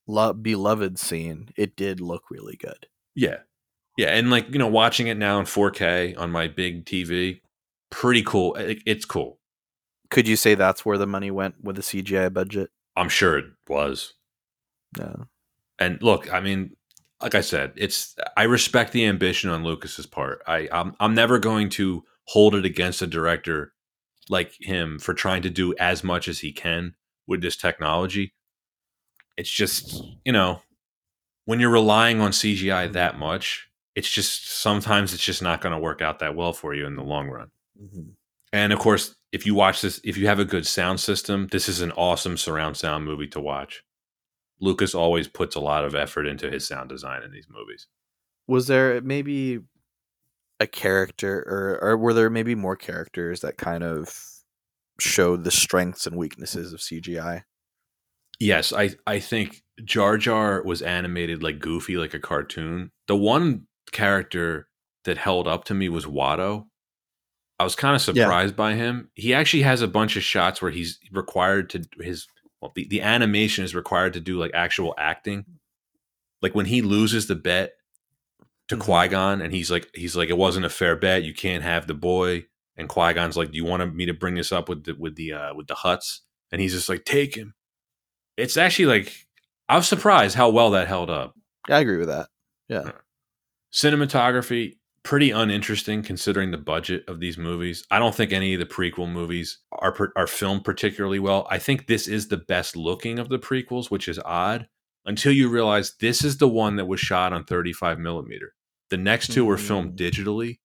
[0.08, 1.50] lo- beloved scene.
[1.56, 2.88] It did look really good.
[3.16, 3.40] Yeah.
[3.98, 4.08] Yeah.
[4.10, 7.42] And like, you know, watching it now in 4K on my big TV,
[7.92, 8.56] pretty cool.
[8.58, 9.40] Eh, it- it's cool.
[10.10, 12.70] Could you say that's where the money went with the CGI budget?
[12.96, 14.14] I'm sure it was.
[14.98, 15.26] No.
[15.80, 16.76] And look, I mean,
[17.22, 20.44] like I said, it's I respect the ambition on Lucas's part.
[20.46, 23.74] I I'm, I'm never going to hold it against a director
[24.30, 26.94] like him for trying to do as much as he can
[27.28, 28.34] with this technology.
[29.36, 30.62] It's just, you know,
[31.46, 35.80] when you're relying on CGI that much, it's just sometimes it's just not going to
[35.80, 37.52] work out that well for you in the long run.
[37.82, 38.12] Mm-hmm.
[38.52, 41.68] And of course, if you watch this, if you have a good sound system, this
[41.68, 43.84] is an awesome surround sound movie to watch.
[44.60, 47.88] Lucas always puts a lot of effort into his sound design in these movies.
[48.48, 49.60] Was there maybe
[50.60, 54.16] a character, or, or were there maybe more characters that kind of
[55.00, 57.44] showed the strengths and weaknesses of CGI?
[58.40, 62.92] Yes, I I think Jar Jar was animated like Goofy, like a cartoon.
[63.08, 64.68] The one character
[65.06, 66.66] that held up to me was Watto.
[67.60, 68.24] I was kind of Yeah.
[68.26, 69.10] surprised by him.
[69.14, 72.28] He actually has a bunch of shots where he's required to his
[72.62, 75.46] well, the, the animation is required to do like actual acting.
[76.42, 77.74] Like when he loses the bet
[78.70, 78.80] to Mhm.
[78.80, 81.24] Qui Gon, and he's like, he's like, it wasn't a fair bet.
[81.24, 82.46] You can't have the boy.
[82.78, 85.16] And Qui Gon's like, do you want me to bring this up with the with
[85.16, 86.20] the uh, with the Hutts?
[86.52, 87.54] And he's just like, take him.
[88.38, 89.28] It's actually like
[89.70, 91.36] I was surprised how well that held up.
[91.70, 92.30] I agree with that.
[92.70, 92.92] Yeah.
[93.74, 97.86] Cinematography pretty uninteresting considering the budget of these movies.
[97.92, 101.46] I don't think any of the prequel movies are are filmed particularly well.
[101.50, 104.68] I think this is the best looking of the prequels, which is odd
[105.06, 108.54] until you realize this is the one that was shot on 35 millimeter.
[108.90, 110.12] The next two were filmed Mm.
[110.12, 110.60] digitally,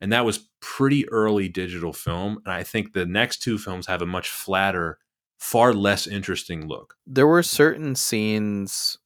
[0.00, 2.38] and that was pretty early digital film.
[2.44, 4.98] And I think the next two films have a much flatter,
[5.38, 6.94] far less interesting look.
[7.06, 8.98] There were certain scenes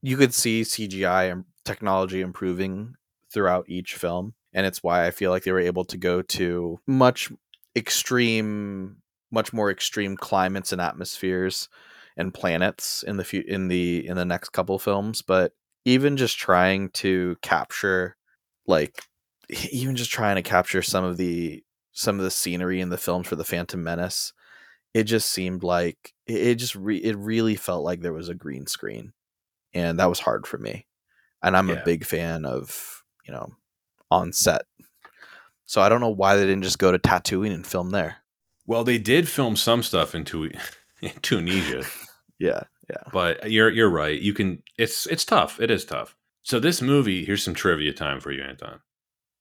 [0.00, 2.94] you could see CGI and technology improving
[3.32, 4.34] throughout each film.
[4.52, 7.32] And it's why I feel like they were able to go to much
[7.74, 8.98] extreme,
[9.30, 11.68] much more extreme climates and atmospheres
[12.16, 15.22] and planets in the fu- in the in the next couple films.
[15.22, 15.52] But
[15.84, 18.16] even just trying to capture
[18.66, 19.02] like
[19.72, 23.26] even just trying to capture some of the some of the scenery in the films
[23.26, 24.32] for the Phantom Menace,
[24.94, 28.66] it just seemed like it just re- it really felt like there was a green
[28.66, 29.12] screen,
[29.72, 30.86] and that was hard for me.
[31.44, 31.76] And I'm Yeah.
[31.76, 33.52] a big fan of you know
[34.10, 34.62] on set,
[35.66, 38.16] so I don't know why they didn't just go to Tatooine and film there.
[38.66, 40.50] Well, they did film some stuff in, Tu-
[41.02, 41.82] in Tunisia.
[42.40, 43.04] Yeah, yeah.
[43.12, 44.20] but you're you're right.
[44.20, 45.60] You can it's it's tough.
[45.60, 46.16] It is tough.
[46.42, 48.80] So this movie, here's some trivia time for you, Anton.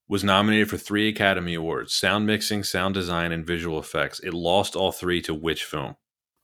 [0.08, 4.20] Was nominated for three Academy Awards: sound mixing, sound design, and visual effects.
[4.20, 5.96] It lost all three to which film?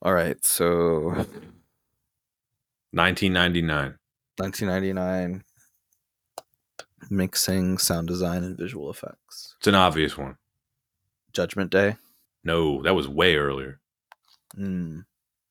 [0.02, 0.44] all right.
[0.44, 1.26] So
[2.91, 3.95] 1999.
[4.38, 5.44] 1999,
[7.09, 9.55] mixing, sound design, and visual effects.
[9.59, 10.38] It's an obvious one.
[11.34, 11.95] Judgment Day.
[12.43, 13.80] No, that was way earlier.
[14.57, 15.05] Mm.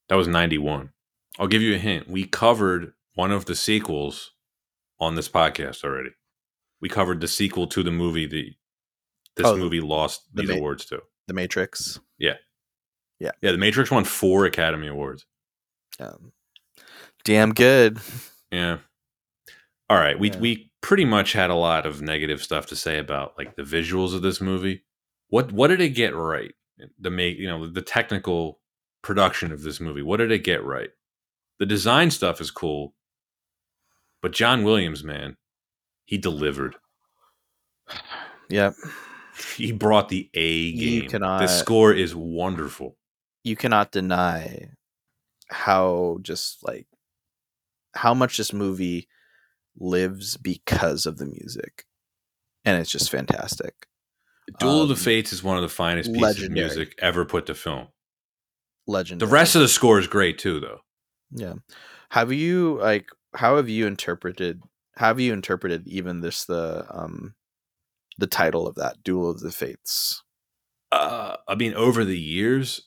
[0.09, 0.91] That was 91.
[1.39, 2.09] I'll give you a hint.
[2.09, 4.33] We covered one of the sequels
[4.99, 6.11] on this podcast already.
[6.81, 8.55] We covered the sequel to the movie that
[9.37, 11.03] this Oh, movie lost the these Ma- awards to.
[11.29, 12.01] The Matrix.
[12.19, 12.35] Yeah.
[13.21, 13.33] Yeah.
[13.43, 15.27] Yeah, The Matrix won four Academy Awards.
[16.01, 16.33] Um,
[17.25, 17.99] damn good.
[18.51, 18.79] Yeah.
[19.91, 20.39] All right, we Yeah.
[20.39, 24.15] we pretty much had a lot of negative stuff to say about like the visuals
[24.15, 24.85] of this movie.
[25.29, 26.55] What what did it get right?
[27.01, 28.61] The make you know the technical
[29.03, 30.03] production of this movie.
[30.03, 30.91] What did it get right?
[31.59, 32.95] The design stuff is cool,
[34.23, 35.37] but John Williams, man,
[36.05, 36.77] he delivered.
[38.51, 38.75] Yep.
[39.57, 41.09] He brought the A game.
[41.09, 42.97] cannot- the score is wonderful.
[43.45, 44.71] You cannot deny
[45.49, 46.87] how just like
[47.95, 49.09] how much this movie
[49.79, 51.85] lives because of the music.
[52.65, 53.87] And it's just fantastic.
[54.59, 56.47] Duel of the Um, Fates is one of the finest pieces legendary.
[56.67, 57.89] of music ever put to film.
[58.87, 59.21] Legend.
[59.21, 60.81] The rest of the score is great too, though.
[61.31, 61.55] Yeah.
[62.11, 64.63] Have you like how have you interpreted
[64.97, 67.35] have you interpreted even this the um
[68.17, 70.23] the title of that Duel of the Fates?
[70.91, 72.81] Uh, I mean, over the years,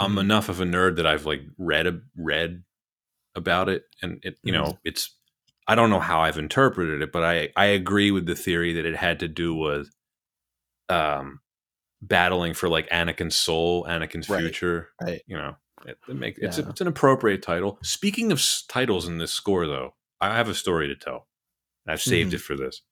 [0.00, 0.20] I'm Mhm.
[0.20, 2.64] enough of a nerd that I've like read a, read
[3.36, 5.15] about it, and it you know it's
[5.68, 8.86] I don't know how I've interpreted it, but I I agree with the theory that
[8.86, 9.88] it had to do with
[10.88, 11.40] um
[12.02, 14.90] battling for like Anakin's soul, Anakin's Right, future.
[15.02, 15.22] right.
[15.26, 15.56] You know,
[15.86, 17.78] it, it make, it's a, it's an appropriate title.
[17.82, 21.26] Speaking of s- titles in this score, though, I have a story to tell.
[21.88, 22.34] I've saved Mhm.
[22.34, 22.82] it for this.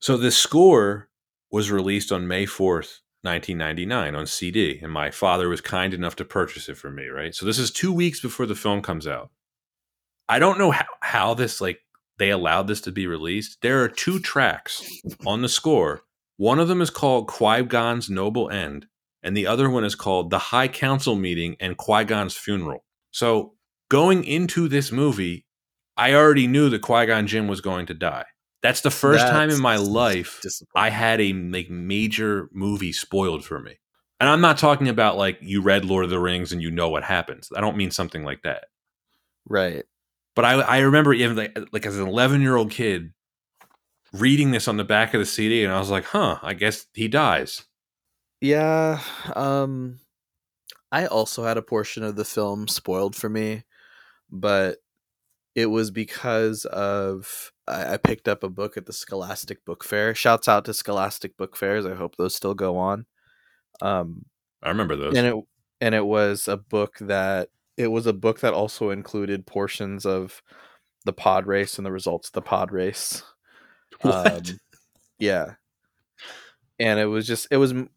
[0.00, 1.08] So the score
[1.50, 6.24] was released on May 4th, 1999 on CD, and my father was kind enough to
[6.24, 7.34] purchase it for me, right?
[7.34, 9.30] So this is 2 weeks before the film comes out.
[10.28, 11.80] I don't know how, how this like
[12.18, 13.58] they allowed this to be released.
[13.62, 14.82] There are two tracks
[15.26, 16.02] on the score.
[16.36, 18.86] One of them is called Qui-Gon's Noble End,
[19.22, 22.84] and the other one is called The High Council Meeting and Qui-Gon's Funeral.
[23.10, 23.54] So
[23.88, 25.46] going into this movie,
[25.96, 28.24] I already knew that Qui-Gon Jinn was going to die.
[28.62, 30.40] That's the first time in my life.
[30.74, 33.78] I had a like major movie spoiled for me.
[34.20, 36.88] And I'm not talking about like you read Lord of the Rings and you know
[36.88, 37.50] what happens.
[37.54, 38.64] I don't mean something like that.
[39.48, 39.84] right.
[40.38, 43.12] But I, I remember even like, like as an 11 year old kid
[44.12, 46.86] reading this on the back of the CD, and I was like, huh, I guess
[46.94, 47.64] he dies.
[48.40, 49.00] Yeah,
[49.34, 49.98] um
[50.92, 53.64] I also had a portion of the film spoiled for me,
[54.30, 54.76] but
[55.56, 60.14] it was because of I, I picked up a book at the Scholastic Book Fair.
[60.14, 61.84] Shouts out to Scholastic Book Fairs.
[61.84, 63.06] I hope those still go on.
[63.82, 64.24] Um
[64.62, 65.16] I remember those.
[65.16, 65.34] and it
[65.80, 67.48] and it was a book that
[67.78, 70.42] it was a book that also included portions of
[71.06, 73.22] the pod race and the results of the pod race.
[74.02, 74.50] What?
[74.50, 74.60] Um,
[75.18, 75.54] yeah,
[76.78, 77.90] and it was just it was m-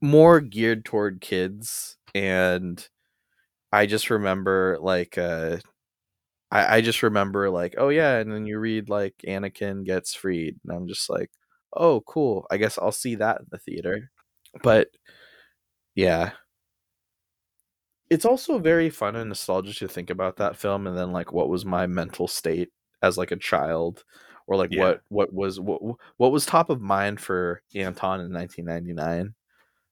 [0.00, 2.86] more geared toward kids, and
[3.72, 5.58] I just remember like uh,
[6.50, 10.58] I I just remember like oh yeah, and then you read like Anakin gets freed,
[10.64, 11.30] and I'm just like
[11.74, 14.10] oh cool, I guess I'll see that in the theater,
[14.62, 14.88] but
[15.94, 16.32] yeah.
[18.10, 21.48] It's also very fun and nostalgic to think about that film and then like what
[21.48, 22.70] was my mental state
[23.02, 24.04] as like a child
[24.46, 24.82] or like Yeah.
[24.82, 25.80] what what was what
[26.18, 29.34] what was top of mind for Anton in 1999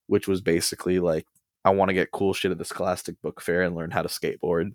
[0.09, 1.27] which was basically like
[1.65, 4.09] I want to get cool shit at the Scholastic Book Fair and learn how to
[4.09, 4.73] skateboard.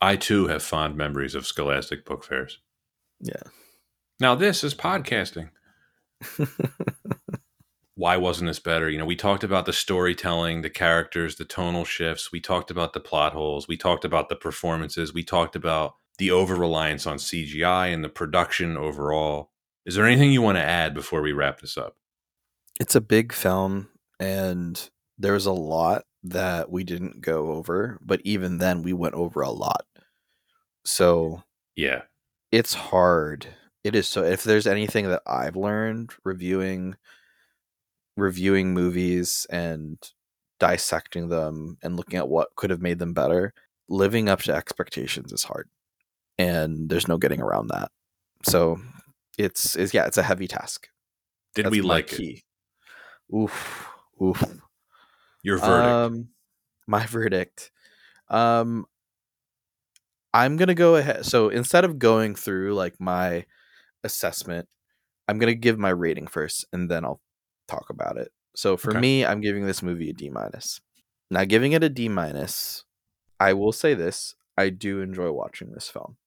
[0.00, 2.60] I too have fond memories of Scholastic Book Fairs.
[3.20, 3.42] Yeah.
[4.20, 5.50] Now, this is podcasting.
[7.96, 8.90] Why wasn't this better?
[8.90, 12.30] You know, we talked about the storytelling, the characters, the tonal shifts.
[12.30, 13.66] We talked about the plot holes.
[13.66, 15.14] We talked about the performances.
[15.14, 19.50] We talked about the over reliance on CGI and the production overall.
[19.86, 21.96] Is there anything you want to add before we wrap this up?
[22.78, 23.88] It's a big film
[24.20, 29.40] and there's a lot that we didn't go over, but even then we went over
[29.40, 29.86] a lot.
[30.84, 31.44] So
[31.74, 32.02] Yeah.
[32.52, 33.46] it's hard.
[33.84, 36.96] It is so if there's anything that I've learned reviewing
[38.16, 39.98] reviewing movies and
[40.58, 43.52] dissecting them and looking at what could have made them better,
[43.88, 45.68] living up to expectations is hard.
[46.38, 47.90] And there's no getting around that.
[48.44, 48.78] So
[49.38, 50.88] it's is yeah, it's a heavy task.
[51.54, 52.42] Did That's we like it?
[53.34, 53.88] Oof.
[54.22, 54.42] Oof.
[55.42, 55.88] Your verdict.
[55.88, 56.28] Um,
[56.86, 57.70] my verdict.
[58.28, 58.86] Um,
[60.34, 61.24] I'm gonna go ahead.
[61.24, 63.46] So instead of going through like my
[64.04, 64.68] assessment,
[65.28, 67.20] I'm gonna give my rating first, and then I'll
[67.68, 68.32] talk about it.
[68.54, 69.02] So for Okay.
[69.02, 70.80] me, I'm giving this movie a D minus.
[71.30, 72.84] Now, giving it a D minus,
[73.40, 76.18] I will say this: I do enjoy watching this film.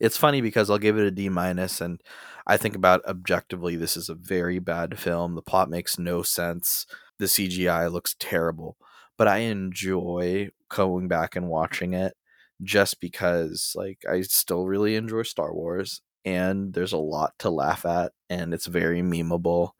[0.00, 2.00] It's funny because I'll give it a D minus, and
[2.46, 5.34] I think about objectively, this is a very bad film.
[5.34, 6.86] The plot makes no sense.
[7.18, 8.76] The CGI looks terrible,
[9.16, 12.16] but I enjoy going back and watching it
[12.62, 17.84] just because, like, I still really enjoy Star Wars, and there's a lot to laugh
[17.84, 19.72] at, and it's very memeable,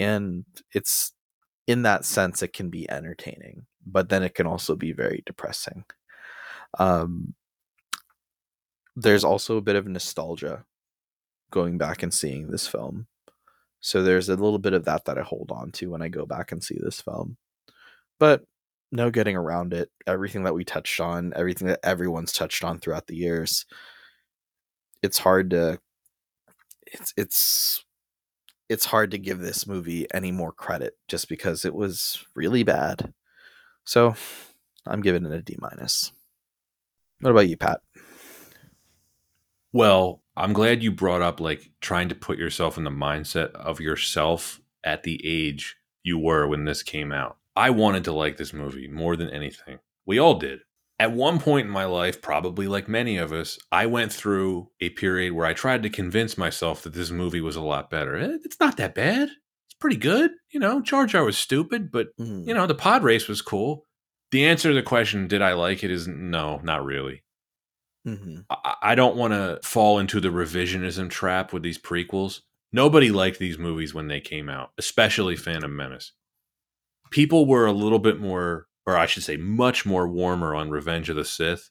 [0.00, 1.12] and it's
[1.66, 5.84] in that sense it can be entertaining, but then it can also be very depressing.
[6.78, 7.34] Um,
[8.96, 10.64] there's also a bit of nostalgia
[11.50, 13.06] going back and seeing this film.
[13.80, 16.26] So there's a little bit of that that I hold on to when I go
[16.26, 17.36] back and see this film.
[18.18, 18.42] But
[18.92, 19.90] no getting around it.
[20.06, 23.66] Everything that we touched on, everything that everyone's touched on throughout the years.
[25.02, 25.78] It's hard to
[26.86, 27.84] it's it's
[28.70, 33.12] it's hard to give this movie any more credit just because it was really bad.
[33.84, 34.14] So
[34.86, 36.12] I'm giving it a D minus.
[37.20, 37.80] What about you, Pat?
[39.72, 43.80] Well, I'm glad you brought up like trying to put yourself in the mindset of
[43.80, 47.38] yourself at the age you were when this came out.
[47.56, 49.80] I wanted to like this movie more than anything.
[50.06, 50.60] We all did.
[51.00, 54.90] At one point in my life, probably like many of us, I went through a
[54.90, 58.16] period where I tried to convince myself that this movie was a lot better.
[58.16, 59.28] Eh, It's not that bad.
[59.66, 60.30] It's pretty good.
[60.50, 63.86] You know, Jar Jar was stupid, but Mm, you know, the pod race was cool.
[64.30, 67.24] The answer to the question, did I like it, is no, not really.
[68.06, 68.44] mhm.
[68.50, 72.40] I, I don't want to fall into the revisionism trap with these prequels.
[72.72, 76.12] Nobody liked these movies when they came out, especially Phantom Menace.
[77.10, 81.08] People were a little bit more, or I should say, much more warmer on Revenge
[81.08, 81.70] of the Sith.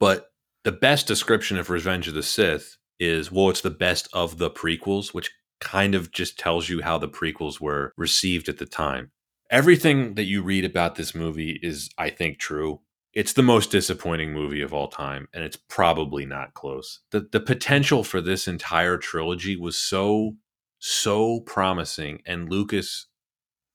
[0.00, 0.28] But
[0.64, 4.50] the best description of Revenge of the Sith is well, it's the best of the
[4.50, 5.30] prequels, which
[5.60, 9.10] kind of just tells you how the prequels were received at the time.
[9.50, 12.80] Everything that you read about this movie is, I think, true.
[13.12, 17.00] It's the most disappointing movie of all time, and it's probably not close.
[17.12, 20.36] The the potential for this entire trilogy was so
[20.80, 23.06] so promising, and Lucas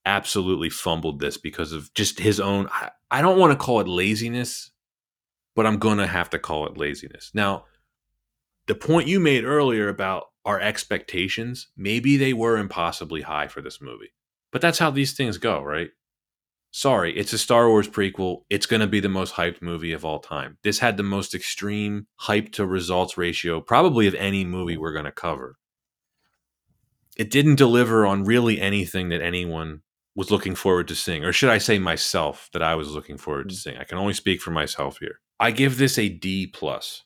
[0.05, 2.69] absolutely fumbled this because of just his own
[3.11, 4.71] I, don't want to call it laziness,
[5.55, 7.31] but I'm gonna have to call it laziness.
[7.34, 7.65] Now,
[8.67, 13.81] the point you made earlier about our expectations, maybe they were impossibly high for this
[13.81, 14.13] movie.
[14.51, 15.89] But that's how these things go, right?
[16.71, 18.43] Sorry, it's a Star Wars prequel.
[18.49, 20.57] It's going to be the most hyped movie of all time.
[20.63, 25.05] This had the most extreme hype to results ratio, probably of any movie we're going
[25.05, 25.57] to cover.
[27.17, 29.81] It didn't deliver on really anything that anyone
[30.15, 33.49] was looking forward to seeing, or should I say myself that I was looking forward
[33.49, 33.57] to mm.
[33.57, 33.77] seeing.
[33.77, 35.19] I can only speak for myself here.
[35.40, 37.03] I give this a D plus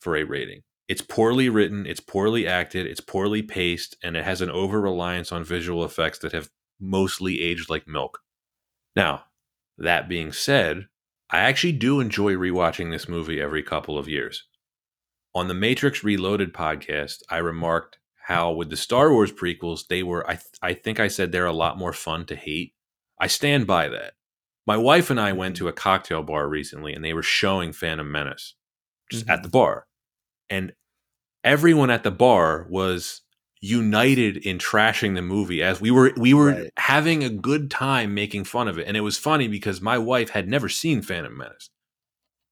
[0.00, 0.62] for a rating.
[0.88, 5.32] It's poorly written, it's poorly acted, it's poorly paced, and it has an over reliance
[5.32, 6.50] on visual effects that have
[6.80, 8.18] mostly aged like milk.
[8.94, 9.24] Now,
[9.78, 10.88] that being said,
[11.30, 14.44] I actually do enjoy rewatching this movie every couple of years.
[15.34, 20.24] On the Matrix Reloaded podcast, I remarked how with the Star Wars prequels, they were,
[20.28, 22.74] I, th- I think I said they're a lot more fun to hate.
[23.20, 24.14] I stand by that.
[24.66, 28.10] My wife and I went to a cocktail bar recently and they were showing Phantom
[28.10, 28.54] Menace
[29.10, 29.86] just at the bar.
[30.48, 30.72] And
[31.42, 33.22] everyone at the bar was
[33.60, 36.70] united in trashing the movie as we were we were Right.
[36.78, 38.86] having a good time making fun of it.
[38.88, 41.70] And it was funny because my wife had never seen Phantom Menace.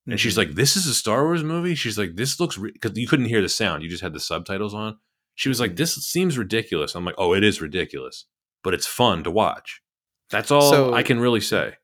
[0.07, 0.37] And she's Mhm.
[0.37, 3.41] like, "This is a Star Wars movie." She's like, "This looks because you couldn't hear
[3.41, 4.97] the sound; you just had the subtitles on."
[5.35, 5.75] She was like.
[5.75, 8.25] "This seems ridiculous." I'm like, "Oh, it is ridiculous,
[8.63, 9.81] but it's fun to watch."
[10.29, 11.75] That's all So- I can really say.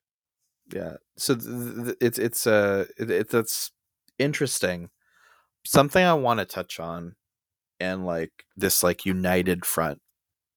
[0.73, 3.71] yeah so th- th- it's it's uh it, it, that's
[4.19, 4.89] interesting
[5.65, 7.15] something i want to touch on
[7.79, 10.01] and like this like united front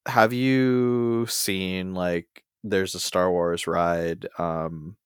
[0.07, 4.97] have you seen like there's a star wars ride um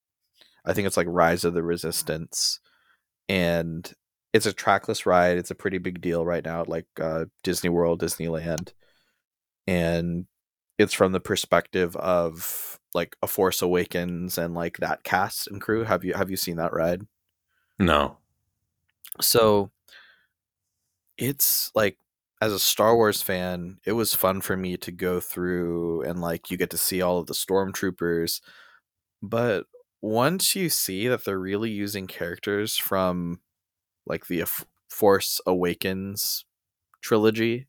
[0.65, 2.59] i think it's like rise of the resistance
[3.29, 3.93] and
[4.35, 8.01] it's a trackless ride it's a pretty big deal right now like uh disney world
[8.01, 8.73] disneyland
[9.67, 10.25] and
[10.77, 15.83] it's from the perspective of like a force awakens and like that cast and crew
[15.83, 17.03] have you have you seen that ride
[17.79, 18.19] No,
[19.21, 19.71] so
[21.17, 21.97] it's like
[22.41, 26.51] as a Star Wars fan, it was fun for me to go through and like
[26.51, 28.41] you get to see all of the stormtroopers.
[29.21, 29.65] But
[30.01, 33.41] once you see that they're really using characters from
[34.05, 34.45] like the
[34.89, 36.45] Force Awakens
[37.01, 37.67] trilogy,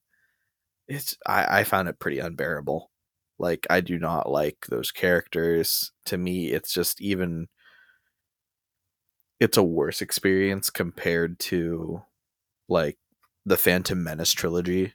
[0.89, 2.91] it's I, I found it pretty unbearable.
[3.39, 5.93] Like I do not like those characters.
[6.07, 7.49] To me, it's just even
[9.41, 12.03] it's a worse experience compared to
[12.69, 12.99] like
[13.45, 14.95] the Phantom Menace trilogy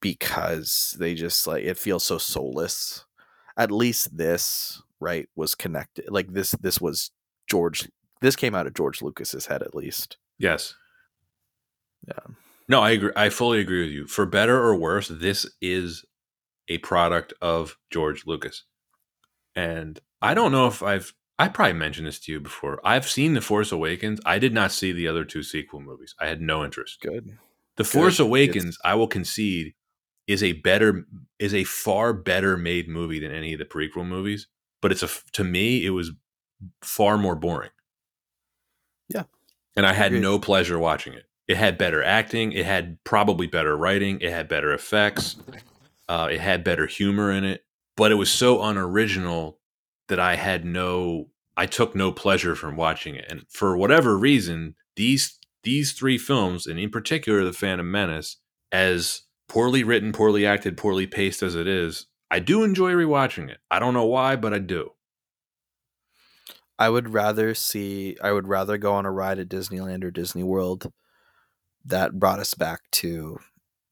[0.00, 3.04] because they just like it feels so soulless.
[3.56, 6.06] At least this right was connected.
[6.08, 7.10] Like this this was
[7.48, 7.88] George
[8.22, 10.16] this came out of George Lucas's head at least.
[10.38, 10.74] yes,
[12.08, 12.34] Yeah.
[12.68, 13.12] no, I agree.
[13.14, 14.06] I fully agree with you.
[14.06, 16.04] For better or worse, this is
[16.68, 18.64] a product of George Lucas,
[19.54, 21.12] and I don't know if I've.
[21.38, 22.80] I probably mentioned this to you before.
[22.84, 24.20] I've seen The Force Awakens.
[24.24, 26.14] I did not see the other two sequel movies.
[26.20, 27.00] I had no interest.
[27.00, 27.36] Good.
[27.76, 29.74] The Force Awakens, I will concede,
[30.28, 31.04] is a better
[31.40, 34.46] is a far better made movie than any of the prequel movies.
[34.80, 36.12] But it's a to me, it was
[36.82, 37.70] far more boring.
[39.08, 39.24] Yeah.
[39.76, 40.22] and I had Agreed.
[40.22, 41.24] no pleasure watching it.
[41.48, 42.52] It had better acting.
[42.52, 44.20] It had probably better writing.
[44.20, 45.36] It had better effects.
[46.08, 47.64] Uh, it had better humor in it.
[47.96, 49.58] But it was so unoriginal
[50.08, 53.26] that I had no, I took no pleasure from watching it.
[53.28, 58.38] And for whatever reason, these these three films, and in particular, The Phantom Menace,
[58.72, 63.58] as poorly written, poorly acted, poorly paced as it is, I do enjoy rewatching it.
[63.70, 64.90] I don't know why, but I do.
[66.82, 70.42] I would rather see I would rather go on a ride at Disneyland or Disney
[70.42, 70.92] World
[71.84, 73.38] that brought us back to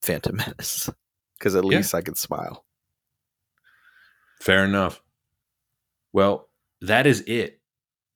[0.02, 0.90] Phantom Menace
[1.38, 1.76] because at Yeah.
[1.78, 2.64] least I could smile.
[4.40, 5.00] Fair enough.
[6.12, 6.48] Well,
[6.80, 7.60] that is it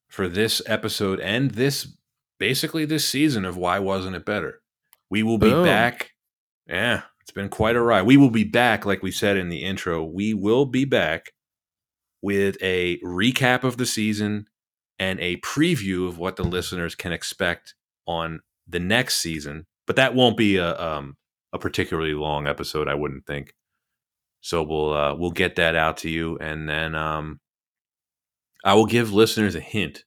[0.08, 1.96] for this episode and this
[2.38, 4.60] basically this season of Why Wasn't It Better?
[5.08, 5.64] We will be Boom.
[5.64, 6.10] back.
[6.66, 8.02] Yeah, it's been quite a ride.
[8.06, 10.02] We will be back, like we said in the intro.
[10.02, 11.32] We will be back
[12.22, 14.48] with a recap of the season
[14.98, 17.74] and a preview of what the listeners can expect
[18.06, 19.66] on the next season.
[19.86, 21.16] But that won't be a um,
[21.52, 23.54] a particularly long episode, I wouldn't think.
[24.40, 27.40] So we'll uh, we'll get that out to you, and then um,
[28.64, 30.04] I will give listeners a hint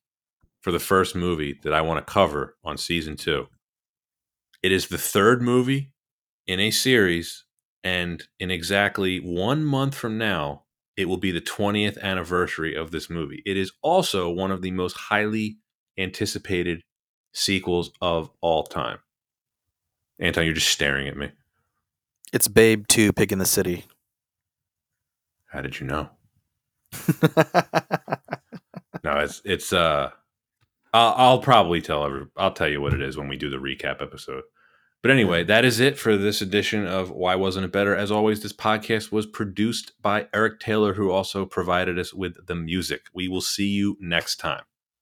[0.61, 3.47] for the first movie that I want to cover on season two.
[4.61, 5.91] It is the third movie
[6.45, 7.45] in a series,
[7.83, 10.63] and in exactly one month from now,
[10.97, 13.41] it will be the 20th anniversary of this movie.
[13.45, 15.57] It is also one of the most highly
[15.97, 16.83] anticipated
[17.33, 18.99] sequels of all time.
[20.19, 21.31] Anton, you're just staring at me.
[22.33, 23.85] It's Babe 2 Pig in the City.
[25.45, 26.09] How did you know?
[29.07, 30.09] No, it's it's uh
[30.93, 33.55] I'll, I'll probably tell every I'll tell you what it is when we do the
[33.55, 34.43] recap episode.
[35.03, 37.95] But anyway, that is it for this edition of Why Wasn't It Better?
[37.95, 42.55] As always, this podcast was produced by Eric Taylor, who also provided us with the
[42.55, 43.05] music.
[43.13, 44.63] We will see you next time.